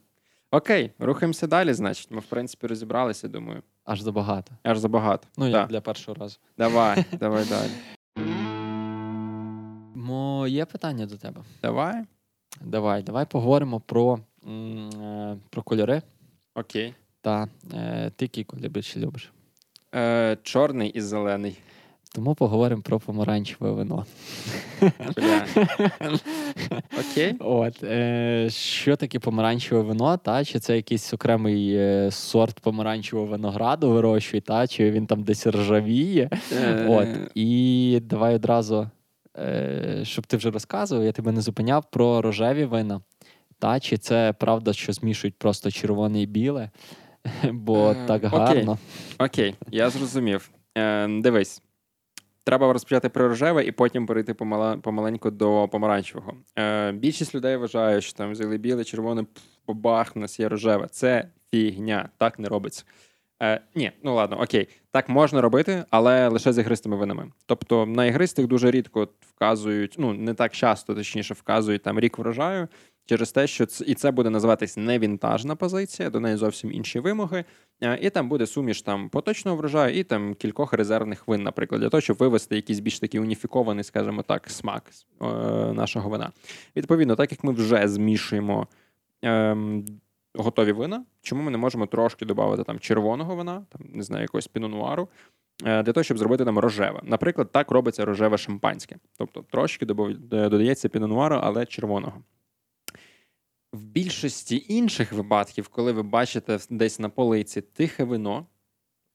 Окей, 0.51 0.91
рухаємося 0.99 1.47
далі, 1.47 1.73
значить. 1.73 2.11
Ми, 2.11 2.19
в 2.19 2.25
принципі, 2.25 2.67
розібралися, 2.67 3.27
думаю. 3.27 3.61
Аж 3.85 4.01
забагато. 4.01 4.51
Аж 4.63 4.77
забагато. 4.77 5.27
Ну, 5.37 5.47
як 5.47 5.69
для 5.69 5.81
першого 5.81 6.17
разу. 6.19 6.37
Давай, 6.57 7.05
давай 7.19 7.45
далі. 7.45 7.71
Моє 9.95 10.65
питання 10.65 11.05
до 11.05 11.17
тебе. 11.17 11.41
Давай. 11.61 12.03
Давай, 12.61 13.03
давай 13.03 13.25
поговоримо 13.25 13.79
про, 13.79 14.19
м, 14.47 14.89
е, 14.89 15.37
про 15.49 15.63
кольори. 15.63 16.01
Окей. 16.55 16.93
Та 17.21 17.47
е, 17.73 18.11
ти 18.15 18.25
який 18.25 18.43
колір 18.43 18.69
більше 18.69 18.99
любиш. 18.99 19.31
Е, 19.95 20.37
чорний 20.43 20.89
і 20.89 21.01
зелений. 21.01 21.57
Тому 22.17 22.35
поговоримо 22.35 22.81
про 22.81 22.99
помаранчеве 22.99 23.71
вино. 23.71 24.05
Окей. 26.99 27.35
От, 27.39 27.83
е, 27.83 28.47
що 28.49 28.95
таке 28.95 29.19
помаранчеве 29.19 29.81
вино, 29.81 30.17
та? 30.17 30.45
Чи 30.45 30.59
це 30.59 30.75
якийсь 30.75 31.13
окремий 31.13 31.75
е, 31.75 32.11
сорт 32.11 32.59
помаранчевого 32.59 33.27
винограду 33.27 33.89
вирощує, 33.89 34.41
та? 34.41 34.67
чи 34.67 34.91
він 34.91 35.07
там 35.07 35.23
десь 35.23 35.47
ржавіє? 35.47 36.29
Е, 36.53 36.87
От, 36.89 37.07
і 37.35 37.99
давай 38.03 38.35
одразу, 38.35 38.89
е, 39.37 39.99
щоб 40.03 40.27
ти 40.27 40.37
вже 40.37 40.51
розказував, 40.51 41.05
я 41.05 41.11
тебе 41.11 41.31
не 41.31 41.41
зупиняв 41.41 41.85
про 41.91 42.21
рожеві 42.21 42.65
вина. 42.65 43.01
Та, 43.59 43.79
чи 43.79 43.97
це 43.97 44.33
правда, 44.33 44.73
що 44.73 44.93
змішують 44.93 45.35
просто 45.37 45.71
червоне 45.71 46.21
і 46.21 46.25
біле, 46.25 46.69
бо 47.51 47.89
Е, 47.89 47.95
так 48.07 48.23
гарно. 48.23 48.77
Окей, 49.19 49.55
я 49.71 49.89
зрозумів. 49.89 50.49
Е, 50.77 51.07
дивись. 51.07 51.61
Треба 52.47 52.73
розпочати 52.73 53.09
про 53.09 53.27
рожеве 53.27 53.63
і 53.63 53.71
потім 53.71 54.05
перейти 54.05 54.33
помаленьку 54.81 55.31
до 55.31 55.67
помаранчевого. 55.67 56.33
Е, 56.57 56.91
більшість 56.91 57.35
людей 57.35 57.57
вважає, 57.57 58.01
що 58.01 58.13
там 58.13 58.31
взяли 58.31 58.57
біле, 58.57 58.83
червоне, 58.83 59.25
бабах, 59.67 60.11
у 60.15 60.19
нас 60.19 60.39
є 60.39 60.49
рожеве. 60.49 60.87
Це 60.91 61.27
фігня, 61.51 62.09
так 62.17 62.39
не 62.39 62.49
робиться. 62.49 62.83
Е, 63.43 63.61
ні, 63.75 63.91
ну 64.03 64.15
ладно, 64.15 64.41
окей. 64.41 64.67
Так 64.91 65.09
можна 65.09 65.41
робити, 65.41 65.83
але 65.89 66.27
лише 66.27 66.53
з 66.53 66.57
ігристими 66.57 66.95
винами. 66.95 67.31
Тобто 67.45 67.85
на 67.85 68.05
ігристих 68.05 68.47
дуже 68.47 68.71
рідко 68.71 69.07
вказують, 69.21 69.95
ну 69.97 70.13
не 70.13 70.33
так 70.33 70.51
часто, 70.51 70.95
точніше, 70.95 71.33
вказують 71.33 71.83
там 71.83 71.99
рік 71.99 72.17
врожаю, 72.17 72.67
через 73.07 73.31
те, 73.31 73.47
що 73.47 73.65
це, 73.65 73.85
і 73.85 73.93
це 73.93 74.11
буде 74.11 74.29
називатись 74.29 74.77
не 74.77 74.99
вінтажна 74.99 75.55
позиція, 75.55 76.09
до 76.09 76.19
неї 76.19 76.37
зовсім 76.37 76.71
інші 76.71 76.99
вимоги. 76.99 77.45
Е, 77.81 77.99
І 78.01 78.09
там 78.09 78.29
буде 78.29 78.47
суміш 78.47 78.81
там 78.81 79.09
поточного 79.09 79.57
врожаю 79.57 79.95
і 79.99 80.03
там 80.03 80.33
кількох 80.33 80.73
резервних 80.73 81.27
вин, 81.27 81.43
наприклад, 81.43 81.81
для 81.81 81.89
того, 81.89 82.01
щоб 82.01 82.17
вивести 82.17 82.55
якийсь 82.55 82.79
більш 82.79 82.99
такий 82.99 83.19
уніфікований, 83.19 83.83
скажімо 83.83 84.23
так, 84.23 84.49
смак 84.49 84.91
е, 85.21 85.25
нашого 85.73 86.09
вина. 86.09 86.31
Відповідно, 86.75 87.15
так 87.15 87.31
як 87.31 87.43
ми 87.43 87.53
вже 87.53 87.87
змішуємо 87.87 88.67
ем, 89.21 89.85
готові 90.33 90.71
вина, 90.71 91.05
чому 91.21 91.43
ми 91.43 91.51
не 91.51 91.57
можемо 91.57 91.85
трошки 91.85 92.25
додати 92.25 92.63
там 92.63 92.79
червоного 92.79 93.35
вина, 93.35 93.65
там 93.69 93.81
не 93.93 94.03
знаю, 94.03 94.21
якогось 94.21 94.47
пінонуару, 94.47 95.07
е, 95.65 95.83
для 95.83 95.93
того, 95.93 96.03
щоб 96.03 96.17
зробити 96.17 96.45
там 96.45 96.59
рожеве. 96.59 97.01
Наприклад, 97.03 97.51
так 97.51 97.71
робиться 97.71 98.05
рожеве 98.05 98.37
шампанське. 98.37 98.95
Тобто 99.17 99.45
трошки 99.51 99.85
додається 99.85 100.89
пінонуару, 100.89 101.39
але 101.43 101.65
червоного. 101.65 102.23
В 103.77 103.81
більшості 103.81 104.65
інших 104.67 105.11
випадків, 105.11 105.67
коли 105.67 105.91
ви 105.91 106.03
бачите 106.03 106.59
десь 106.69 106.99
на 106.99 107.09
полиці 107.09 107.61
тихе 107.61 108.03
вино, 108.03 108.45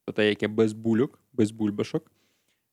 то 0.05 0.11
те, 0.11 0.29
яке 0.29 0.47
без 0.47 0.73
бульок, 0.73 1.19
без 1.33 1.51
бульбашок, 1.51 2.11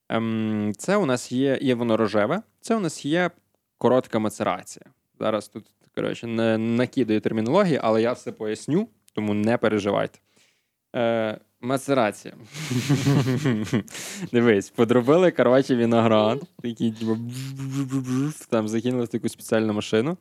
ем, 0.08 0.72
це 0.78 0.96
у 0.96 1.06
нас 1.06 1.32
є, 1.32 1.58
є 1.62 1.74
воно 1.74 1.96
рожеве, 1.96 2.42
це 2.60 2.76
у 2.76 2.80
нас 2.80 3.04
є 3.04 3.30
коротка 3.78 4.18
мацерація. 4.18 4.86
Зараз 5.18 5.48
тут, 5.48 5.66
коротше, 5.94 6.26
не 6.26 6.58
накидаю 6.58 7.20
термінології, 7.20 7.80
але 7.82 8.02
я 8.02 8.12
все 8.12 8.32
поясню, 8.32 8.88
тому 9.12 9.34
не 9.34 9.58
переживайте. 9.58 10.18
Е, 10.96 11.40
Мацерація. 11.60 12.34
Дивись, 14.32 14.70
подробили, 14.70 15.30
коротше, 15.30 15.76
виноград. 15.76 16.42
Такий, 16.62 16.92
типу, 16.92 17.18
там 18.50 18.68
закинули 18.68 19.04
в 19.04 19.08
таку 19.08 19.28
спеціальну 19.28 19.72
машину. 19.72 20.16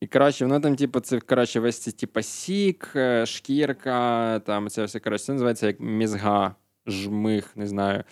І, 0.00 0.06
коротше, 0.06 0.44
воно 0.44 0.60
там, 0.60 0.76
типу, 0.76 1.00
це 1.00 1.20
коротше, 1.20 1.60
весь 1.60 1.78
цей, 1.78 1.92
типу, 1.92 2.22
сік, 2.22 2.96
шкірка, 3.24 4.38
там 4.38 4.68
це 4.68 4.84
все 4.84 5.00
коротше, 5.00 5.24
це 5.24 5.32
називається 5.32 5.66
як 5.66 5.80
мізга, 5.80 6.54
жмих, 6.86 7.56
не 7.56 7.66
знаю, 7.66 8.04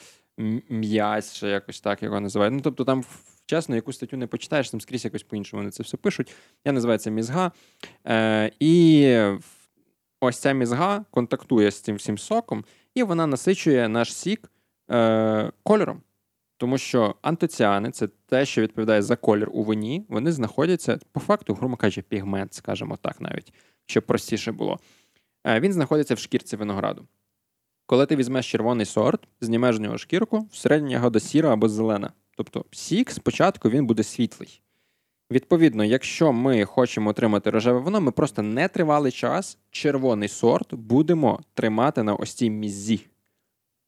м'язь, 0.68 1.34
ще 1.34 1.48
якось 1.48 1.80
так 1.80 2.02
його 2.02 2.20
називають. 2.20 2.54
Ну, 2.54 2.60
тобто, 2.60 2.84
там, 2.84 3.04
чесно, 3.46 3.74
яку 3.74 3.92
статтю 3.92 4.16
не 4.16 4.26
почитаєш, 4.26 4.70
там 4.70 4.80
скрізь 4.80 5.04
якось 5.04 5.22
по-іншому 5.22 5.60
вони 5.60 5.70
це 5.70 5.82
все 5.82 5.96
пишуть. 5.96 6.34
Я 6.64 6.72
називаю 6.72 6.98
це 6.98 7.10
мізга. 7.10 7.52
Е, 8.06 8.52
І 8.60 9.16
ось 10.20 10.38
ця 10.38 10.52
мізга 10.52 11.04
контактує 11.10 11.70
з 11.70 11.80
цим 11.80 11.96
всім 11.96 12.18
соком, 12.18 12.64
і 12.94 13.02
вона 13.02 13.26
насичує 13.26 13.88
наш 13.88 14.14
сік 14.14 14.50
е, 14.90 15.52
кольором. 15.62 16.02
Тому 16.56 16.78
що 16.78 17.14
антоціани 17.22 17.90
це 17.90 18.08
те, 18.26 18.46
що 18.46 18.62
відповідає 18.62 19.02
за 19.02 19.16
колір 19.16 19.48
у 19.52 19.62
вині, 19.62 20.06
вони 20.08 20.32
знаходяться, 20.32 20.98
по 21.12 21.20
факту, 21.20 21.54
грубо 21.54 21.76
кажучи, 21.76 22.02
пігмент, 22.02 22.54
скажімо 22.54 22.98
так, 23.02 23.20
навіть, 23.20 23.52
щоб 23.86 24.06
простіше 24.06 24.52
було. 24.52 24.78
Е, 25.46 25.60
він 25.60 25.72
знаходиться 25.72 26.14
в 26.14 26.18
шкірці 26.18 26.56
винограду. 26.56 27.06
Коли 27.86 28.06
ти 28.06 28.16
візьмеш 28.16 28.50
червоний 28.50 28.86
сорт, 28.86 29.28
знімеш 29.40 29.76
з 29.76 29.80
нього 29.80 29.98
шкірку, 29.98 30.48
всередині 30.52 30.92
ягода 30.92 31.20
сіра 31.20 31.52
або 31.52 31.68
зелена. 31.68 32.12
Тобто 32.36 32.64
сік 32.70 33.10
спочатку 33.10 33.70
він 33.70 33.86
буде 33.86 34.02
світлий. 34.02 34.62
Відповідно, 35.30 35.84
якщо 35.84 36.32
ми 36.32 36.64
хочемо 36.64 37.10
отримати 37.10 37.50
рожеве 37.50 37.80
вино, 37.80 38.00
ми 38.00 38.10
просто 38.10 38.42
не 38.42 38.68
тривалий 38.68 39.12
час 39.12 39.58
червоний 39.70 40.28
сорт 40.28 40.74
будемо 40.74 41.40
тримати 41.54 42.02
на 42.02 42.14
ось 42.14 42.32
цій 42.34 42.50
мізі. 42.50 43.06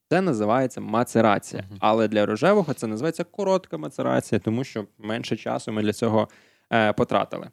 Це 0.09 0.21
називається 0.21 0.81
мацерація. 0.81 1.61
Uh-huh. 1.61 1.77
Але 1.79 2.07
для 2.07 2.25
рожевого 2.25 2.73
це 2.73 2.87
називається 2.87 3.23
коротка 3.23 3.77
мацерація, 3.77 4.39
тому 4.39 4.63
що 4.63 4.85
менше 4.97 5.37
часу 5.37 5.71
ми 5.71 5.81
для 5.81 5.93
цього 5.93 6.29
е, 6.73 6.93
потратили. 6.93 7.49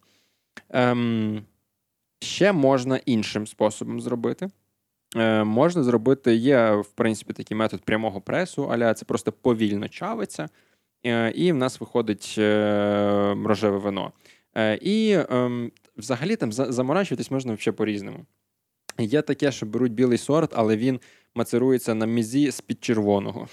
Ем, 0.71 1.45
Ще 2.21 2.53
можна 2.53 3.01
іншим 3.07 3.47
способом 3.47 4.01
зробити. 4.01 4.49
Е, 5.17 5.45
Можна 5.45 5.83
зробити, 5.83 6.35
є, 6.35 6.71
в 6.71 6.87
принципі, 6.87 7.33
такий 7.33 7.57
метод 7.57 7.81
прямого 7.85 8.21
пресу, 8.21 8.73
аля 8.73 8.95
це 8.95 9.05
просто 9.05 9.33
повільно 9.33 9.89
чавиться, 9.89 10.49
е, 11.07 11.31
і 11.31 11.53
в 11.53 11.57
нас 11.57 11.81
виходить 11.81 12.35
е, 12.39 13.37
рожеве 13.45 13.79
вино. 13.79 14.13
Е, 14.55 14.79
І 14.83 15.11
е, 15.11 15.71
взагалі 15.97 16.37
там 16.37 16.53
заморачуватись 16.53 17.31
можна 17.31 17.55
взагалі 17.55 17.77
по-різному. 17.77 18.27
Є 18.99 19.23
таке, 19.23 19.53
що 19.53 19.67
беруть 19.67 19.93
білий 19.93 20.19
сорт, 20.19 20.53
але 20.55 20.77
він 20.77 21.01
мацерується 21.37 21.95
на 21.95 22.07
мізі 22.07 22.51
з-під 22.51 22.85
червоного. 22.85 23.49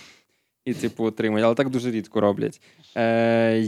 І, 0.66 0.74
типу, 0.74 1.04
отримують, 1.04 1.46
але 1.46 1.56
так 1.56 1.70
дуже 1.70 1.92
рідко 1.92 2.22
роблять. 2.22 2.62
Е, 2.98 3.60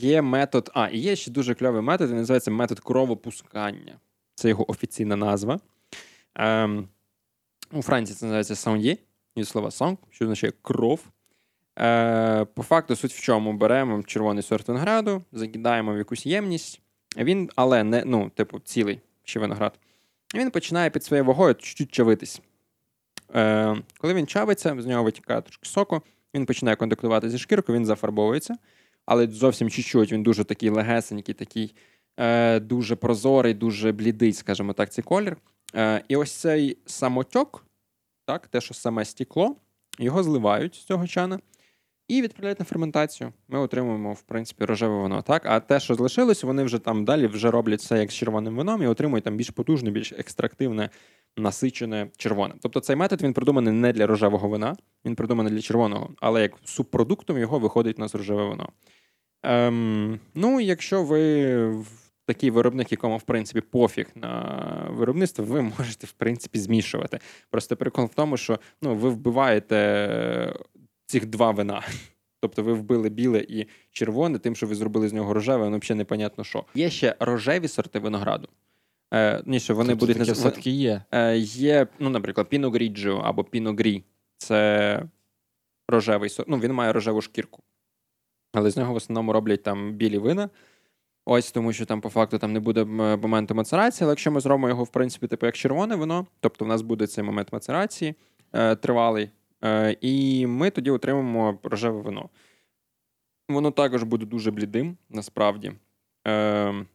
Є 0.00 0.22
метод. 0.22 0.70
А, 0.74 0.88
і 0.88 0.98
є 0.98 1.16
ще 1.16 1.30
дуже 1.30 1.54
кльовий 1.54 1.82
метод, 1.82 2.10
він 2.10 2.16
називається 2.16 2.50
метод 2.50 2.80
кровопускання. 2.80 3.98
Це 4.34 4.48
його 4.48 4.70
офіційна 4.70 5.16
назва. 5.16 5.60
Е, 6.38 6.68
У 7.72 7.82
Франції 7.82 8.16
це 8.16 8.26
називається 8.26 8.56
саундє, 8.56 8.96
від 9.36 9.48
слова 9.48 9.70
сонг, 9.70 9.96
що 10.10 10.24
означає 10.24 10.52
кров. 10.62 11.00
Е, 11.78 12.44
По 12.44 12.62
факту, 12.62 12.96
суть 12.96 13.12
в 13.12 13.20
чому 13.20 13.52
беремо 13.52 14.02
червоний 14.02 14.42
сорт 14.42 14.68
винограду, 14.68 15.22
закидаємо 15.32 15.94
в 15.94 15.98
якусь 15.98 16.26
ємність. 16.26 16.80
Він, 17.16 17.50
але 17.56 17.84
не, 17.84 18.02
ну, 18.06 18.30
типу, 18.34 18.60
цілий 18.60 19.00
ще 19.24 19.40
виноград. 19.40 19.78
Він 20.34 20.50
починає 20.50 20.90
під 20.90 21.04
своєю 21.04 21.24
вагою 21.24 21.54
чуть-чуть 21.54 21.92
чавитись. 21.92 22.40
Е, 23.34 23.76
Коли 23.98 24.14
він 24.14 24.26
чавиться, 24.26 24.76
з 24.78 24.86
нього 24.86 25.02
витікає 25.02 25.42
трошки 25.42 25.68
соку, 25.68 26.02
він 26.34 26.46
починає 26.46 26.76
контактувати 26.76 27.30
зі 27.30 27.38
шкіркою, 27.38 27.78
він 27.78 27.86
зафарбовується, 27.86 28.56
але 29.06 29.26
зовсім 29.26 29.70
чуть-чуть, 29.70 30.12
він 30.12 30.22
дуже 30.22 30.44
такий 30.44 30.68
легесенький, 30.68 31.34
такий 31.34 31.74
е, 32.16 32.60
дуже 32.60 32.96
прозорий, 32.96 33.54
дуже 33.54 33.92
блідий, 33.92 34.32
скажімо 34.32 34.72
так, 34.72 34.92
цей 34.92 35.04
колір. 35.04 35.36
Е, 35.74 36.04
І 36.08 36.16
ось 36.16 36.32
цей 36.32 36.78
самотьок, 36.86 37.66
так, 38.26 38.48
те, 38.48 38.60
що 38.60 38.74
саме 38.74 39.04
стекло, 39.04 39.56
його 39.98 40.22
зливають 40.22 40.74
з 40.74 40.84
цього 40.84 41.06
чана 41.06 41.38
і 42.08 42.22
відправляють 42.22 42.58
на 42.58 42.64
ферментацію. 42.64 43.32
Ми 43.48 43.58
отримуємо, 43.58 44.12
в 44.12 44.22
принципі, 44.22 44.64
рожеве 44.64 45.02
вино. 45.02 45.22
Так? 45.22 45.46
А 45.46 45.60
те, 45.60 45.80
що 45.80 45.94
залишилось, 45.94 46.44
вони 46.44 46.62
вже 46.62 46.78
там 46.78 47.04
далі 47.04 47.26
вже 47.26 47.50
роблять 47.50 47.80
все 47.80 47.98
як 47.98 48.10
з 48.10 48.14
червоним 48.14 48.56
вином 48.56 48.82
і 48.82 48.86
отримують 48.86 49.24
там 49.24 49.36
більш 49.36 49.50
потужне, 49.50 49.90
більш 49.90 50.12
екстрактивне, 50.12 50.90
насичене 51.38 52.10
червоне. 52.16 52.54
Тобто 52.62 52.80
цей 52.80 52.96
метод 52.96 53.22
він 53.22 53.32
придуманий 53.32 53.72
не 53.72 53.92
для 53.92 54.06
рожевого 54.06 54.48
вина, 54.48 54.76
він 55.04 55.14
придуманий 55.14 55.52
для 55.52 55.60
червоного, 55.60 56.10
але 56.20 56.42
як 56.42 56.52
субпродуктом 56.64 57.38
його 57.38 57.58
виходить 57.58 57.98
у 57.98 58.02
нас 58.02 58.14
рожеве 58.14 58.44
вино. 58.44 58.68
Ем, 59.42 60.20
Ну, 60.34 60.60
якщо 60.60 61.02
ви. 61.02 61.84
Такий 62.26 62.50
виробник, 62.50 62.92
якому, 62.92 63.16
в 63.16 63.22
принципі, 63.22 63.60
пофіг 63.60 64.06
на 64.14 64.86
виробництво, 64.90 65.44
ви 65.44 65.62
можете, 65.78 66.06
в 66.06 66.12
принципі, 66.12 66.58
змішувати. 66.58 67.18
Просто 67.50 67.76
прикол 67.76 68.04
в 68.04 68.14
тому, 68.14 68.36
що 68.36 68.58
ну, 68.82 68.94
ви 68.94 69.08
вбиваєте 69.08 70.54
цих 71.06 71.26
два 71.26 71.50
вина. 71.50 71.82
Тобто 72.40 72.62
ви 72.62 72.72
вбили 72.72 73.08
біле 73.08 73.38
і 73.48 73.66
червоне, 73.90 74.38
тим, 74.38 74.56
що 74.56 74.66
ви 74.66 74.74
зробили 74.74 75.08
з 75.08 75.12
нього 75.12 75.34
рожеве, 75.34 75.64
воно 75.64 75.78
взагалі 75.78 75.98
непонятно 75.98 76.44
що. 76.44 76.64
Є 76.74 76.90
ще 76.90 77.16
рожеві 77.20 77.68
сорти 77.68 77.98
винограду. 77.98 78.48
Е, 79.14 79.42
ні, 79.46 79.60
що 79.60 79.74
вони 79.74 79.88
тобто 79.88 80.06
будуть 80.06 80.18
таке 80.18 80.32
все-таки 80.32 80.70
є. 80.70 81.02
Е, 81.12 81.36
Є, 81.38 81.86
ну, 81.98 82.10
наприклад, 82.10 82.48
Піно 82.48 82.70
Гріджо 82.70 83.18
або 83.18 83.44
Піно 83.44 83.72
Грі. 83.72 84.04
Це 84.38 85.02
рожевий 85.88 86.30
сорт. 86.30 86.48
Ну, 86.48 86.58
він 86.58 86.72
має 86.72 86.92
рожеву 86.92 87.20
шкірку. 87.20 87.62
Але 88.52 88.70
з 88.70 88.76
нього 88.76 88.92
в 88.92 88.96
основному 88.96 89.32
роблять 89.32 89.62
там 89.62 89.92
білі 89.92 90.18
вина. 90.18 90.50
Ось 91.24 91.52
тому, 91.52 91.72
що 91.72 91.86
там 91.86 92.00
по 92.00 92.08
факту 92.08 92.38
там 92.38 92.52
не 92.52 92.60
буде 92.60 92.84
моменту 92.84 93.54
мацерації, 93.54 94.04
але 94.04 94.12
якщо 94.12 94.30
ми 94.30 94.40
зробимо 94.40 94.68
його, 94.68 94.84
в 94.84 94.88
принципі, 94.88 95.26
типу 95.26 95.46
як 95.46 95.56
червоне 95.56 95.96
вино, 95.96 96.26
тобто 96.40 96.64
в 96.64 96.68
нас 96.68 96.82
буде 96.82 97.06
цей 97.06 97.24
момент 97.24 97.52
мацерації 97.52 98.14
е, 98.52 98.76
тривалий, 98.76 99.30
Е, 99.64 99.96
і 100.00 100.46
ми 100.46 100.70
тоді 100.70 100.90
отримаємо 100.90 101.58
рожеве 101.62 102.00
вино. 102.00 102.28
Воно 103.48 103.70
також 103.70 104.02
буде 104.02 104.26
дуже 104.26 104.50
блідим, 104.50 104.96
насправді. 105.08 105.72
Е, 106.26 106.86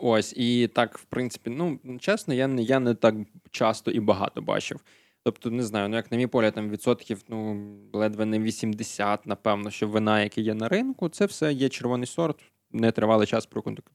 ось, 0.00 0.34
і 0.36 0.68
так, 0.68 0.98
в 0.98 1.04
принципі, 1.04 1.50
ну, 1.50 1.78
чесно, 2.00 2.34
я 2.34 2.46
не 2.46 2.62
я 2.62 2.80
не 2.80 2.94
так 2.94 3.14
часто 3.50 3.90
і 3.90 4.00
багато 4.00 4.42
бачив. 4.42 4.80
Тобто, 5.22 5.50
не 5.50 5.62
знаю, 5.62 5.88
ну 5.88 5.96
як 5.96 6.12
на 6.12 6.18
мій 6.18 6.26
погляд, 6.26 6.54
там 6.54 6.70
відсотків, 6.70 7.22
ну, 7.28 7.66
ледве 7.92 8.24
не 8.24 8.38
80, 8.38 9.26
напевно, 9.26 9.70
що 9.70 9.88
вина, 9.88 10.22
які 10.22 10.42
є 10.42 10.54
на 10.54 10.68
ринку, 10.68 11.08
це 11.08 11.26
все 11.26 11.52
є 11.52 11.68
червоний 11.68 12.06
сорт, 12.06 12.36
нетривалий 12.72 13.26
час, 13.26 13.48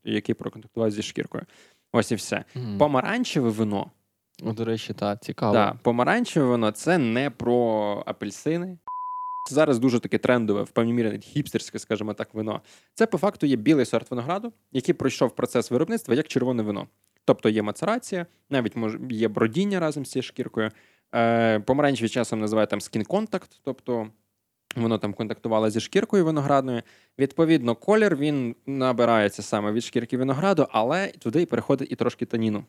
який 0.03 0.35
проконтактував 0.35 0.91
зі 0.91 1.01
шкіркою. 1.01 1.43
Ось 1.91 2.11
і 2.11 2.15
все. 2.15 2.45
Mm. 2.55 2.77
Помаранчеве 2.77 3.49
вино 3.49 3.91
Ну, 4.43 4.53
До 4.53 4.65
речі, 4.65 4.93
так, 4.93 5.23
цікаво. 5.23 5.53
Так, 5.53 5.75
Помаранчеве 5.77 6.45
воно 6.45 6.71
це 6.71 6.97
не 6.97 7.29
про 7.29 8.03
апельсини. 8.05 8.77
Це 9.43 9.55
зараз 9.55 9.79
дуже 9.79 9.99
таке 9.99 10.17
трендове, 10.17 10.63
в 10.63 10.69
певній 10.69 10.93
мірі 10.93 11.19
хіпстерське, 11.19 11.79
скажімо 11.79 12.13
так, 12.13 12.33
вино. 12.33 12.61
Це 12.93 13.05
по 13.05 13.17
факту 13.17 13.45
є 13.45 13.55
білий 13.55 13.85
сорт 13.85 14.11
винограду, 14.11 14.53
який 14.71 14.93
пройшов 14.93 15.35
процес 15.35 15.71
виробництва 15.71 16.15
як 16.15 16.27
червоне 16.27 16.63
вино. 16.63 16.87
Тобто 17.25 17.49
є 17.49 17.61
мацерація, 17.61 18.25
навіть 18.49 18.75
може 18.75 18.99
є 19.09 19.27
бродіння 19.27 19.79
разом 19.79 20.05
з 20.05 20.11
цією 20.11 20.23
шкіркою. 20.23 20.71
Е, 21.15 21.59
Помаранчеві 21.59 22.09
часом 22.09 22.39
називають 22.39 22.69
там 22.69 22.79
contact, 22.79 23.59
тобто 23.63 24.07
воно 24.75 24.97
там 24.97 25.13
контактувало 25.13 25.69
зі 25.69 25.79
шкіркою 25.79 26.25
виноградною. 26.25 26.81
Відповідно, 27.19 27.75
колір 27.75 28.15
він 28.15 28.55
набирається 28.65 29.41
саме 29.41 29.71
від 29.71 29.83
шкірки 29.83 30.17
винограду, 30.17 30.67
але 30.71 31.07
туди 31.07 31.45
переходить 31.45 31.91
і 31.91 31.95
трошки 31.95 32.25
таніну. 32.25 32.63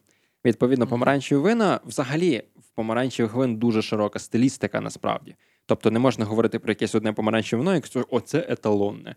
Відповідно, 0.45 0.87
помаранчеві 0.87 1.39
вина 1.39 1.81
взагалі 1.87 2.43
в 2.57 2.71
помаранчевих 2.75 3.35
вин 3.35 3.57
дуже 3.57 3.83
широка 3.83 4.19
стилістика 4.19 4.81
насправді. 4.81 5.35
Тобто 5.71 5.91
не 5.91 5.99
можна 5.99 6.25
говорити 6.25 6.59
про 6.59 6.71
якесь 6.71 6.95
одне 6.95 7.13
помаранчеве 7.13 7.59
вино, 7.59 7.75
якщо 7.75 8.07
оце 8.11 8.47
еталонне. 8.49 9.17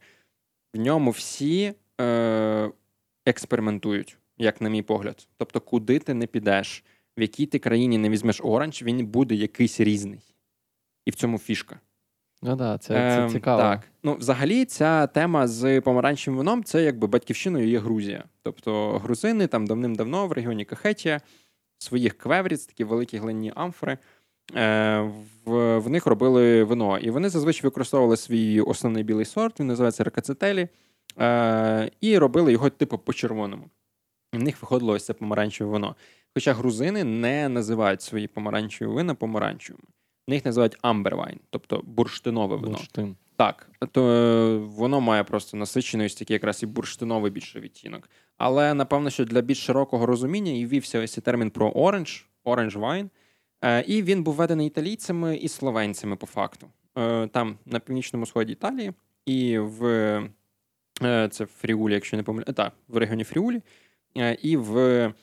В 0.73 0.79
ньому 0.79 1.11
всі 1.11 1.73
е, 2.01 2.71
експериментують, 3.25 4.17
як 4.37 4.61
на 4.61 4.69
мій 4.69 4.81
погляд. 4.81 5.27
Тобто, 5.37 5.61
куди 5.61 5.99
ти 5.99 6.13
не 6.13 6.27
підеш, 6.27 6.83
в 7.17 7.21
якій 7.21 7.45
ти 7.45 7.59
країні 7.59 7.97
не 7.97 8.09
візьмеш 8.09 8.41
оранж, 8.43 8.83
він 8.83 9.05
буде 9.05 9.35
якийсь 9.35 9.79
різний. 9.79 10.35
І 11.05 11.11
в 11.11 11.15
цьому 11.15 11.37
фішка. 11.37 11.79
Ну 12.41 12.55
да, 12.55 12.77
це 12.77 12.87
це 12.87 13.23
ем, 13.23 13.29
цікаво. 13.29 13.61
Так. 13.61 13.87
Ну, 14.03 14.15
взагалі, 14.15 14.65
ця 14.65 15.07
тема 15.07 15.47
з 15.47 15.81
помаранчевим 15.81 16.37
вином 16.37 16.63
це 16.63 16.83
якби 16.83 17.07
батьківщиною 17.07 17.67
є 17.67 17.79
Грузія. 17.79 18.23
Тобто 18.41 18.97
грузини 18.97 19.47
там 19.47 19.67
давним-давно 19.67 20.27
в 20.27 20.31
регіоні 20.31 20.65
Кахетія 20.65 21.21
своїх 21.77 22.17
квевріц, 22.17 22.65
такі 22.65 22.83
великі 22.83 23.17
глинні 23.17 23.51
амфори. 23.55 23.97
Е, 24.55 24.99
в 25.45 25.77
в 25.77 25.89
них 25.89 26.05
робили 26.05 26.63
вино. 26.63 26.97
І 26.97 27.09
вони 27.09 27.29
зазвичай 27.29 27.63
використовували 27.63 28.17
свій 28.17 28.61
основний 28.61 29.03
білий 29.03 29.25
сорт, 29.25 29.59
він 29.59 29.67
називається 29.67 30.03
ракацетелі. 30.03 30.67
Е, 31.19 31.91
І 32.01 32.17
робили 32.17 32.51
його, 32.51 32.69
типу, 32.69 32.97
по-червоному. 32.97 33.69
І 34.33 34.37
в 34.37 34.43
них 34.43 34.61
виходило 34.61 34.93
ось 34.93 35.05
це 35.05 35.13
помаранчеве 35.13 35.71
вино. 35.71 35.95
Хоча 36.33 36.53
грузини 36.53 37.03
не 37.03 37.49
називають 37.49 38.01
свої 38.01 38.27
помаранчеві 38.27 38.89
вина 38.89 39.15
помаранчевими. 39.15 39.83
В 40.27 40.31
них 40.31 40.45
називають 40.45 40.77
амбервайн, 40.81 41.39
тобто 41.49 41.81
бурштинове 41.85 42.55
вино. 42.55 42.71
Бурштин. 42.71 43.15
Так, 43.35 43.69
то 43.91 44.09
е, 44.09 44.57
воно 44.57 45.01
має 45.01 45.23
просто 45.23 45.57
насичений 45.57 46.05
ось 46.05 46.15
такий 46.15 46.33
якраз 46.33 46.63
і 46.63 46.65
бурштиновий 46.65 47.31
більше 47.31 47.59
відтінок. 47.59 48.09
Але 48.37 48.73
напевно, 48.73 49.09
що 49.09 49.25
для 49.25 49.41
більш 49.41 49.65
широкого 49.65 50.05
розуміння 50.05 50.51
і 50.51 50.65
ввівся 50.65 50.99
ось 50.99 51.13
цей 51.13 51.21
термін 51.21 51.49
про 51.49 51.69
оранж, 51.69 52.25
оранж 52.43 52.75
вайн. 52.75 53.09
І 53.85 54.03
він 54.03 54.23
був 54.23 54.35
введений 54.35 54.67
італійцями 54.67 55.35
і 55.35 55.47
словенцями 55.47 56.15
по 56.15 56.25
факту. 56.25 56.67
Е, 56.97 57.27
там 57.27 57.57
на 57.65 57.79
північному 57.79 58.25
сході 58.25 58.51
Італії, 58.51 58.93
і 59.25 59.59
в 59.59 59.85
е, 61.03 61.29
це 61.29 61.43
в 61.43 61.47
Фріулі, 61.47 61.93
якщо 61.93 62.17
не 62.17 62.23
помиляю, 62.23 62.53
так, 62.53 62.73
в 62.87 62.97
регіоні 62.97 63.23
Фріулі, 63.23 63.61
і 64.41 64.57
в 64.57 65.13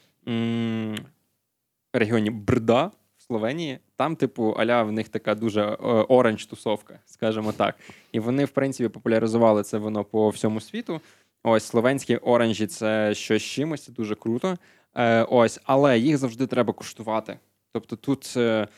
регіоні 1.92 2.30
Брда 2.30 2.90
в 3.18 3.22
Словенії. 3.22 3.78
Там, 3.96 4.16
типу, 4.16 4.50
аля 4.58 4.82
в 4.82 4.92
них 4.92 5.08
така 5.08 5.34
дуже 5.34 5.64
оранж-тусовка, 6.08 6.98
скажімо 7.06 7.52
так. 7.52 7.74
І 8.12 8.20
вони, 8.20 8.44
в 8.44 8.48
принципі, 8.50 8.88
популяризували 8.88 9.62
це 9.62 9.78
воно 9.78 10.04
по 10.04 10.28
всьому 10.28 10.60
світу. 10.60 11.00
Ось 11.42 11.64
словенські 11.64 12.16
оранжі 12.16 12.66
це 12.66 13.14
щось 13.14 13.42
чимось, 13.42 13.84
це 13.84 13.92
дуже 13.92 14.14
круто. 14.14 14.58
Е, 14.94 15.22
Ось, 15.22 15.60
але 15.64 15.98
їх 15.98 16.18
завжди 16.18 16.46
треба 16.46 16.72
куштувати. 16.72 17.38
Тобто 17.72 17.96
тут 17.96 18.34
е, 18.36 18.68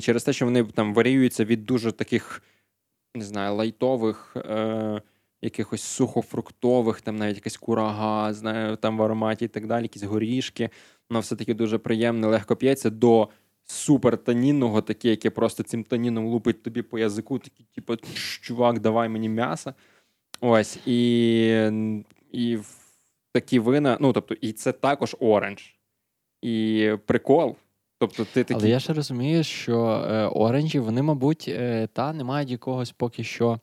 через 0.00 0.24
те, 0.24 0.32
що 0.32 0.44
вони 0.44 0.64
там 0.64 0.94
варіюються 0.94 1.44
від 1.44 1.64
дуже 1.64 1.92
таких, 1.92 2.42
не 3.14 3.24
знаю, 3.24 3.54
лайтових, 3.54 4.36
е, 4.36 5.02
якихось 5.42 5.82
сухофруктових, 5.82 7.00
там 7.00 7.16
навіть 7.16 7.36
якась 7.36 7.56
курага, 7.56 8.32
знаю, 8.32 8.76
там 8.76 8.98
в 8.98 9.02
ароматі 9.02 9.44
і 9.44 9.48
так 9.48 9.66
далі, 9.66 9.82
якісь 9.82 10.02
горішки. 10.02 10.70
Воно 11.10 11.20
все-таки 11.20 11.54
дуже 11.54 11.78
приємне, 11.78 12.26
легко 12.26 12.56
п'ється 12.56 12.90
до 12.90 13.28
супер 13.64 14.18
танінного, 14.18 14.82
таке, 14.82 15.10
яке 15.10 15.30
просто 15.30 15.62
цим 15.62 15.84
таніном 15.84 16.26
лупить 16.26 16.62
тобі 16.62 16.82
по 16.82 16.98
язику, 16.98 17.38
такий, 17.38 17.66
типу, 17.74 17.96
чувак, 18.40 18.80
давай 18.80 19.08
мені 19.08 19.28
м'ясо. 19.28 19.74
Ось, 20.40 20.78
і 20.86 21.70
і 22.32 22.58
такі 23.32 23.58
вина, 23.58 23.98
ну, 24.00 24.12
тобто, 24.12 24.34
і 24.34 24.52
це 24.52 24.72
також 24.72 25.16
оранж. 25.20 25.74
І 26.42 26.90
прикол. 27.06 27.56
Тобто, 27.98 28.24
ти 28.24 28.44
такий... 28.44 28.56
Але 28.56 28.68
я 28.68 28.80
ще 28.80 28.92
розумію, 28.92 29.44
що 29.44 29.86
е, 29.86 30.26
оранжі, 30.26 30.78
вони, 30.78 31.02
мабуть, 31.02 31.44
е, 31.48 31.88
та 31.92 32.12
не 32.12 32.24
мають 32.24 32.50
якогось 32.50 32.92
поки 32.92 33.24
що. 33.24 33.58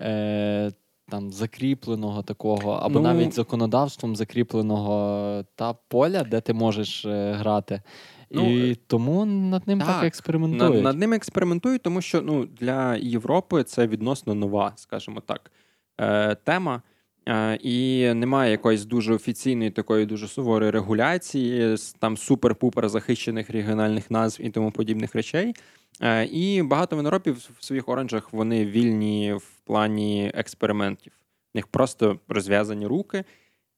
Е, 0.00 0.72
там 1.08 1.30
закріпленого 1.30 2.22
такого, 2.22 2.72
або 2.72 2.94
ну, 2.94 3.00
навіть 3.00 3.34
законодавством 3.34 4.16
закріпленого 4.16 5.44
та 5.54 5.72
поля, 5.72 6.24
де 6.24 6.40
ти 6.40 6.52
можеш 6.52 7.04
е, 7.04 7.32
грати. 7.32 7.82
Ну, 8.30 8.70
І 8.70 8.74
тому 8.74 9.24
над 9.24 9.68
ним 9.68 9.78
так, 9.78 9.88
так 9.88 10.04
експериментують. 10.04 10.74
Над, 10.74 10.84
над 10.84 10.98
ним 10.98 11.12
експериментують, 11.12 11.82
тому 11.82 12.00
що 12.00 12.22
ну, 12.22 12.46
для 12.46 12.96
Європи 12.96 13.64
це 13.64 13.86
відносно 13.86 14.34
нова, 14.34 14.72
скажімо 14.76 15.20
так, 15.20 15.52
е, 16.00 16.34
тема. 16.34 16.82
Е, 17.28 17.58
і 17.62 18.08
немає 18.14 18.50
якоїсь 18.50 18.84
дуже 18.84 19.14
офіційної 19.14 19.70
такої 19.70 20.06
дуже 20.06 20.28
суворої 20.28 20.70
регуляції, 20.70 21.76
там 21.98 22.16
супер-пупер 22.16 22.88
захищених 22.88 23.50
регіональних 23.50 24.10
назв 24.10 24.42
і 24.42 24.50
тому 24.50 24.70
подібних 24.70 25.14
речей. 25.14 25.54
Е, 26.00 26.24
і 26.24 26.62
багато 26.62 26.96
виноробів 26.96 27.50
в 27.58 27.64
своїх 27.64 27.88
оранжах 27.88 28.32
вони 28.32 28.66
вільні 28.66 29.32
в 29.32 29.50
плані 29.64 30.30
експериментів. 30.34 31.12
В 31.54 31.56
них 31.56 31.66
просто 31.66 32.18
розв'язані 32.28 32.86
руки, 32.86 33.24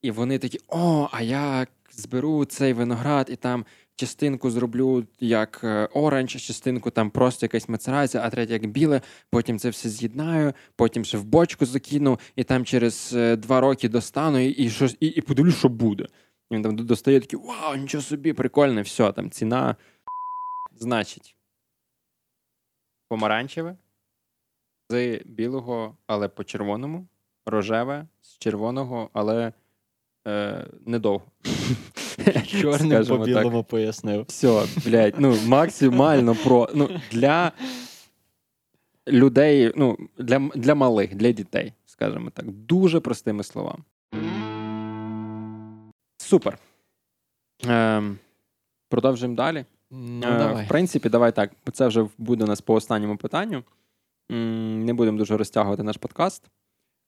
і 0.02 0.10
вони 0.10 0.38
такі: 0.38 0.58
о, 0.68 1.08
а 1.12 1.22
я 1.22 1.66
зберу 1.90 2.44
цей 2.44 2.72
виноград 2.72 3.28
і 3.32 3.36
там 3.36 3.64
частинку 3.96 4.50
зроблю 4.50 5.06
як 5.20 5.60
е, 5.64 5.88
оранж, 5.92 6.30
частинку 6.30 6.90
там 6.90 7.10
просто 7.10 7.46
якась 7.46 7.68
мацерація, 7.68 8.22
а 8.22 8.30
третя 8.30 8.52
як 8.52 8.66
біле. 8.66 9.00
Потім 9.30 9.58
це 9.58 9.70
все 9.70 9.88
з'єднаю, 9.88 10.52
потім 10.76 11.04
ще 11.04 11.18
в 11.18 11.24
бочку 11.24 11.66
закину, 11.66 12.18
і 12.36 12.44
там 12.44 12.64
через 12.64 13.12
е, 13.14 13.36
два 13.36 13.60
роки 13.60 13.88
достану 13.88 14.38
і 14.38 14.48
і, 14.48 14.70
щось, 14.70 14.96
і, 15.00 15.06
і 15.06 15.20
подивлюсь, 15.20 15.58
що 15.58 15.68
буде. 15.68 16.06
Він 16.50 16.62
там 16.62 16.76
достає 16.76 17.20
такий, 17.20 17.38
вау, 17.38 17.76
нічого 17.76 18.02
собі, 18.02 18.32
прикольне, 18.32 18.82
все, 18.82 19.12
там 19.12 19.30
ціна. 19.30 19.76
Значить, 20.76 21.36
помаранчеве 23.08 23.76
з 24.90 25.20
білого, 25.24 25.96
але 26.06 26.28
по 26.28 26.44
червоному, 26.44 27.06
рожеве 27.46 28.06
з 28.22 28.38
червоного, 28.38 29.10
але 29.12 29.52
е, 30.26 30.66
недовго. 30.86 31.26
Чорним 32.46 33.06
по 33.06 33.18
білому 33.18 33.58
так. 33.58 33.66
пояснив. 33.68 34.24
Все, 34.28 34.66
блядь, 34.84 35.14
ну 35.18 35.36
максимально 35.46 36.34
про 36.34 36.68
ну, 36.74 36.90
для 37.10 37.52
людей, 39.08 39.72
ну, 39.76 39.98
для 40.18 40.38
для 40.54 40.74
малих, 40.74 41.14
для 41.14 41.32
дітей, 41.32 41.72
скажімо 41.86 42.30
так, 42.30 42.50
дуже 42.50 43.00
простими 43.00 43.42
словами. 43.42 43.82
Супер. 46.16 46.58
Е, 47.66 48.02
Продовжуємо 48.88 49.36
далі. 49.36 49.64
Ну, 49.90 50.26
е, 50.26 50.38
давай. 50.38 50.64
В 50.64 50.68
принципі, 50.68 51.08
давай 51.08 51.32
так. 51.32 51.50
Це 51.72 51.86
вже 51.86 52.06
буде 52.18 52.44
у 52.44 52.46
нас 52.46 52.60
по 52.60 52.74
останньому 52.74 53.16
питанню. 53.16 53.62
Не 54.30 54.94
будемо 54.94 55.18
дуже 55.18 55.36
розтягувати 55.36 55.82
наш 55.82 55.96
подкаст. 55.96 56.50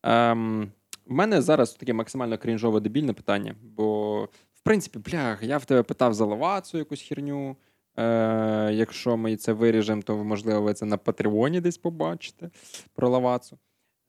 Ем, 0.03 0.73
в 1.07 1.13
мене 1.13 1.43
зараз 1.43 1.75
таке 1.75 1.93
максимально 1.93 2.39
крінжове 2.39 2.81
дебільне 2.81 3.13
питання, 3.13 3.55
бо, 3.63 4.29
принципі, 4.67 4.99
блях, 4.99 5.43
я 5.43 5.59
в 5.59 5.65
тебе 5.65 5.83
питав 5.83 6.15
за 6.15 6.25
лавацу 6.25 6.79
якусь 6.79 7.03
херню. 7.03 7.57
Е, 7.99 8.71
Якщо 8.73 9.17
ми 9.17 9.37
це 9.37 9.53
виріжемо, 9.53 10.03
то 10.03 10.25
можливо 10.25 10.63
ви 10.63 10.75
це 10.75 10.87
на 10.87 10.97
Патреоні 10.97 11.61
десь 11.61 11.79
побачите 11.79 12.51
про 12.95 13.09
лавацу. 13.09 13.59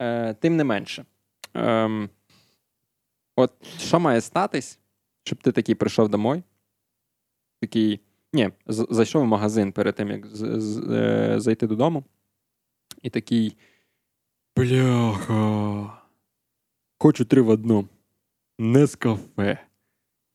Е, 0.01 0.33
Тим 0.33 0.55
не 0.55 0.63
менше. 0.63 1.05
Е, 1.55 2.09
От 3.35 3.51
що 3.79 3.99
має 3.99 4.21
статись, 4.21 4.79
щоб 5.23 5.41
ти 5.43 5.51
такий 5.51 5.75
прийшов 5.75 6.09
домой? 6.09 6.43
Такий. 7.61 7.99
Ні, 8.33 8.49
зайшов 8.67 9.21
в 9.21 9.25
магазин 9.25 9.71
перед 9.71 9.95
тим, 9.95 10.09
як 10.11 10.27
з- 10.27 10.59
з- 10.61 10.91
е, 10.91 11.39
зайти 11.39 11.67
додому. 11.67 12.03
І 13.01 13.09
такий. 13.09 13.57
Бляха. 14.55 16.01
Хочу 16.99 17.25
три 17.25 17.41
в 17.41 17.49
одному. 17.49 17.87
Не 18.59 18.85
з 18.85 18.95
кафе. 18.95 19.66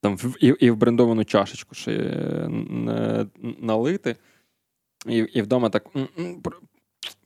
Там 0.03 0.18
і 0.40 0.46
і 0.46 0.70
в 0.70 0.76
брендовану 0.76 1.24
чашечку 1.24 1.74
ще 1.74 1.92
е, 1.92 3.26
налити. 3.59 4.16
І 5.07 5.16
і 5.16 5.42
вдома 5.42 5.68
так 5.70 5.84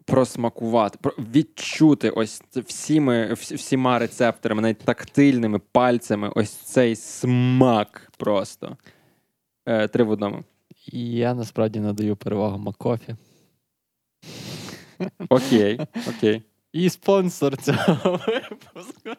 просмакувати, 0.04 0.98
відчути 1.18 2.10
ось 2.10 2.42
всіми, 2.56 3.32
всіма 3.32 3.98
рецепторами, 3.98 4.62
навіть 4.62 4.78
тактильними 4.78 5.58
пальцями, 5.58 6.32
ось 6.34 6.50
цей 6.50 6.96
смак 6.96 8.12
просто. 8.18 8.76
Е, 9.66 9.88
Три 9.88 10.04
в 10.04 10.10
одному. 10.10 10.44
Я 10.92 11.34
насправді 11.34 11.80
надаю 11.80 12.16
перевагу 12.16 12.58
Макофі. 12.58 13.16
Окей, 15.28 15.80
окей. 16.08 16.42
І 16.76 16.90
спонсор 16.90 17.56
цього 17.56 18.20
випуску. 18.26 19.10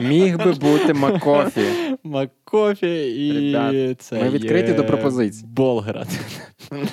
Міг 0.00 0.38
би 0.38 0.52
бути 0.52 0.94
Макофі. 0.94 1.96
Макофі 2.04 3.26
і 3.26 3.52
Ребят, 3.52 4.02
це 4.02 4.22
Ми 4.22 4.30
відкриті 4.30 4.72
до 4.72 4.84
пропозицій. 4.86 5.46
Болград. 5.46 6.08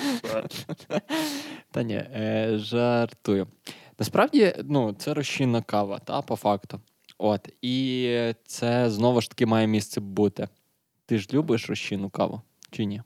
Та 1.71 1.83
ні, 1.83 1.93
е, 1.93 2.51
жартую. 2.57 3.47
Насправді, 3.99 4.53
ну, 4.63 4.95
це 4.97 5.13
розчинна 5.13 5.61
кава, 5.61 5.99
та, 5.99 6.21
по 6.21 6.35
факту. 6.35 6.81
От. 7.17 7.49
І 7.61 8.09
це 8.45 8.89
знову 8.89 9.21
ж 9.21 9.29
таки 9.29 9.45
має 9.45 9.67
місце 9.67 10.01
бути. 10.01 10.47
Ти 11.05 11.17
ж 11.17 11.27
любиш 11.33 11.69
розчинну 11.69 12.09
каву, 12.09 12.41
чи 12.71 12.85
ні? 12.85 13.01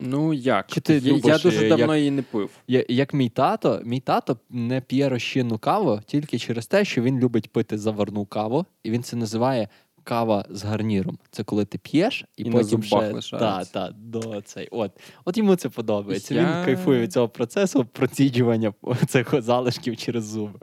Ну 0.00 0.34
як? 0.34 0.66
Чи 0.66 0.80
ти 0.80 0.94
я, 0.94 1.00
любиш, 1.00 1.24
я 1.24 1.38
дуже 1.38 1.68
давно 1.68 1.94
як, 1.94 1.98
її 1.98 2.10
не 2.10 2.22
пив. 2.22 2.50
Як, 2.68 2.90
як 2.90 3.14
мій 3.14 3.28
тато, 3.28 3.82
мій 3.84 4.00
тато 4.00 4.36
не 4.50 4.80
п'є 4.80 5.08
розчинну 5.08 5.58
каву 5.58 6.00
тільки 6.06 6.38
через 6.38 6.66
те, 6.66 6.84
що 6.84 7.02
він 7.02 7.18
любить 7.18 7.52
пити 7.52 7.78
заварну 7.78 8.24
каву, 8.24 8.66
і 8.82 8.90
він 8.90 9.02
це 9.02 9.16
називає 9.16 9.68
кава 10.08 10.44
з 10.50 10.64
гарніром. 10.64 11.18
Це 11.30 11.44
коли 11.44 11.64
ти 11.64 11.78
п'єш 11.78 12.24
і, 12.36 12.42
і 12.42 12.50
потім 12.50 12.82
ще 12.82 13.14
та, 13.30 13.64
та, 13.64 13.90
до 13.96 14.40
цей. 14.40 14.68
От 14.70 14.92
От 15.24 15.38
йому 15.38 15.56
це 15.56 15.68
подобається. 15.68 16.34
Я... 16.34 16.40
Він 16.40 16.64
кайфує 16.64 17.00
від 17.00 17.12
цього 17.12 17.28
процесу 17.28 17.84
проціджування 17.84 18.72
цих 19.08 19.42
залишків 19.42 19.96
через 19.96 20.24
зуби. 20.24 20.58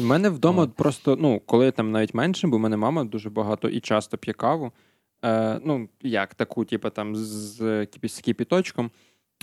У 0.00 0.04
мене 0.04 0.28
вдома 0.28 0.62
От. 0.62 0.74
просто, 0.74 1.16
ну, 1.20 1.40
коли 1.46 1.64
я 1.64 1.70
там 1.70 1.90
навіть 1.90 2.14
менше, 2.14 2.46
бо 2.46 2.56
в 2.56 2.60
мене 2.60 2.76
мама 2.76 3.04
дуже 3.04 3.30
багато 3.30 3.68
і 3.68 3.80
часто 3.80 4.18
п'є 4.18 4.34
каву. 4.34 4.72
Е, 5.24 5.60
Ну, 5.64 5.88
як 6.02 6.34
таку, 6.34 6.64
типу, 6.64 6.90
там 6.90 7.16
з 7.16 7.86
кипіточком. 8.24 8.90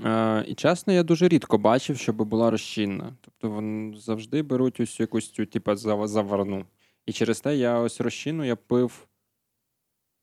Е, 0.06 0.46
І 0.48 0.56
чесно, 0.56 0.94
я 0.94 1.04
дуже 1.04 1.28
рідко 1.28 1.58
бачив, 1.58 1.98
щоб 1.98 2.16
була 2.16 2.52
розчинна. 2.52 3.14
Тобто 3.22 3.50
вони 3.50 3.98
завжди 3.98 4.42
беруть 4.42 4.80
ось 4.80 5.00
якусь 5.00 5.32
цю, 5.32 5.46
типу, 5.46 5.76
заварну. 5.76 6.66
І 7.06 7.14
через 7.14 7.42
те 7.42 7.56
я 7.56 7.80
ось 7.80 8.02
розчину 8.02 8.46
я 8.46 8.56
пив. 8.56 9.08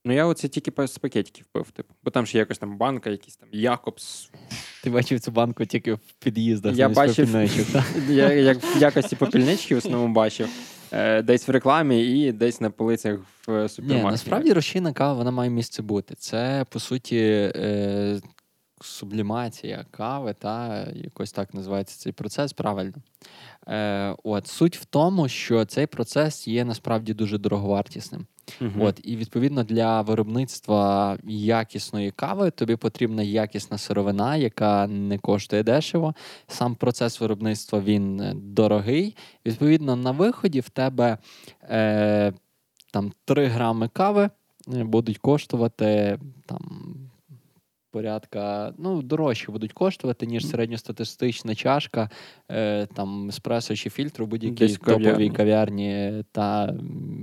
Ну, 0.06 0.12
я 0.12 0.26
оце 0.26 0.48
тільки 0.48 0.86
з 0.86 0.98
пакетиків 0.98 1.46
пив, 1.52 1.70
типу. 1.70 1.94
Бо 2.02 2.10
там 2.10 2.26
ще 2.26 2.38
якось 2.38 2.58
там 2.58 2.76
банка, 2.78 3.10
якийсь 3.10 3.36
там 3.36 3.48
Якобс. 3.52 4.30
Ти 4.82 4.90
бачив 4.90 5.20
цю 5.20 5.30
банку 5.30 5.64
тільки 5.64 5.94
в 5.94 6.00
під'їздах. 6.18 6.76
Я 6.76 6.88
бачив, 6.88 7.34
я 8.08 8.32
як 8.32 8.58
в 8.58 8.82
якості 8.82 9.16
попільнички 9.16 9.74
в 9.74 9.78
основному 9.78 10.14
бачив. 10.14 10.48
Е, 10.96 11.22
десь 11.22 11.48
в 11.48 11.50
рекламі 11.50 12.02
і 12.02 12.32
десь 12.32 12.60
на 12.60 12.70
полицях 12.70 13.18
в 13.46 13.68
супермаркеті. 13.68 14.04
Ні, 14.04 14.10
Насправді 14.10 14.52
розчинна 14.52 14.92
кава 14.92 15.12
вона 15.12 15.30
має 15.30 15.50
місце 15.50 15.82
бути. 15.82 16.14
Це, 16.18 16.66
по 16.68 16.80
суті, 16.80 17.18
е, 17.56 18.20
сублімація 18.84 19.84
кави, 19.90 20.34
та 20.38 20.86
якось 20.94 21.32
так 21.32 21.54
називається 21.54 21.98
цей 21.98 22.12
процес 22.12 22.52
правильно. 22.52 22.94
Е, 23.68 24.16
От 24.24 24.46
Суть 24.46 24.76
в 24.76 24.84
тому, 24.84 25.28
що 25.28 25.64
цей 25.64 25.86
процес 25.86 26.48
є 26.48 26.64
насправді 26.64 27.14
дуже 27.14 27.38
дороговартісним. 27.38 28.26
uh 28.60 28.84
От, 28.84 29.00
І 29.02 29.16
відповідно 29.16 29.64
для 29.64 30.00
виробництва 30.00 31.18
якісної 31.24 32.10
кави 32.10 32.50
тобі 32.50 32.76
потрібна 32.76 33.22
якісна 33.22 33.78
сировина, 33.78 34.36
яка 34.36 34.86
не 34.86 35.18
коштує 35.18 35.62
дешево. 35.62 36.14
Сам 36.48 36.74
процес 36.74 37.20
виробництва 37.20 37.80
він 37.80 38.20
е, 38.20 38.34
дорогий. 38.34 39.16
Відповідно, 39.46 39.96
на 39.96 40.10
виході 40.10 40.60
в 40.60 40.68
тебе 40.68 41.18
е, 41.62 42.32
там 42.92 43.12
3 43.24 43.46
грами 43.46 43.88
кави 43.88 44.30
е, 44.74 44.84
будуть 44.84 45.18
коштувати 45.18 46.18
там 46.46 46.94
порядка, 47.94 48.74
ну, 48.78 49.02
дорожче 49.02 49.52
будуть 49.52 49.72
коштувати, 49.72 50.26
ніж 50.26 50.46
середньостатистична 50.46 51.54
чашка, 51.54 52.10
е, 52.50 52.86
там, 52.86 53.28
еспресо 53.28 53.76
чи 53.76 53.90
фільтр 53.90 54.22
у 54.22 54.26
будь-якій 54.26 54.76
топовій 54.76 55.30
кав'ярні 55.30 56.24
та 56.32 56.74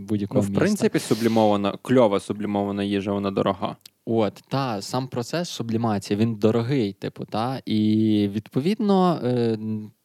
будь-якого 0.07 0.43
Ну, 0.43 0.49
В 0.49 0.53
принципі, 0.53 0.99
сублімована, 0.99 1.77
кльова 1.81 2.19
сублімована 2.19 2.83
їжа, 2.83 3.11
вона 3.11 3.31
дорога. 3.31 3.75
От, 4.05 4.33
та, 4.47 4.81
сам 4.81 5.07
процес 5.07 5.49
сублімації, 5.49 6.19
він 6.19 6.35
дорогий, 6.35 6.93
типу, 6.93 7.25
та, 7.25 7.61
і 7.65 8.29
відповідно 8.33 9.19
е, 9.23 9.57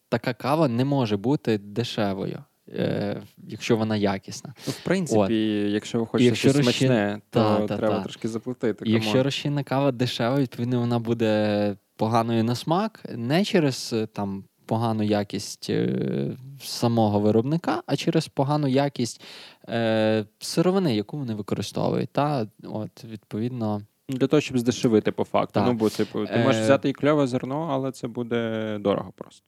така 0.08 0.34
кава 0.34 0.68
не 0.68 0.84
може 0.84 1.16
бути 1.16 1.58
дешевою 1.58 2.44
е, 2.68 3.22
якщо 3.48 3.76
вона 3.76 3.96
якісна. 3.96 4.54
Ну, 4.66 4.72
В 4.72 4.84
принципі, 4.84 5.20
От. 5.20 5.30
якщо 5.72 6.00
ви 6.00 6.06
хочете 6.06 6.24
якщо 6.24 6.50
щось 6.50 6.66
розчин... 6.66 6.88
смачне, 6.88 7.20
то 7.30 7.40
та, 7.40 7.66
та, 7.66 7.76
треба 7.76 7.96
та. 7.96 8.02
трошки 8.02 8.28
заплатити. 8.28 8.84
І 8.88 8.92
якщо 8.92 9.22
розчинна 9.22 9.64
кава 9.64 9.92
дешева, 9.92 10.40
відповідно 10.40 10.80
вона 10.80 10.98
буде 10.98 11.76
поганою 11.96 12.44
на 12.44 12.54
смак, 12.54 13.04
не 13.14 13.44
через 13.44 13.90
е, 13.92 14.06
там. 14.06 14.44
Погану 14.68 15.02
якість 15.02 15.70
е, 15.70 16.36
самого 16.62 17.20
виробника, 17.20 17.82
а 17.86 17.96
через 17.96 18.28
погану 18.28 18.68
якість 18.68 19.20
е, 19.68 20.24
сировини, 20.38 20.96
яку 20.96 21.18
вони 21.18 21.34
використовують. 21.34 22.10
Та 22.10 22.46
от 22.64 23.04
відповідно 23.04 23.82
для 24.08 24.26
того, 24.26 24.40
щоб 24.40 24.58
здешевити 24.58 25.12
по 25.12 25.24
факту. 25.24 25.52
Так. 25.52 25.66
Ну 25.66 25.72
бо 25.72 25.90
типу, 25.90 26.26
ти 26.26 26.36
можеш 26.36 26.60
е, 26.60 26.64
взяти 26.64 26.88
і 26.88 26.92
кльове 26.92 27.26
зерно, 27.26 27.68
але 27.70 27.92
це 27.92 28.08
буде 28.08 28.78
дорого 28.80 29.12
просто. 29.16 29.46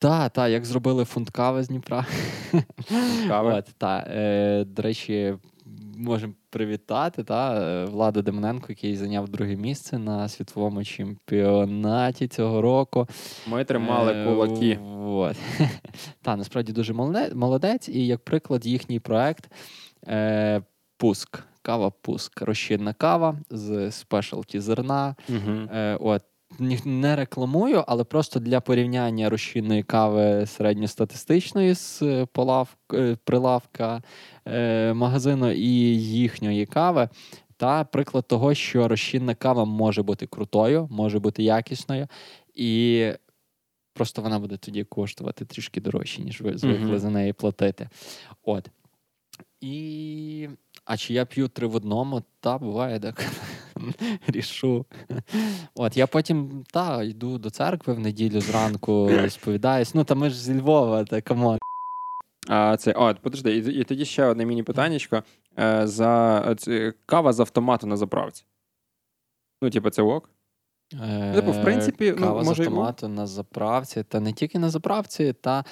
Так, 0.00 0.32
так, 0.32 0.50
як 0.50 0.64
зробили 0.64 1.04
фунт 1.04 1.30
кави 1.30 1.62
з 1.62 1.68
Дніпра. 1.68 2.06
Кави. 3.28 3.52
От, 3.52 3.64
та, 3.78 4.06
е, 4.10 4.64
До 4.64 4.82
речі, 4.82 5.34
можемо 5.96 6.32
привітати 6.50 7.24
та, 7.24 7.84
Влада 7.84 8.22
Демоненко, 8.22 8.66
який 8.68 8.96
зайняв 8.96 9.28
друге 9.28 9.56
місце 9.56 9.98
на 9.98 10.28
світовому 10.28 10.84
чемпіонаті 10.84 12.28
цього 12.28 12.62
року. 12.62 13.08
Ми 13.46 13.64
тримали 13.64 14.12
е, 14.12 14.24
кулаки. 14.24 14.78
От. 15.04 15.36
Та, 16.22 16.36
насправді 16.36 16.72
дуже 16.72 16.92
молодець, 17.34 17.88
і 17.88 18.06
як 18.06 18.24
приклад, 18.24 18.66
їхній 18.66 19.00
проект 19.00 19.50
е, 20.08 20.62
Пуск. 20.96 21.38
Кава 21.62 21.90
Пуск. 21.90 22.42
Розчинна 22.42 22.92
кава 22.92 23.38
з 23.50 23.90
спешалті 23.90 24.60
зерна. 24.60 25.14
Угу. 25.28 25.68
Е, 25.72 25.96
от, 26.00 26.22
не 26.84 27.16
рекламую, 27.16 27.84
але 27.86 28.04
просто 28.04 28.40
для 28.40 28.60
порівняння 28.60 29.30
розчинної 29.30 29.82
кави 29.82 30.46
середньостатистичної 30.46 31.74
з 31.74 32.02
е, 32.02 32.26
полав, 32.32 32.76
е, 32.94 33.16
прилавка 33.24 34.02
е, 34.46 34.92
магазину 34.92 35.50
і 35.50 35.68
їхньої 36.00 36.66
кави. 36.66 37.08
Та 37.56 37.84
приклад 37.84 38.26
того, 38.26 38.54
що 38.54 38.88
розчинна 38.88 39.34
кава 39.34 39.64
може 39.64 40.02
бути 40.02 40.26
крутою, 40.26 40.88
може 40.90 41.18
бути 41.18 41.42
якісною, 41.42 42.06
і 42.54 43.06
просто 43.94 44.22
вона 44.22 44.38
буде 44.38 44.56
тоді 44.56 44.84
коштувати 44.84 45.44
трішки 45.44 45.80
дорожче, 45.80 46.22
ніж 46.22 46.40
ви 46.40 46.58
звикли 46.58 46.86
mm-hmm. 46.86 46.98
за 46.98 47.10
неї 47.10 47.32
платити. 47.32 47.88
От. 48.42 48.70
І. 49.60 50.48
А 50.90 50.96
чи 50.96 51.14
я 51.14 51.24
п'ю 51.24 51.48
три 51.48 51.66
в 51.66 51.74
одному? 51.74 52.22
Та 52.40 52.58
буває 52.58 53.00
так. 53.00 53.24
рішу. 54.26 54.86
От, 55.74 55.96
Я 55.96 56.06
потім 56.06 56.64
та, 56.72 57.02
йду 57.02 57.38
до 57.38 57.50
церкви 57.50 57.94
в 57.94 58.00
неділю 58.00 58.40
зранку, 58.40 59.10
сповідаюсь. 59.28 59.94
Ну, 59.94 60.04
та 60.04 60.14
ми 60.14 60.30
ж 60.30 60.36
зі 60.36 60.60
Львова, 60.60 61.04
та 61.04 61.20
come 61.20 61.42
on. 61.42 61.58
А 62.48 62.76
це, 62.76 62.92
от, 62.92 63.18
подожди, 63.18 63.56
і, 63.56 63.80
і 63.80 63.84
тоді 63.84 64.04
ще 64.04 64.24
одне 64.24 64.44
міні-питаннячко. 64.44 65.22
Е, 65.58 65.86
за, 65.86 66.54
це, 66.58 66.92
Кава 67.06 67.32
з 67.32 67.40
автомату 67.40 67.86
на 67.86 67.96
заправці. 67.96 68.44
Ну, 69.62 69.70
типу, 69.70 69.90
це 69.90 70.02
ок? 70.02 70.30
Е, 70.94 71.34
типу, 71.34 71.52
в 71.52 71.62
принципі, 71.62 72.14
ну, 72.18 72.26
Кава 72.26 72.42
може 72.42 72.64
з 72.64 72.66
автомату 72.66 73.08
на 73.08 73.26
заправці, 73.26 74.02
та 74.02 74.20
не 74.20 74.32
тільки 74.32 74.58
на 74.58 74.70
заправці, 74.70 75.32
та. 75.32 75.64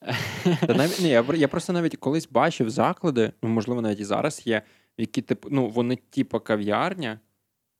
та 0.66 0.74
навіть, 0.74 1.00
ні, 1.00 1.08
Я 1.08 1.24
я 1.34 1.48
просто 1.48 1.72
навіть 1.72 1.96
колись 1.96 2.28
бачив 2.30 2.70
заклади, 2.70 3.32
ну, 3.42 3.48
можливо, 3.48 3.82
навіть 3.82 4.00
і 4.00 4.04
зараз 4.04 4.46
є, 4.46 4.62
які 4.98 5.22
типу, 5.22 5.48
ну, 5.50 5.68
вони 5.68 5.96
типу 5.96 6.40
кав'ярня, 6.40 7.20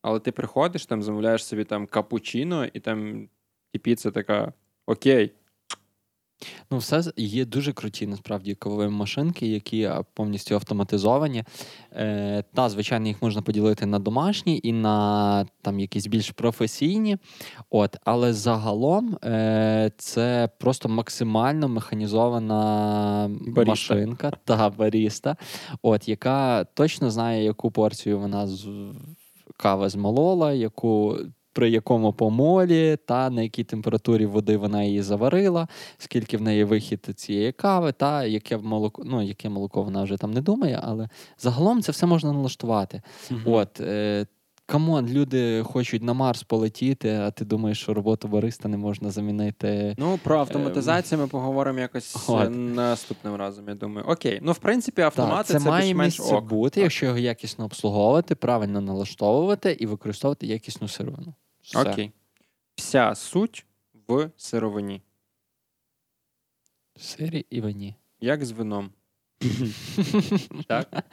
але 0.03 0.20
ти 0.20 0.32
приходиш, 0.32 0.86
там 0.86 1.03
замовляєш 1.03 1.45
собі 1.45 1.64
там 1.64 1.86
капучино, 1.86 2.64
і 2.64 2.80
там 2.80 3.28
і 3.72 3.78
піца 3.78 4.11
така 4.11 4.53
окей. 4.86 5.32
Ну, 6.70 6.78
все 6.78 7.03
є 7.16 7.45
дуже 7.45 7.72
круті, 7.72 8.07
насправді, 8.07 8.55
кавові 8.55 8.88
машинки, 8.88 9.47
які 9.47 9.91
повністю 10.14 10.55
автоматизовані. 10.55 11.45
Е, 11.93 12.45
Та, 12.55 12.68
звичайно, 12.68 13.09
їх 13.09 13.22
можна 13.22 13.43
поділити 13.43 13.86
на 13.86 13.99
домашні 13.99 14.61
і 14.62 14.72
на 14.72 15.47
там 15.62 15.80
якісь 15.80 16.07
більш 16.07 16.30
професійні. 16.30 17.16
От, 17.70 17.97
Але 18.05 18.32
загалом 18.32 19.18
е, 19.24 19.91
це 19.97 20.49
просто 20.59 20.88
максимально 20.88 21.68
механізована 21.68 23.30
баріста. 23.30 23.70
машинка 23.70 24.32
та 24.45 24.70
баріста, 24.70 25.36
от, 25.82 26.09
яка 26.09 26.64
точно 26.64 27.11
знає, 27.11 27.45
яку 27.45 27.70
порцію 27.70 28.18
вона 28.18 28.49
кава 29.57 29.88
змолола, 29.88 30.53
яку. 30.53 31.18
При 31.53 31.70
якому 31.70 32.12
помолі, 32.12 32.96
та 33.07 33.30
на 33.30 33.42
якій 33.42 33.64
температурі 33.64 34.26
води 34.26 34.57
вона 34.57 34.82
її 34.82 35.03
заварила, 35.03 35.68
скільки 35.98 36.36
в 36.36 36.42
неї 36.42 36.64
вихід 36.64 37.07
цієї 37.16 37.53
кави, 37.53 37.92
та 37.92 38.24
яке 38.24 38.57
молоко, 38.57 39.03
ну 39.07 39.22
яке 39.22 39.48
молоко 39.48 39.82
вона 39.82 40.03
вже 40.03 40.16
там 40.16 40.32
не 40.32 40.40
думає, 40.40 40.80
але 40.82 41.09
загалом 41.38 41.82
це 41.82 41.92
все 41.92 42.07
можна 42.07 42.32
налаштувати. 42.32 43.03
Угу. 43.30 43.40
От 43.44 43.80
е, 43.80 44.26
come 44.70 44.92
on, 44.92 45.09
люди 45.09 45.62
хочуть 45.62 46.03
на 46.03 46.12
Марс 46.12 46.43
полетіти, 46.43 47.11
а 47.11 47.31
ти 47.31 47.45
думаєш, 47.45 47.81
що 47.83 47.95
роботу 47.95 48.29
бариста 48.29 48.68
не 48.68 48.77
можна 48.77 49.11
замінити. 49.11 49.95
Ну, 49.99 50.18
про 50.23 50.39
автоматизацію 50.39 51.18
ми 51.18 51.27
поговоримо 51.27 51.79
якось 51.79 52.29
От. 52.29 52.51
наступним 52.55 53.35
разом. 53.35 53.68
Я 53.68 53.75
думаю, 53.75 54.07
окей. 54.07 54.39
Ну, 54.43 54.53
в 54.53 54.59
принципі, 54.59 55.03
автомати 55.03 55.37
так, 55.37 55.47
це, 55.47 55.64
це 55.64 55.71
має 55.71 55.95
місце 55.95 56.35
ок. 56.35 56.45
бути, 56.45 56.81
якщо 56.81 57.07
його 57.07 57.18
якісно 57.18 57.64
обслуговувати, 57.64 58.35
правильно 58.35 58.81
налаштовувати 58.81 59.73
і 59.73 59.87
використовувати 59.87 60.47
якісну 60.47 60.89
сировину. 60.89 61.35
Все. 61.62 61.81
Окей. 61.81 62.12
Вся 62.75 63.14
суть 63.14 63.66
в 64.09 64.31
сировині. 64.37 65.03
В 66.97 67.03
сирі 67.03 67.47
і 67.51 67.61
вині. 67.61 67.97
Як 68.21 68.45
з 68.45 68.51
вином. 68.51 68.91
Так? 70.66 71.05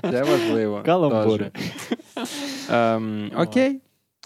Це 0.00 0.22
важливо. 0.22 0.82
Каламбури. 0.84 1.52
Ем, 2.70 3.32
окей. 3.36 3.80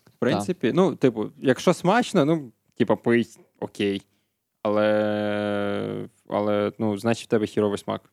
В 0.06 0.18
принципі, 0.18 0.72
ну, 0.74 0.96
типу, 0.96 1.30
якщо 1.38 1.74
смачно, 1.74 2.24
ну, 2.24 2.52
типу, 2.74 2.96
пий, 2.96 3.26
окей. 3.60 4.02
Але, 4.62 6.08
але, 6.28 6.72
ну, 6.78 6.98
значить, 6.98 7.26
в 7.26 7.30
тебе 7.30 7.46
хіровий 7.46 7.78
смак. 7.78 8.12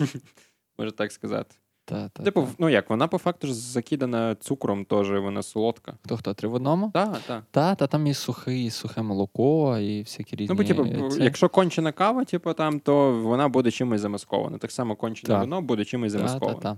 Можна 0.78 0.92
так 0.92 1.12
сказати. 1.12 1.56
Та, 1.84 2.08
та, 2.08 2.22
типу, 2.22 2.42
та. 2.42 2.48
ну 2.58 2.68
як, 2.68 2.90
вона 2.90 3.08
по 3.08 3.18
факту 3.18 3.46
ж 3.46 3.54
закидана 3.54 4.34
цукром, 4.34 4.84
теж 4.84 5.10
вона 5.10 5.42
солодка. 5.42 5.94
Хто 6.04 6.16
хто? 6.16 6.34
Три 6.34 6.48
в 6.48 6.54
одному? 6.54 6.90
Так, 6.94 7.18
так. 7.26 7.44
Та, 7.50 7.74
та 7.74 7.86
там 7.86 8.06
і 8.06 8.14
сухе, 8.14 8.58
і 8.58 8.70
сухе 8.70 9.02
молоко, 9.02 9.78
і 9.78 10.02
всякі 10.02 10.36
різні. 10.36 10.56
Ну, 10.56 10.62
бо, 10.62 10.84
типу, 10.84 11.10
це... 11.10 11.24
якщо 11.24 11.48
кончена 11.48 11.92
кава, 11.92 12.24
типу, 12.24 12.52
там, 12.52 12.80
то 12.80 13.20
вона 13.20 13.48
буде 13.48 13.70
чимось 13.70 14.00
замаскована. 14.00 14.58
Так 14.58 14.72
само 14.72 14.96
кончене 14.96 15.34
та. 15.34 15.40
вино 15.40 15.62
буде 15.62 15.84
чимось 15.84 16.12
замасковане. 16.12 16.60
Та, 16.60 16.76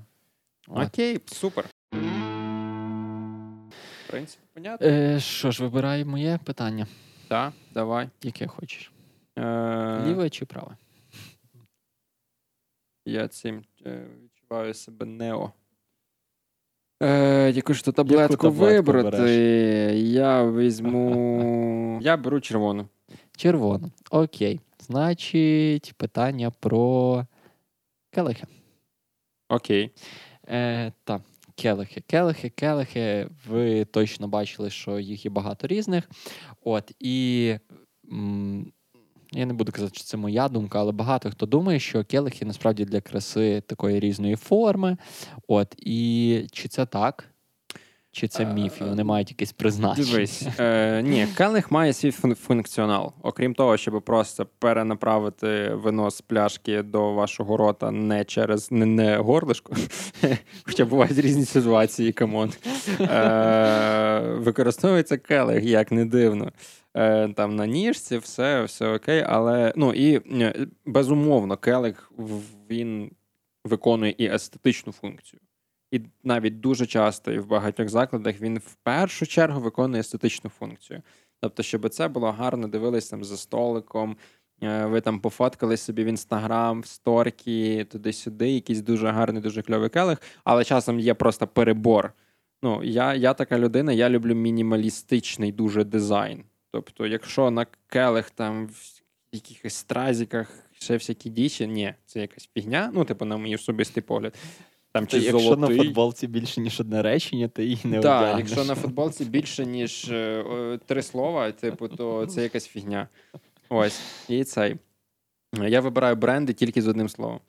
та, 0.67 0.85
Окей, 0.85 1.21
супер. 1.27 1.65
В 4.09 4.11
принципі, 4.11 4.43
понятно. 4.55 4.87
Е, 4.87 5.21
Що 5.21 5.51
ж, 5.51 5.63
вибирай 5.63 6.05
моє 6.05 6.39
питання. 6.45 6.87
Так, 7.29 7.53
давай. 7.75 8.09
Яке 8.23 8.47
хочеш? 8.47 8.93
Е... 9.39 10.05
Ліве 10.07 10.31
чи 10.31 10.45
праве? 10.45 10.77
Я 13.07 13.29
цим 13.29 13.65
е, 13.87 14.07
відчуваю 14.25 14.75
себе 14.75 15.07
нео. 15.07 15.53
Е, 17.03 17.51
Яку 17.51 17.75
ж 17.75 17.85
то 17.85 17.93
таблетку, 17.93 18.37
таблетку 18.37 18.65
вибрати? 18.65 19.11
береш? 19.11 19.97
Я 19.99 20.51
візьму. 20.51 21.99
Я 22.03 22.17
беру 22.17 22.41
червону. 22.41 22.89
Червоно. 23.37 23.91
Окей. 24.11 24.61
Значить, 24.79 25.95
питання 25.97 26.51
про 26.51 27.27
келихи. 28.11 28.47
Окей. 29.49 29.91
Е, 30.49 30.93
так, 31.05 31.23
келихи. 31.59 32.01
Келихи, 32.01 32.49
келихи. 32.51 33.29
Ви 33.49 33.85
точно 33.85 34.29
бачили, 34.29 34.71
що 34.71 34.99
їх 34.99 35.25
є 35.25 35.31
багато 35.31 35.67
різних. 35.67 36.11
От, 36.65 36.93
і 37.01 37.55
м, 38.13 38.73
я 39.33 39.47
не 39.47 39.53
буду 39.53 39.73
казати, 39.73 39.95
що 39.95 40.05
це 40.05 40.17
моя 40.17 40.49
думка, 40.49 40.81
але 40.81 40.93
багато 40.93 41.31
хто 41.31 41.47
думає, 41.47 41.79
що 41.81 42.05
келихи 42.05 42.45
насправді 42.45 42.85
для 42.85 43.01
краси 43.01 43.61
такої 43.61 44.01
різної 44.01 44.37
форми. 44.37 44.97
От, 45.49 45.75
і 45.79 46.47
чи 46.53 46.69
це 46.69 46.87
так? 46.87 47.25
Чи 48.13 48.29
це 48.29 48.43
Е, 48.43 48.55
міф, 48.55 48.81
і 48.81 48.85
вони 48.85 49.05
мають 49.05 49.31
якесь 49.31 49.53
призначення? 49.53 50.13
Дивись, 50.13 50.47
е, 50.59 51.03
ні, 51.03 51.27
келих 51.37 51.71
має 51.71 51.93
свій 51.93 52.11
функціонал. 52.11 53.13
Окрім 53.23 53.55
того, 53.55 53.77
щоб 53.77 54.03
просто 54.03 54.47
перенаправити 54.59 55.71
вино 55.75 56.11
з 56.11 56.21
пляшки 56.21 56.83
до 56.83 57.13
вашого 57.13 57.57
рота 57.57 57.91
не 57.91 58.25
через 58.25 58.73
не, 58.73 58.87
не 58.87 59.17
горлишко, 59.17 59.77
хоча 60.63 60.85
бувають 60.85 61.19
різні 61.19 61.45
ситуації, 61.45 62.13
come 62.13 62.36
on. 62.36 62.53
Е, 63.01 64.21
використовується 64.21 65.17
келих, 65.17 65.65
як 65.65 65.93
не 65.93 66.05
дивно. 66.05 66.53
Е, 66.95 67.29
там 67.29 67.57
на 67.57 67.67
ніжці, 67.67 68.19
все, 68.19 68.63
все 68.63 68.95
окей, 68.95 69.25
але 69.29 69.73
ну 69.77 69.93
і 69.93 70.15
е, 70.43 70.67
безумовно, 70.87 71.57
келих 71.57 72.13
він 72.71 73.11
виконує 73.65 74.15
і 74.19 74.27
естетичну 74.27 74.93
функцію. 74.93 75.41
І 75.91 76.01
навіть 76.25 76.61
дуже 76.61 76.87
часто 76.87 77.33
і 77.33 77.39
в 77.39 77.47
багатьох 77.47 77.89
закладах 77.89 78.41
він 78.41 78.59
в 78.59 78.75
першу 78.75 79.27
чергу 79.27 79.61
виконує 79.61 80.01
естетичну 80.01 80.51
функцію. 80.51 81.03
Тобто, 81.41 81.63
щоб 81.63 81.89
це 81.89 82.09
було 82.09 82.33
гарно, 82.33 82.69
дивились 82.69 83.09
там 83.09 83.25
за 83.25 83.37
столиком, 83.37 84.17
е, 84.63 84.87
ви 84.87 85.01
там 85.01 85.21
пофоткали 85.21 85.77
собі 85.77 86.05
в 86.05 86.07
інстаграм, 86.07 86.81
в 86.81 86.87
сторкі, 86.87 87.85
туди-сюди, 87.85 88.51
якийсь 88.51 88.81
дуже 88.81 89.09
гарний, 89.09 89.43
дуже 89.43 89.63
кльовий 89.63 89.89
келих, 89.89 90.19
але 90.45 90.65
часом 90.65 91.01
є 91.01 91.15
просто 91.15 91.47
перебор. 91.47 92.13
Ну, 92.63 92.85
я, 92.85 93.15
я 93.15 93.35
така 93.35 93.59
людина, 93.59 93.93
я 93.93 94.11
люблю 94.11 94.35
мінімалістичний 94.35 95.53
дуже 95.53 95.85
дизайн. 95.85 96.45
Тобто, 96.71 97.07
якщо 97.07 97.51
на 97.51 97.67
келих 97.87 98.31
там 98.31 98.67
в 98.67 99.03
якихось 99.33 99.75
стразіках 99.75 100.49
ще 100.73 100.95
всякі 100.95 101.31
дічі, 101.31 101.67
ні, 101.67 101.95
це 102.07 102.21
якась 102.21 102.51
фігня, 102.55 102.91
ну, 102.95 103.05
типу, 103.05 103.25
на 103.25 103.39
мій 103.39 103.55
особистий 103.55 104.03
погляд. 104.03 104.35
Там 104.93 105.07
чи 105.07 105.19
якщо 105.19 105.39
золотий. 105.39 105.77
на 105.77 105.85
футболці 105.85 106.27
більше, 106.27 106.61
ніж 106.61 106.81
одне 106.81 107.03
речення, 107.03 107.49
ти 107.49 107.65
її 107.65 107.81
не 107.85 108.01
Так, 108.01 108.23
одягнеш. 108.23 108.49
якщо 108.51 108.65
на 108.65 108.75
футболці 108.75 109.25
більше, 109.25 109.67
ніж 109.67 110.11
е, 110.11 110.45
е, 110.51 110.79
три 110.87 111.03
слова, 111.03 111.53
типу, 111.53 111.89
то 111.89 112.27
це 112.27 112.43
якась 112.43 112.67
фігня. 112.67 113.09
Ось. 113.69 114.01
І 114.29 114.45
цей. 114.45 114.77
Я 115.69 115.81
вибираю 115.81 116.17
бренди 116.17 116.53
тільки 116.53 116.83
з 116.83 116.89
одним 116.89 117.09
словом. 117.09 117.41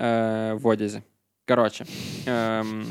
Е, 0.00 0.52
в 0.52 0.66
одязі. 0.66 1.02
Коротше. 1.48 1.86
Ем, 2.26 2.86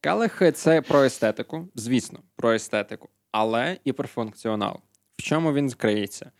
келихи 0.00 0.52
це 0.52 0.80
про 0.82 1.04
естетику, 1.04 1.68
звісно, 1.74 2.18
про 2.36 2.52
естетику, 2.52 3.08
але 3.32 3.78
і 3.84 3.92
про 3.92 4.08
функціонал. 4.08 4.80
В 5.18 5.22
чому 5.22 5.52
він 5.52 5.70
криється? 5.70 6.30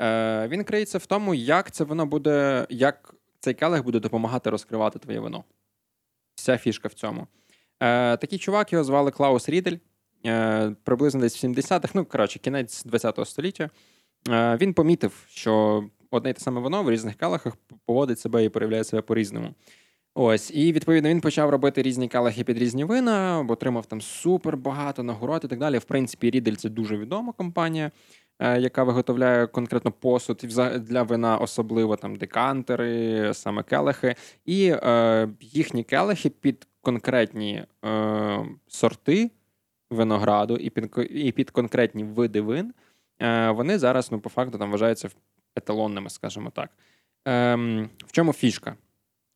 Е, 0.00 0.48
він 0.48 0.64
криється 0.64 0.98
в 0.98 1.06
тому, 1.06 1.34
як 1.34 1.70
це 1.70 1.84
воно 1.84 2.06
буде, 2.06 2.66
як 2.70 3.14
цей 3.40 3.54
келих 3.54 3.84
буде 3.84 4.00
допомагати 4.00 4.50
розкривати 4.50 4.98
твоє 4.98 5.20
вино. 5.20 5.44
Вся 6.34 6.58
фішка 6.58 6.88
в 6.88 6.94
цьому. 6.94 7.26
Е, 7.80 8.16
такий 8.16 8.38
чувак 8.38 8.72
його 8.72 8.84
звали 8.84 9.10
Клаус 9.10 9.48
Рідель, 9.48 9.76
е, 10.26 10.76
приблизно 10.84 11.20
десь 11.20 11.44
в 11.44 11.46
70-х, 11.46 11.94
ну 11.94 12.04
коротше, 12.04 12.38
кінець 12.38 12.86
20-го 12.86 13.24
століття. 13.24 13.70
Е, 14.28 14.56
він 14.56 14.74
помітив, 14.74 15.24
що 15.28 15.84
одне 16.10 16.30
й 16.30 16.32
те 16.32 16.40
саме 16.40 16.60
воно 16.60 16.82
в 16.82 16.90
різних 16.90 17.14
келихах 17.14 17.56
поводить 17.86 18.20
себе 18.20 18.44
і 18.44 18.48
проявляє 18.48 18.84
себе 18.84 19.02
по-різному. 19.02 19.54
Ось, 20.18 20.50
і 20.54 20.72
відповідно 20.72 21.08
він 21.08 21.20
почав 21.20 21.50
робити 21.50 21.82
різні 21.82 22.08
келихи 22.08 22.44
під 22.44 22.58
різні 22.58 22.84
вина, 22.84 23.46
отримав 23.48 23.86
там 23.86 24.00
супер 24.00 24.56
багато 24.56 25.02
нагород 25.02 25.42
і 25.44 25.48
так 25.48 25.58
далі. 25.58 25.78
В 25.78 25.84
принципі, 25.84 26.30
Рідель 26.30 26.54
це 26.54 26.68
дуже 26.68 26.96
відома 26.96 27.32
компанія, 27.32 27.90
яка 28.40 28.84
виготовляє 28.84 29.46
конкретно 29.46 29.92
посуд 29.92 30.36
для 30.80 31.02
вина, 31.02 31.38
особливо 31.38 31.96
там 31.96 32.16
декантери, 32.16 33.34
саме 33.34 33.62
келихи. 33.62 34.14
І 34.44 34.68
е, 34.82 35.28
їхні 35.40 35.84
келихи 35.84 36.30
під 36.30 36.66
конкретні 36.80 37.64
е, 37.84 38.46
сорти 38.68 39.30
винограду 39.90 40.56
і 40.56 40.70
під, 40.70 40.96
і 41.10 41.32
під 41.32 41.50
конкретні 41.50 42.04
види 42.04 42.40
вин, 42.40 42.74
е, 43.22 43.50
вони 43.50 43.78
зараз, 43.78 44.12
ну, 44.12 44.20
по 44.20 44.28
факту, 44.28 44.58
там 44.58 44.70
вважаються 44.70 45.08
еталонними, 45.56 46.10
скажімо 46.10 46.50
так. 46.50 46.70
Ем, 47.24 47.90
в 48.06 48.12
чому 48.12 48.32
фішка? 48.32 48.76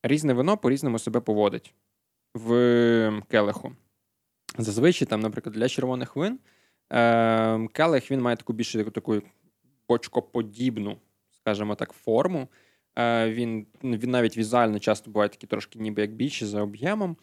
Різне 0.03 0.33
вино 0.33 0.57
по-різному 0.57 0.99
себе 0.99 1.21
поводить 1.21 1.75
в 2.35 3.23
келиху. 3.29 3.73
Зазвичай, 4.59 5.09
там, 5.09 5.21
наприклад, 5.21 5.55
для 5.55 5.69
червоних 5.69 6.17
вин 6.17 6.39
е, 6.93 7.69
келих 7.73 8.11
він 8.11 8.21
має 8.21 8.37
таку 8.37 8.53
більше 8.53 8.85
таку, 8.85 9.23
бочкоподібну, 9.89 10.97
скажімо 11.31 11.75
так, 11.75 11.93
форму. 11.93 12.49
Е, 12.99 13.31
він, 13.31 13.67
ну, 13.83 13.97
він 13.97 14.11
навіть 14.11 14.37
візуально 14.37 14.79
часто 14.79 15.11
буває 15.11 15.29
такий 15.29 15.49
трошки 15.49 15.79
ніби 15.79 16.03
як 16.03 16.13
більший 16.13 16.49
за 16.49 16.63
об'ємом. 16.63 17.17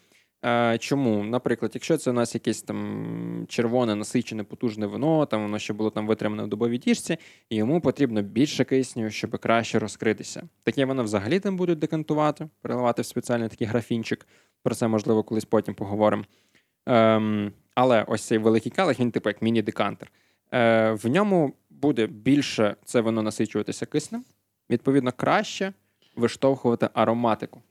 Е, 0.45 0.77
чому? 0.77 1.23
Наприклад, 1.23 1.71
якщо 1.73 1.97
це 1.97 2.09
у 2.09 2.13
нас 2.13 2.35
якесь 2.35 2.61
там 2.61 3.45
червоне, 3.49 3.95
насичене, 3.95 4.43
потужне 4.43 4.85
вино, 4.85 5.25
там 5.25 5.41
воно 5.41 5.59
ще 5.59 5.73
було 5.73 5.89
там 5.89 6.07
витримане 6.07 6.43
в 6.43 6.47
дубовій 6.47 6.77
діжці, 6.77 7.17
йому 7.49 7.81
потрібно 7.81 8.21
більше 8.21 8.63
кисню, 8.63 9.09
щоб 9.09 9.37
краще 9.37 9.79
розкритися. 9.79 10.49
Таке 10.63 10.85
воно 10.85 11.03
взагалі 11.03 11.39
там 11.39 11.57
будуть 11.57 11.79
декантувати, 11.79 12.49
переливати 12.61 13.01
в 13.01 13.05
спеціальний 13.05 13.49
такий 13.49 13.67
графінчик. 13.67 14.27
Про 14.63 14.75
це, 14.75 14.87
можливо, 14.87 15.23
колись 15.23 15.45
потім 15.45 15.75
поговоримо. 15.75 16.23
Ем, 16.85 17.51
але 17.77 18.03
ось 18.07 18.23
цей 18.23 18.37
великий 18.37 18.71
келих, 18.71 18.99
він 18.99 19.11
типу 19.11 19.29
як 19.29 19.41
міні-декантер. 19.41 20.11
Е, 20.53 20.91
в 20.91 21.07
ньому 21.07 21.53
буде 21.69 22.07
більше 22.07 22.75
це 22.85 23.01
воно 23.01 23.21
насичуватися 23.21 23.85
киснем, 23.85 24.23
відповідно, 24.69 25.11
краще 25.11 25.73
виштовхувати 26.15 26.89
ароматику. 26.93 27.61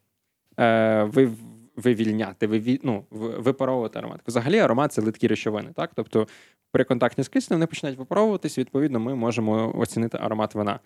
Е, 0.60 1.04
ви, 1.04 1.30
вивільняти, 1.76 2.46
виві, 2.46 2.80
ну, 2.82 3.04
випаровувати 3.10 3.98
ароматику. 3.98 4.24
Взагалі, 4.26 4.58
аромат 4.58 4.92
це 4.92 5.02
литкі 5.02 5.26
речовини. 5.26 5.70
Так? 5.74 5.90
Тобто 5.94 6.28
при 6.72 6.84
контакті 6.84 7.22
з 7.22 7.28
киснем 7.28 7.58
вони 7.58 7.66
починають 7.66 7.98
випаровуватись, 7.98 8.58
відповідно, 8.58 9.00
ми 9.00 9.14
можемо 9.14 9.78
оцінити 9.78 10.18
аромат 10.20 10.54
вина. 10.54 10.80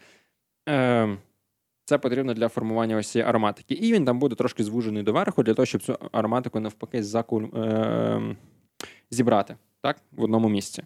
Е, 0.69 1.17
це 1.85 1.99
потрібно 1.99 2.35
для 2.35 2.49
формування 2.49 2.97
ось 2.97 3.11
цієї 3.11 3.29
ароматики. 3.29 3.75
І 3.75 3.93
він 3.93 4.05
там 4.05 4.19
буде 4.19 4.35
трошки 4.35 4.65
звужений 4.65 5.03
доверху, 5.03 5.43
для 5.43 5.55
того, 5.55 5.67
щоб 5.67 5.83
цю 5.83 5.99
ароматику 6.13 6.61
навпаки 6.61 7.03
закуль... 7.03 7.45
е, 7.45 8.37
зібрати 9.11 9.57
так? 9.81 9.97
в 10.13 10.23
одному 10.23 10.49
місці. 10.49 10.83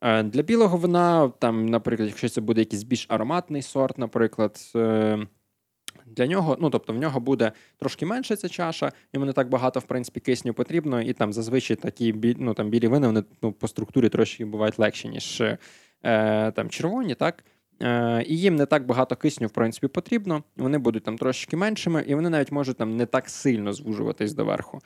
Е, 0.00 0.22
Для 0.22 0.42
білого 0.42 0.76
вина, 0.76 1.32
там, 1.38 1.66
наприклад, 1.66 2.08
якщо 2.08 2.28
це 2.28 2.40
буде 2.40 2.60
якийсь 2.60 2.82
більш 2.82 3.06
ароматний 3.08 3.62
сорт, 3.62 3.98
наприклад, 3.98 4.72
е, 4.76 5.26
для 6.06 6.26
нього, 6.26 6.56
ну 6.60 6.70
тобто 6.70 6.92
в 6.92 6.96
нього 6.96 7.20
буде 7.20 7.52
трошки 7.78 8.06
менше 8.06 8.36
ця 8.36 8.48
чаша, 8.48 8.92
йому 9.12 9.26
не 9.26 9.32
так 9.32 9.48
багато, 9.48 9.80
в 9.80 9.82
принципі, 9.82 10.20
кисню 10.20 10.54
потрібно, 10.54 11.02
і 11.02 11.12
там 11.12 11.32
зазвичай 11.32 11.76
такі 11.76 12.36
ну, 12.38 12.54
там, 12.54 12.70
білі 12.70 12.88
вина 12.88 13.06
вони 13.06 13.22
ну, 13.42 13.52
по 13.52 13.68
структурі 13.68 14.08
трошки 14.08 14.44
бувають 14.44 14.78
легші, 14.78 15.08
ніж 15.08 15.40
е, 15.40 15.58
там, 16.52 16.70
червоні, 16.70 17.14
так? 17.14 17.44
І 18.26 18.38
їм 18.38 18.56
не 18.56 18.66
так 18.66 18.86
багато 18.86 19.16
кисню, 19.16 19.46
в 19.46 19.50
принципі, 19.50 19.88
потрібно. 19.88 20.42
Вони 20.56 20.78
будуть 20.78 21.04
там 21.04 21.18
трошки 21.18 21.56
меншими, 21.56 22.04
і 22.06 22.14
вони 22.14 22.30
навіть 22.30 22.52
можуть 22.52 22.76
там 22.76 22.96
не 22.96 23.06
так 23.06 23.28
сильно 23.28 23.72
звужуватись 23.72 24.32
доверху, 24.32 24.80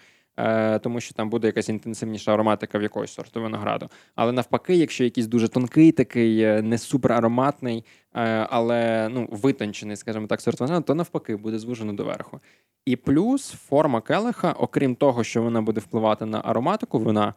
тому 0.82 1.00
що 1.00 1.14
там 1.14 1.30
буде 1.30 1.46
якась 1.46 1.68
інтенсивніша 1.68 2.34
ароматика 2.34 2.78
в 2.78 2.82
якогось 2.82 3.12
сорту 3.12 3.42
винограду. 3.42 3.88
Але 4.14 4.32
навпаки, 4.32 4.74
якщо 4.76 5.04
якийсь 5.04 5.26
дуже 5.26 5.48
тонкий, 5.48 5.92
такий, 5.92 6.40
е, 6.40 6.62
не 6.62 6.78
супер 6.78 7.12
ароматний, 7.12 7.84
е, 8.14 8.46
але 8.50 9.08
ну, 9.08 9.28
витончений, 9.30 9.96
скажімо 9.96 10.26
так, 10.26 10.40
сорт 10.40 10.60
винограду, 10.60 10.84
то 10.86 10.94
навпаки 10.94 11.36
буде 11.36 11.58
звужено 11.58 11.92
доверху. 11.92 12.40
І 12.86 12.96
плюс 12.96 13.50
форма 13.50 14.00
келиха, 14.00 14.52
окрім 14.52 14.94
того, 14.94 15.24
що 15.24 15.42
вона 15.42 15.62
буде 15.62 15.80
впливати 15.80 16.26
на 16.26 16.40
ароматику 16.44 16.98
вина, 16.98 17.34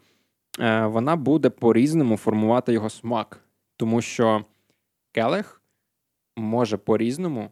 е, 0.60 0.86
вона 0.86 1.16
буде 1.16 1.50
по-різному 1.50 2.18
формувати 2.18 2.74
його 2.74 2.90
смак. 2.90 3.40
Тому 3.78 4.02
що 4.02 4.46
келих 5.12 5.62
може 6.38 6.78
по-різному, 6.78 7.52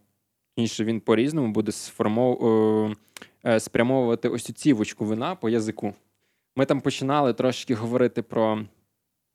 інше 0.56 0.84
він 0.84 1.00
по-різному 1.00 1.52
буде 1.52 1.72
сформов... 1.72 2.96
е, 3.48 3.60
спрямовувати 3.60 4.30
ось 4.30 4.44
цю 4.44 4.54
цівочку 4.54 5.06
вина 5.06 5.36
по 5.36 5.50
язику. 5.50 5.94
Ми 6.56 6.66
там 6.66 6.82
починали 6.82 7.34
трошки 7.34 7.76
говорити 7.76 8.22
про 8.22 8.62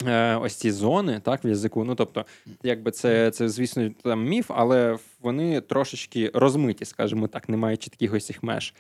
е, 0.07 0.37
ось 0.37 0.55
ці 0.55 0.71
зони 0.71 1.21
так, 1.21 1.45
в 1.45 1.47
язику. 1.47 1.85
Ну, 1.85 1.95
тобто, 1.95 2.25
якби 2.63 2.91
це, 2.91 3.31
це 3.31 3.49
звісно, 3.49 3.91
там 4.03 4.25
міф, 4.25 4.51
але 4.55 4.99
вони 5.21 5.61
трошечки 5.61 6.31
розмиті, 6.35 6.85
скажімо 6.85 7.29
так, 7.29 7.49
не 7.49 7.57
маючи 7.57 7.91
таких 7.91 8.15
ось 8.15 8.27
цих 8.27 8.43
меж. 8.43 8.75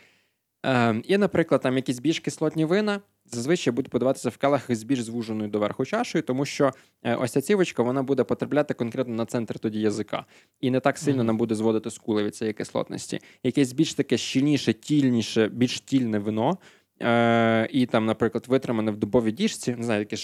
Е, 0.67 1.03
І, 1.05 1.19
наприклад, 1.19 1.61
там 1.61 1.77
якісь 1.77 1.99
більш 1.99 2.21
кислотні 2.21 2.65
вина 2.65 3.01
зазвичай 3.35 3.73
будуть 3.73 3.91
подаватися 3.91 4.29
в 4.29 4.37
келахах 4.37 4.77
з 4.77 4.83
більш 4.83 5.03
звуженою 5.03 5.51
доверху 5.51 5.85
чашею, 5.85 6.23
тому 6.23 6.45
що 6.45 6.73
е, 7.03 7.15
ось 7.15 7.33
ця 7.33 7.41
цівочка 7.41 7.83
вона 7.83 8.03
буде 8.03 8.25
потрапляти 8.25 8.75
конкретно 8.75 9.15
на 9.15 9.27
центр 9.27 9.59
тоді 9.59 9.81
язика. 9.81 10.25
І 10.61 10.71
не 10.71 10.81
так 10.81 10.99
сильно 10.99 11.23
mm-hmm. 11.23 11.27
нам 11.27 11.37
буде 11.37 11.55
зводити 11.55 11.91
скули 11.91 12.25
від 12.25 12.37
цієї 12.37 12.55
кислотності. 12.55 13.21
Якесь 13.43 13.73
більш 13.73 13.95
таке 13.95 14.17
щільніше, 14.17 14.73
тільніше, 14.73 15.49
більш 15.49 15.81
тільне 15.81 16.19
вино. 16.19 16.59
Е, 17.03 17.69
І 17.71 17.87
там, 17.87 18.07
наприклад, 18.07 18.45
витримане 18.49 18.91
в 18.91 18.97
дубовій 18.97 19.33
діжці, 19.33 19.75
не 19.75 19.83
знаю, 19.83 20.01
яке 20.01 20.17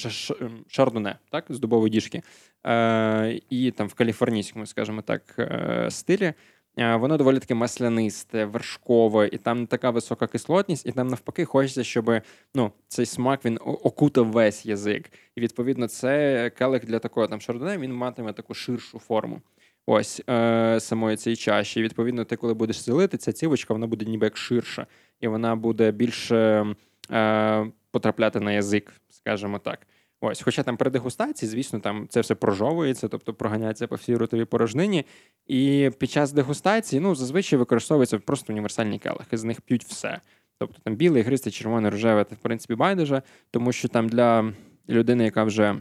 шардоне, 0.68 1.18
так, 1.30 1.44
з 1.48 1.58
дубової 1.58 1.90
діжки, 1.90 2.22
е, 2.66 3.40
і 3.50 3.70
там 3.70 3.86
в 3.86 3.94
каліфорнійському, 3.94 4.66
скажімо 4.66 5.02
так, 5.02 5.34
е, 5.38 5.86
стилі. 5.90 6.34
Е, 6.78 6.96
воно 6.96 7.16
доволі 7.16 7.38
таке 7.38 7.54
маслянисте, 7.54 8.44
вершкове, 8.44 9.28
і 9.32 9.38
там 9.38 9.60
не 9.60 9.66
така 9.66 9.90
висока 9.90 10.26
кислотність, 10.26 10.86
і 10.86 10.92
там 10.92 11.08
навпаки 11.08 11.44
хочеться, 11.44 11.84
щоб 11.84 12.20
ну, 12.54 12.72
цей 12.88 13.06
смак 13.06 13.44
він 13.44 13.58
окутав 13.62 14.26
весь 14.26 14.66
язик. 14.66 15.10
І 15.36 15.40
відповідно, 15.40 15.88
це 15.88 16.50
келих 16.50 16.86
для 16.86 16.98
такого 16.98 17.26
там 17.26 17.40
шардоне, 17.40 17.78
він 17.78 17.94
матиме 17.94 18.32
таку 18.32 18.54
ширшу 18.54 18.98
форму. 18.98 19.40
Ось 19.86 20.22
е, 20.30 20.80
самої 20.80 21.16
цієї 21.16 21.36
чаші. 21.36 21.80
І 21.80 21.82
відповідно, 21.82 22.24
ти, 22.24 22.36
коли 22.36 22.54
будеш 22.54 22.76
зелити, 22.76 23.16
ця 23.16 23.32
цівочка 23.32 23.74
вона 23.74 23.86
буде 23.86 24.04
ніби 24.04 24.26
як 24.26 24.36
ширша, 24.36 24.86
і 25.20 25.28
вона 25.28 25.56
буде 25.56 25.90
більше 25.90 26.66
е, 27.10 27.66
потрапляти 27.90 28.40
на 28.40 28.52
язик, 28.52 28.92
скажімо 29.08 29.58
так. 29.58 29.86
Ось, 30.20 30.42
хоча 30.42 30.62
там 30.62 30.76
при 30.76 30.90
дегустації, 30.90 31.50
звісно, 31.50 31.80
там 31.80 32.06
це 32.08 32.20
все 32.20 32.34
прожовується, 32.34 33.08
тобто 33.08 33.34
проганяється 33.34 33.86
по 33.86 33.94
всій 33.94 34.16
ротовій 34.16 34.44
порожнині. 34.44 35.04
І 35.46 35.90
під 35.98 36.10
час 36.10 36.32
дегустації 36.32 37.00
ну, 37.00 37.14
зазвичай 37.14 37.58
використовується 37.58 38.18
просто 38.18 38.52
універсальні 38.52 38.98
келихи, 38.98 39.36
з 39.36 39.44
них 39.44 39.60
п'ють 39.60 39.84
все. 39.84 40.20
Тобто 40.58 40.78
там 40.84 40.96
білий, 40.96 41.22
гристий, 41.22 41.52
червоний, 41.52 41.90
рожеве, 41.90 42.24
це 42.24 42.34
в 42.34 42.38
принципі 42.38 42.74
байдуже, 42.74 43.22
тому 43.50 43.72
що 43.72 43.88
там 43.88 44.08
для 44.08 44.52
людини, 44.88 45.24
яка 45.24 45.44
вже 45.44 45.74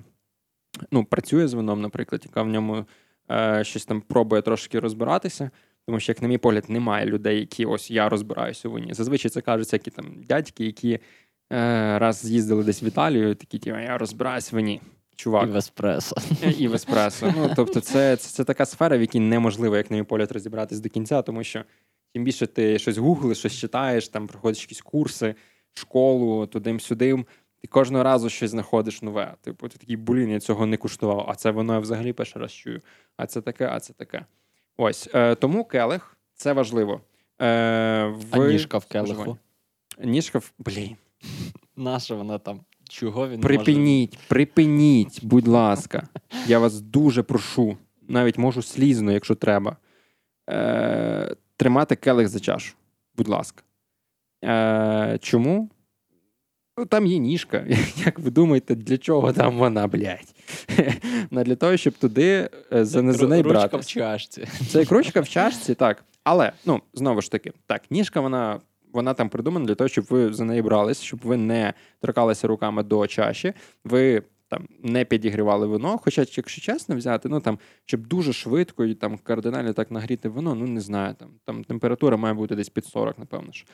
ну, 0.91 1.05
працює 1.05 1.47
з 1.47 1.53
вином, 1.53 1.82
наприклад, 1.82 2.22
яка 2.26 2.41
в 2.41 2.47
ньому 2.47 2.86
е, 3.32 3.63
щось 3.63 3.86
там 3.86 4.01
пробує 4.01 4.41
трошки 4.41 4.80
розбиратися. 4.80 5.51
Тому 5.88 5.99
що, 5.99 6.11
як 6.11 6.22
на 6.22 6.28
мій 6.28 6.38
погляд, 6.38 6.70
немає 6.70 7.05
людей, 7.05 7.39
які 7.39 7.66
ось 7.66 7.91
я 7.91 8.09
розбираюся 8.09 8.70
у 8.70 8.72
вині. 8.72 8.93
Зазвичай 8.93 9.32
це 9.32 9.41
кажуться 9.41 9.76
які 9.76 9.91
там 9.91 10.24
дядьки, 10.24 10.66
які 10.66 10.99
Е, 11.53 11.99
раз 11.99 12.26
з'їздили 12.26 12.63
десь 12.63 12.84
в 12.84 12.86
Італію, 12.86 13.36
такі 13.36 13.59
ті, 13.59 13.70
я 13.70 13.97
розбираюсь 13.97 14.51
в 14.51 14.55
вині. 14.55 14.82
Чувак. 15.16 15.43
І 15.43 15.51
в 15.51 15.55
еспресо. 15.55 16.16
І 16.57 16.68
в 16.68 16.74
еспресо. 16.74 17.34
Ну, 17.38 17.51
тобто, 17.55 17.80
це, 17.80 18.16
це 18.18 18.30
це, 18.30 18.43
така 18.43 18.66
сфера, 18.66 18.97
в 18.97 19.01
якій 19.01 19.20
неможливо, 19.20 19.78
як 19.78 19.91
на 19.91 19.97
мій 19.97 20.03
погляд, 20.03 20.32
розібратись 20.32 20.80
до 20.80 20.89
кінця, 20.89 21.22
тому 21.22 21.43
що 21.43 21.63
тим 22.13 22.24
більше 22.24 22.47
ти 22.47 22.80
щось 22.80 22.97
гуглиш, 22.97 23.38
щось 23.38 23.53
читаєш, 23.53 24.07
там 24.07 24.28
проходиш 24.28 24.61
якісь 24.61 24.82
курси, 24.82 25.36
школу, 25.74 26.47
тудим-сюдим. 26.47 27.26
Ти 27.61 27.68
кожного 27.68 28.03
разу 28.03 28.30
щось 28.30 28.51
знаходиш 28.51 29.01
нове. 29.01 29.34
Типу, 29.41 29.68
ти 29.68 29.78
такий 29.78 29.95
блін, 29.95 30.30
я 30.30 30.39
цього 30.39 30.66
не 30.66 30.78
куштував, 30.78 31.26
а 31.30 31.36
це 31.36 31.51
воно 31.51 31.74
я 31.74 31.80
взагалі 31.80 32.13
перший 32.13 32.41
раз 32.41 32.51
чую. 32.51 32.82
А 33.18 33.28
це 33.28 33.41
таке, 33.41 33.70
а 33.72 33.80
це 33.80 33.93
таке. 33.93 34.26
Ось. 34.78 35.09
Е, 35.13 35.36
Тому 35.36 35.66
келих 35.66 36.18
це 36.34 36.53
важливо. 36.53 37.01
Е, 37.41 38.05
в... 38.05 38.26
А 38.32 38.38
ніжка 38.38 38.78
в 38.78 38.86
келиху? 38.86 39.38
Ніжка 40.03 40.39
в. 40.39 40.51
Блін. 40.57 40.95
Наша 41.76 42.16
вона 42.16 42.38
там? 42.38 42.59
Чого 42.89 43.29
він 43.29 43.41
Припиніть, 43.41 44.13
може... 44.13 44.25
припиніть, 44.27 45.25
будь 45.25 45.47
ласка. 45.47 46.07
Я 46.47 46.59
вас 46.59 46.81
дуже 46.81 47.23
прошу. 47.23 47.77
Навіть 48.07 48.38
можу 48.38 48.61
слізно, 48.61 49.11
якщо 49.11 49.36
треба. 49.36 49.77
Е, 50.49 51.36
Тримати 51.57 51.95
келих 51.95 52.27
за 52.27 52.39
чашу. 52.39 52.75
Будь 53.17 53.27
ласка. 53.27 53.63
Е, 54.43 55.19
Чому? 55.21 55.69
Ну, 56.77 56.86
Там 56.86 57.05
є 57.05 57.17
ніжка. 57.17 57.65
Як 58.05 58.19
ви 58.19 58.31
думаєте, 58.31 58.75
для 58.75 58.97
чого 58.97 59.33
там 59.33 59.57
вона, 59.57 59.88
блядь? 59.88 60.36
Для 61.31 61.55
того, 61.55 61.77
щоб 61.77 61.93
туди 61.93 62.49
е, 62.73 62.86
за, 62.86 63.13
за 63.13 63.27
неї 63.27 63.43
брати. 63.43 63.77
Ручка 63.77 63.77
в 63.77 63.86
чашці. 63.86 64.47
Це 64.69 64.79
як 64.79 64.91
ручка 64.91 65.21
в 65.21 65.29
чашці, 65.29 65.75
так. 65.75 66.05
Але, 66.23 66.51
ну, 66.65 66.81
знову 66.93 67.21
ж 67.21 67.31
таки, 67.31 67.51
так, 67.67 67.81
ніжка, 67.89 68.21
вона 68.21 68.59
вона 68.95 69.13
там 69.13 69.29
придумана 69.29 69.65
для 69.65 69.75
того, 69.75 69.87
щоб 69.87 70.05
ви 70.09 70.33
за 70.33 70.45
неї 70.45 70.61
брались, 70.61 71.01
щоб 71.01 71.19
ви 71.23 71.37
не 71.37 71.73
торкалися 71.99 72.47
руками 72.47 72.83
до 72.83 73.07
чаші. 73.07 73.53
Ви 73.83 74.23
там 74.47 74.67
не 74.83 75.05
підігрівали 75.05 75.67
вино. 75.67 75.97
Хоча, 75.97 76.21
якщо 76.21 76.61
чесно 76.61 76.95
взяти, 76.95 77.29
ну 77.29 77.39
там 77.39 77.59
щоб 77.85 78.07
дуже 78.07 78.33
швидко 78.33 78.85
і 78.85 78.95
там 78.95 79.17
кардинально 79.17 79.73
так 79.73 79.91
нагріти 79.91 80.29
вино, 80.29 80.55
ну 80.55 80.67
не 80.67 80.81
знаю. 80.81 81.15
Там 81.19 81.29
там 81.45 81.63
температура 81.63 82.17
має 82.17 82.33
бути 82.33 82.55
десь 82.55 82.69
під 82.69 82.85
40, 82.85 83.19
напевно 83.19 83.51
ж. 83.51 83.65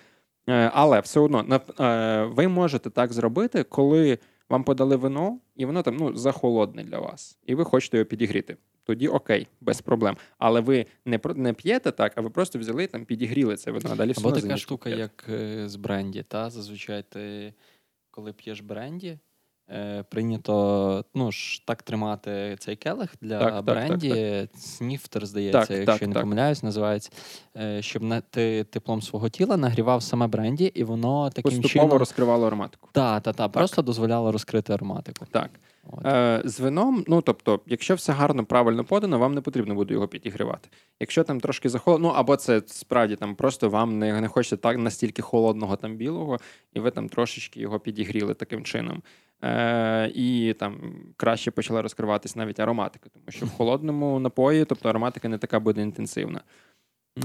Е, 0.50 0.72
але 0.74 1.00
все 1.00 1.20
одно 1.20 1.62
е, 1.80 2.24
ви 2.24 2.48
можете 2.48 2.90
так 2.90 3.14
зробити, 3.14 3.64
коли 3.64 4.20
вам 4.50 4.64
подали 4.64 4.96
вино, 4.96 5.40
і 5.56 5.66
воно 5.66 5.82
там 5.82 5.96
ну 5.96 6.16
захолодне 6.16 6.84
для 6.84 7.00
вас, 7.00 7.40
і 7.46 7.56
ви 7.56 7.64
хочете 7.64 7.98
його 7.98 8.06
підігріти 8.06 8.58
тоді 8.92 9.08
окей, 9.08 9.48
без 9.62 9.82
проблем. 9.82 10.18
Але 10.38 10.62
ви 10.62 10.86
не 11.06 11.20
не 11.36 11.54
п'єте 11.54 11.92
так, 11.92 12.14
а 12.16 12.22
ви 12.22 12.30
просто 12.30 12.60
взяли 12.60 12.88
там, 12.88 13.06
підігріли 13.06 13.56
це 13.56 13.72
вино. 13.72 13.96
Далі 13.96 14.14
Або 14.18 14.32
така 14.32 14.58
штука, 14.58 14.84
п'єте. 14.84 15.02
як 15.02 15.26
е, 15.30 15.70
з 15.70 15.76
бренді. 15.76 16.24
Та? 16.28 16.50
Зазвичай 16.50 17.04
ти, 17.10 17.54
коли 18.12 18.34
п'єш 18.34 18.60
бренді, 18.60 19.18
е, 19.70 20.04
прийнято 20.04 21.06
ну 21.16 21.32
ж 21.32 21.66
так 21.66 21.84
тримати 21.84 22.56
цей 22.60 22.76
келих 22.76 23.16
для 23.22 23.40
так, 23.40 23.66
бренді. 23.66 24.10
Так, 24.10 24.50
так, 24.50 24.62
Сніфтер, 24.62 25.26
здається, 25.26 25.74
якщо 25.74 26.06
я 26.06 26.08
не 26.08 26.20
помиляюсь, 26.20 26.64
називається, 26.64 27.12
е, 27.58 27.82
щоб 27.82 28.04
не 28.04 28.22
ти 28.22 28.64
теплом 28.64 29.02
свого 29.02 29.30
тіла 29.30 29.58
нагрівав 29.58 30.04
саме 30.04 30.28
бренді, 30.28 30.66
і 30.66 30.84
воно 30.84 31.30
таким 31.30 31.44
Поступово 31.44 31.70
чином... 31.70 31.98
розкривало 31.98 32.48
ароматику. 32.48 32.90
Так, 32.92 33.24
так, 33.24 33.36
так, 33.36 33.52
просто 33.52 33.82
дозволяло 33.82 34.32
розкрити 34.32 34.74
ароматику. 34.74 35.26
Так. 35.32 35.50
Е, 36.06 36.42
З 36.46 36.60
вином, 36.60 37.04
ну 37.08 37.22
тобто, 37.22 37.60
якщо 37.68 37.96
все 37.96 38.14
гарно, 38.14 38.46
правильно 38.46 38.84
подано, 38.84 39.20
вам 39.20 39.34
не 39.34 39.42
потрібно 39.42 39.76
буде 39.76 39.94
його 39.94 40.08
підігрівати. 40.08 40.70
Якщо 41.00 41.24
там 41.24 41.40
трошки 41.40 41.70
захолодно, 41.70 42.08
ну 42.08 42.14
або 42.14 42.36
це 42.36 42.62
справді 42.66 43.16
там 43.16 43.36
просто 43.36 43.70
вам 43.70 44.00
не 44.00 44.22
не 44.22 44.28
хочеться 44.28 44.58
так 44.58 44.78
настільки 44.78 45.22
холодного 45.22 45.76
там 45.76 45.96
білого, 45.96 46.38
і 46.74 46.80
ви 46.80 46.92
там 46.92 47.10
трошечки 47.10 47.60
його 47.60 47.80
підігріли 47.80 48.34
таким 48.34 48.64
чином. 48.64 49.04
Е, 49.44 50.12
І 50.16 50.56
там 50.60 50.94
краще 51.18 51.52
почала 51.52 51.82
розкриватись 51.82 52.36
навіть 52.36 52.60
ароматика, 52.60 53.10
тому 53.14 53.26
що 53.30 53.46
в 53.46 53.50
холодному 53.50 54.20
напої, 54.20 54.66
тобто 54.66 54.90
ароматика 54.90 55.30
не 55.30 55.38
така 55.38 55.60
буде 55.60 55.82
інтенсивна. 55.82 56.42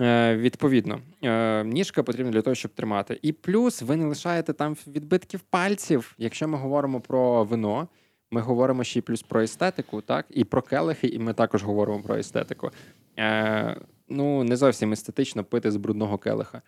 Е, 0.00 0.36
Відповідно, 0.36 1.00
е, 1.24 1.64
ніжка 1.64 2.02
потрібна 2.02 2.32
для 2.32 2.42
того, 2.42 2.54
щоб 2.54 2.74
тримати. 2.74 3.18
І 3.22 3.32
плюс 3.32 3.82
ви 3.82 3.96
не 3.96 4.04
лишаєте 4.04 4.52
там 4.52 4.76
відбитків 4.86 5.40
пальців, 5.40 6.14
якщо 6.18 6.48
ми 6.48 6.58
говоримо 6.58 7.00
про 7.00 7.44
вино. 7.44 7.88
Ми 8.30 8.40
говоримо 8.40 8.84
ще 8.84 8.98
й 8.98 9.02
плюс 9.02 9.22
про 9.22 9.42
естетику, 9.42 10.00
так, 10.00 10.26
і 10.30 10.44
про 10.44 10.62
келихи, 10.62 11.06
і 11.06 11.18
ми 11.18 11.32
також 11.32 11.62
говоримо 11.62 12.02
про 12.02 12.16
естетику. 12.16 12.70
Е, 13.18 13.76
Ну, 14.08 14.44
не 14.44 14.56
зовсім 14.56 14.92
естетично 14.92 15.44
пити 15.44 15.70
з 15.70 15.76
брудного 15.76 16.18
келиха. 16.18 16.62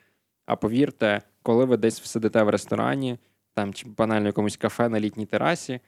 А 0.46 0.56
повірте, 0.56 1.22
коли 1.42 1.64
ви 1.64 1.76
десь 1.76 2.04
сидите 2.04 2.42
в 2.42 2.48
ресторані, 2.48 3.18
там 3.54 3.74
чи 3.74 3.86
банально 3.88 4.26
якомусь 4.26 4.56
кафе 4.56 4.88
на 4.88 5.00
літній 5.00 5.26
терасі, 5.26 5.80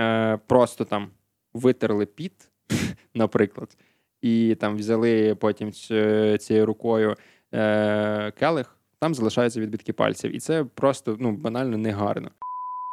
е, 0.00 0.36
просто 0.46 0.84
там 0.84 1.10
витерли 1.54 2.06
піт, 2.06 2.48
наприклад, 3.14 3.76
і 4.22 4.56
там 4.60 4.76
взяли 4.76 5.34
потім 5.34 5.72
цією 6.38 6.66
рукою 6.66 7.16
е, 7.54 8.30
келих, 8.30 8.76
там 8.98 9.14
залишаються 9.14 9.60
відбитки 9.60 9.92
пальців. 9.92 10.36
І 10.36 10.40
це 10.40 10.64
просто 10.64 11.16
ну, 11.20 11.32
банально 11.32 11.78
негарно. 11.78 12.30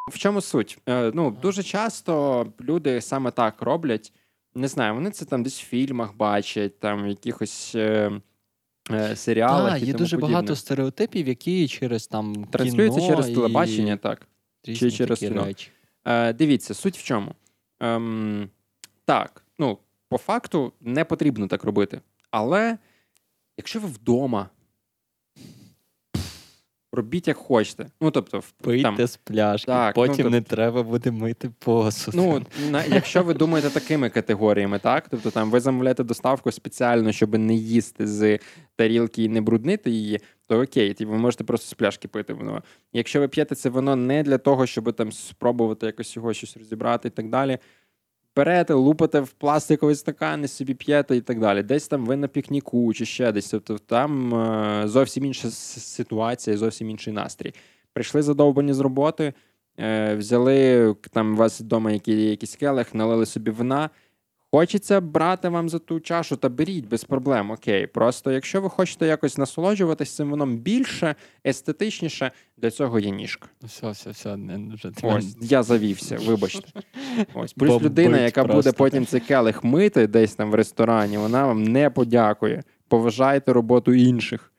В 0.07 0.17
чому 0.17 0.41
суть? 0.41 0.77
Е, 0.89 1.11
ну, 1.13 1.37
Дуже 1.41 1.63
часто 1.63 2.45
люди 2.61 3.01
саме 3.01 3.31
так 3.31 3.61
роблять. 3.61 4.13
Не 4.55 4.67
знаю, 4.67 4.93
вони 4.93 5.11
це 5.11 5.25
там 5.25 5.43
десь 5.43 5.61
в 5.61 5.65
фільмах 5.65 6.15
бачать, 6.15 6.79
там 6.79 7.03
в 7.03 7.07
якихось 7.07 7.75
е, 7.75 8.11
е, 8.91 9.15
серіалах. 9.15 9.73
Так, 9.73 9.81
Є 9.81 9.87
тому 9.87 9.97
дуже 9.97 10.15
подібне. 10.15 10.33
багато 10.33 10.55
стереотипів, 10.55 11.27
які 11.27 11.67
через 11.67 12.07
там. 12.07 12.45
Транслюються 12.51 12.99
кіно 12.99 13.09
через 13.09 13.29
і... 13.29 13.33
телебачення, 13.33 13.97
так. 13.97 14.27
Чи 14.63 14.91
через 14.91 15.19
кіно. 15.19 15.45
Речі. 15.45 15.71
Е, 16.05 16.33
Дивіться, 16.33 16.73
суть 16.73 16.97
в 16.97 17.03
чому. 17.03 17.31
Ем, 17.79 18.49
Так, 19.05 19.45
ну, 19.59 19.77
по 20.09 20.17
факту 20.17 20.73
не 20.81 21.05
потрібно 21.05 21.47
так 21.47 21.63
робити. 21.63 22.01
Але 22.31 22.77
якщо 23.57 23.79
ви 23.79 23.87
вдома 23.87 24.49
робіть 26.97 27.27
як 27.27 27.37
хочете. 27.37 27.85
Ну, 28.01 28.11
тобто, 28.11 28.43
Пийте 28.61 28.83
там, 28.83 29.07
з 29.07 29.17
пляшки, 29.17 29.71
так, 29.71 29.95
потім 29.95 30.11
ну, 30.11 30.17
тобто, 30.17 30.29
не 30.29 30.41
треба 30.41 30.83
буде 30.83 31.11
мити 31.11 31.51
посуд. 31.59 32.13
Ну, 32.15 32.45
на, 32.71 32.83
Якщо 32.83 33.23
ви 33.23 33.33
думаєте 33.33 33.69
такими 33.69 34.09
категоріями, 34.09 34.79
так? 34.79 35.07
Тобто 35.09 35.31
там 35.31 35.51
ви 35.51 35.59
замовляєте 35.59 36.03
доставку 36.03 36.51
спеціально, 36.51 37.11
щоб 37.11 37.37
не 37.37 37.55
їсти 37.55 38.07
з 38.07 38.39
тарілки 38.75 39.23
і 39.23 39.29
не 39.29 39.41
бруднити 39.41 39.89
її, 39.89 40.19
то 40.47 40.61
окей, 40.61 40.93
типу, 40.93 41.11
ви 41.11 41.17
можете 41.17 41.43
просто 41.43 41.67
з 41.67 41.73
пляшки 41.73 42.07
пити 42.07 42.33
воно. 42.33 42.63
Якщо 42.93 43.19
ви 43.19 43.27
п'єте 43.27 43.55
це 43.55 43.69
воно 43.69 43.95
не 43.95 44.23
для 44.23 44.37
того, 44.37 44.65
щоб 44.65 44.93
там 44.93 45.11
спробувати 45.11 45.85
якось 45.85 46.15
його 46.15 46.33
щось 46.33 46.57
розібрати 46.57 47.07
і 47.07 47.11
так 47.11 47.29
далі. 47.29 47.57
Берете, 48.37 48.73
лупите 48.73 49.19
в 49.19 49.29
пластиковий 49.29 49.95
стакан 49.95 50.43
і 50.43 50.47
собі 50.47 50.73
п'єте 50.73 51.15
і 51.15 51.21
так 51.21 51.39
далі. 51.39 51.63
Десь 51.63 51.87
там 51.87 52.05
ви 52.05 52.15
на 52.15 52.27
пікніку 52.27 52.93
чи 52.93 53.05
ще 53.05 53.31
десь. 53.31 53.49
Тобто 53.49 53.77
там 53.77 54.35
е, 54.35 54.87
зовсім 54.87 55.25
інша 55.25 55.51
ситуація, 55.51 56.57
зовсім 56.57 56.89
інший 56.89 57.13
настрій. 57.13 57.53
Прийшли 57.93 58.21
задовбані 58.21 58.73
з 58.73 58.79
роботи, 58.79 59.33
е, 59.79 60.15
взяли 60.15 60.95
там 61.11 61.33
у 61.33 61.37
вас 61.37 61.61
вдома 61.61 61.91
якісь 61.91 62.55
келих, 62.55 62.95
налили 62.95 63.25
собі 63.25 63.51
вина. 63.51 63.89
Хочеться 64.51 65.01
брати 65.01 65.49
вам 65.49 65.69
за 65.69 65.79
ту 65.79 65.99
чашу, 65.99 66.35
та 66.35 66.49
беріть 66.49 66.87
без 66.87 67.03
проблем. 67.03 67.51
Окей. 67.51 67.87
Просто 67.87 68.31
якщо 68.31 68.61
ви 68.61 68.69
хочете 68.69 69.07
якось 69.07 69.37
насолоджуватись 69.37 70.15
цим 70.15 70.31
вином 70.31 70.57
більше, 70.57 71.15
естетичніше, 71.47 72.31
для 72.57 72.71
цього 72.71 72.99
є 72.99 73.09
ніжка. 73.09 73.47
Все, 73.63 73.89
все, 73.89 74.09
все, 74.09 74.37
не 74.37 74.75
вже 74.75 74.91
Ось 75.03 75.37
я 75.41 75.63
завівся, 75.63 76.17
вибачте. 76.25 76.81
Ось 77.33 77.53
плюс 77.53 77.69
Бомбить 77.69 77.85
людина, 77.85 78.19
яка 78.19 78.43
буде 78.43 78.71
потім 78.71 79.05
цей 79.05 79.19
келих 79.19 79.63
мити 79.63 80.07
десь 80.07 80.35
там 80.35 80.51
в 80.51 80.55
ресторані, 80.55 81.17
вона 81.17 81.45
вам 81.45 81.63
не 81.63 81.89
подякує. 81.89 82.63
Поважайте 82.87 83.53
роботу 83.53 83.93
інших. 83.93 84.53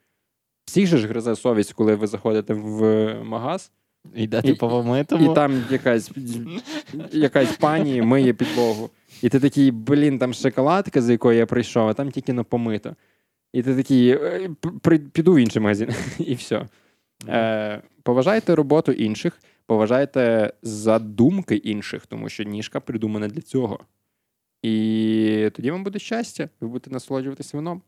Всіх 0.65 0.87
же 0.87 0.97
ж 0.97 1.07
гризе 1.07 1.35
совість, 1.35 1.73
коли 1.73 1.95
ви 1.95 2.07
заходите 2.07 2.53
в 2.53 3.13
магаз, 3.23 3.71
Йдете 4.15 4.49
І- 4.49 4.53
по 4.53 4.69
помитому. 4.69 5.31
і 5.31 5.35
там 5.35 5.63
якась, 5.71 6.11
якась 7.11 7.57
пані 7.57 8.01
миє 8.01 8.33
підлогу. 8.33 8.89
І 9.21 9.29
ти 9.29 9.39
такий, 9.39 9.71
блін, 9.71 10.19
там 10.19 10.33
шоколадка, 10.33 11.01
за 11.01 11.11
якою 11.11 11.37
я 11.37 11.45
прийшов, 11.45 11.87
а 11.87 11.93
там 11.93 12.11
тільки 12.11 12.33
на 12.33 12.43
помито. 12.43 12.95
І 13.53 13.63
ти 13.63 13.75
такий, 13.75 14.09
«Е, 14.09 14.49
піду 15.13 15.33
в 15.33 15.37
інший 15.37 15.61
магазин, 15.61 15.89
і 16.19 16.33
все. 16.33 16.67
Е, 17.27 17.81
поважайте 18.03 18.55
роботу 18.55 18.91
інших, 18.91 19.39
поважайте 19.65 20.53
задумки 20.61 21.55
інших, 21.55 22.05
тому 22.05 22.29
що 22.29 22.43
ніжка 22.43 22.79
придумана 22.79 23.27
для 23.27 23.41
цього. 23.41 23.79
І 24.61 25.49
тоді 25.55 25.71
вам 25.71 25.83
буде 25.83 25.99
щастя, 25.99 26.49
ви 26.61 26.67
будете 26.67 26.91
насолоджуватися 26.91 27.57
вином. 27.57 27.81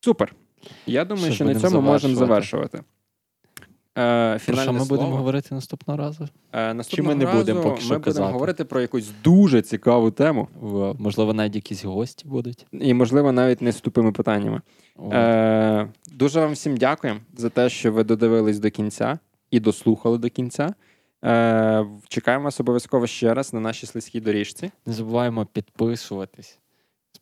Супер. 0.00 0.34
Я 0.86 1.04
думаю, 1.04 1.26
Що 1.26 1.34
що, 1.34 1.44
на 1.44 1.54
цьому 1.54 1.80
можемо 1.80 2.14
завершувати? 2.14 2.82
Е, 3.98 4.38
Про 4.46 4.56
що 4.56 4.72
ми 4.72 4.84
будемо 4.84 5.16
говорити 5.16 5.54
наступного 5.54 5.98
разу? 5.98 6.28
Е, 6.52 6.74
наступного 6.74 7.14
не 7.14 7.24
разу 7.24 7.38
будемо 7.38 7.62
поки 7.62 7.80
що 7.80 7.88
ми 7.94 7.98
будемо 7.98 8.04
казати? 8.04 8.32
говорити 8.32 8.64
про 8.64 8.80
якусь 8.80 9.10
дуже 9.24 9.62
цікаву 9.62 10.10
тему, 10.10 10.48
Во, 10.60 10.96
Можливо, 10.98 11.32
навіть 11.32 11.54
якісь 11.54 11.84
гості 11.84 12.28
будуть. 12.28 12.66
і, 12.72 12.94
можливо, 12.94 13.32
навіть 13.32 13.62
не 13.62 13.72
з 13.72 13.80
тупими 13.80 14.12
питаннями. 14.12 14.60
Е, 15.12 15.88
дуже 16.12 16.40
вам 16.40 16.52
всім 16.52 16.76
дякуємо 16.76 17.20
за 17.36 17.48
те, 17.50 17.68
що 17.68 17.92
ви 17.92 18.04
додивились 18.04 18.58
до 18.58 18.70
кінця 18.70 19.18
і 19.50 19.60
дослухали 19.60 20.18
до 20.18 20.30
кінця. 20.30 20.74
Е, 21.24 21.86
чекаємо 22.08 22.44
вас 22.44 22.60
обов'язково 22.60 23.06
ще 23.06 23.34
раз 23.34 23.52
на 23.52 23.60
нашій 23.60 23.86
слизькій 23.86 24.20
доріжці. 24.20 24.70
Не 24.86 24.92
забуваємо 24.92 25.46
підписуватись, 25.46 26.58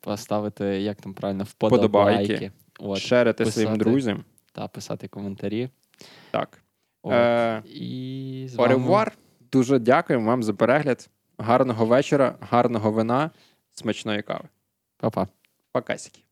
поставити, 0.00 0.64
як 0.64 1.00
там 1.00 1.14
правильно, 1.14 1.44
Вподобайки. 1.44 2.22
вподобайки. 2.24 2.52
От, 2.78 2.98
Шерити 2.98 3.44
писати. 3.44 3.60
своїм 3.62 3.78
друзям. 3.78 4.24
та 4.52 4.68
писати 4.68 5.08
коментарі. 5.08 5.68
Так. 6.30 6.62
От. 7.06 7.12
Е, 7.12 7.62
І 7.66 8.46
з 8.48 8.54
вами... 8.54 8.74
Оревуар. 8.74 9.12
Дуже 9.52 9.78
дякуємо 9.78 10.26
вам 10.26 10.42
за 10.42 10.54
перегляд. 10.54 11.10
Гарного 11.38 11.86
вечора, 11.86 12.34
гарного 12.40 12.92
вина, 12.92 13.30
смачної 13.72 14.22
кави. 14.22 14.48
Па-па. 14.96 15.26
Покасики. 15.72 16.25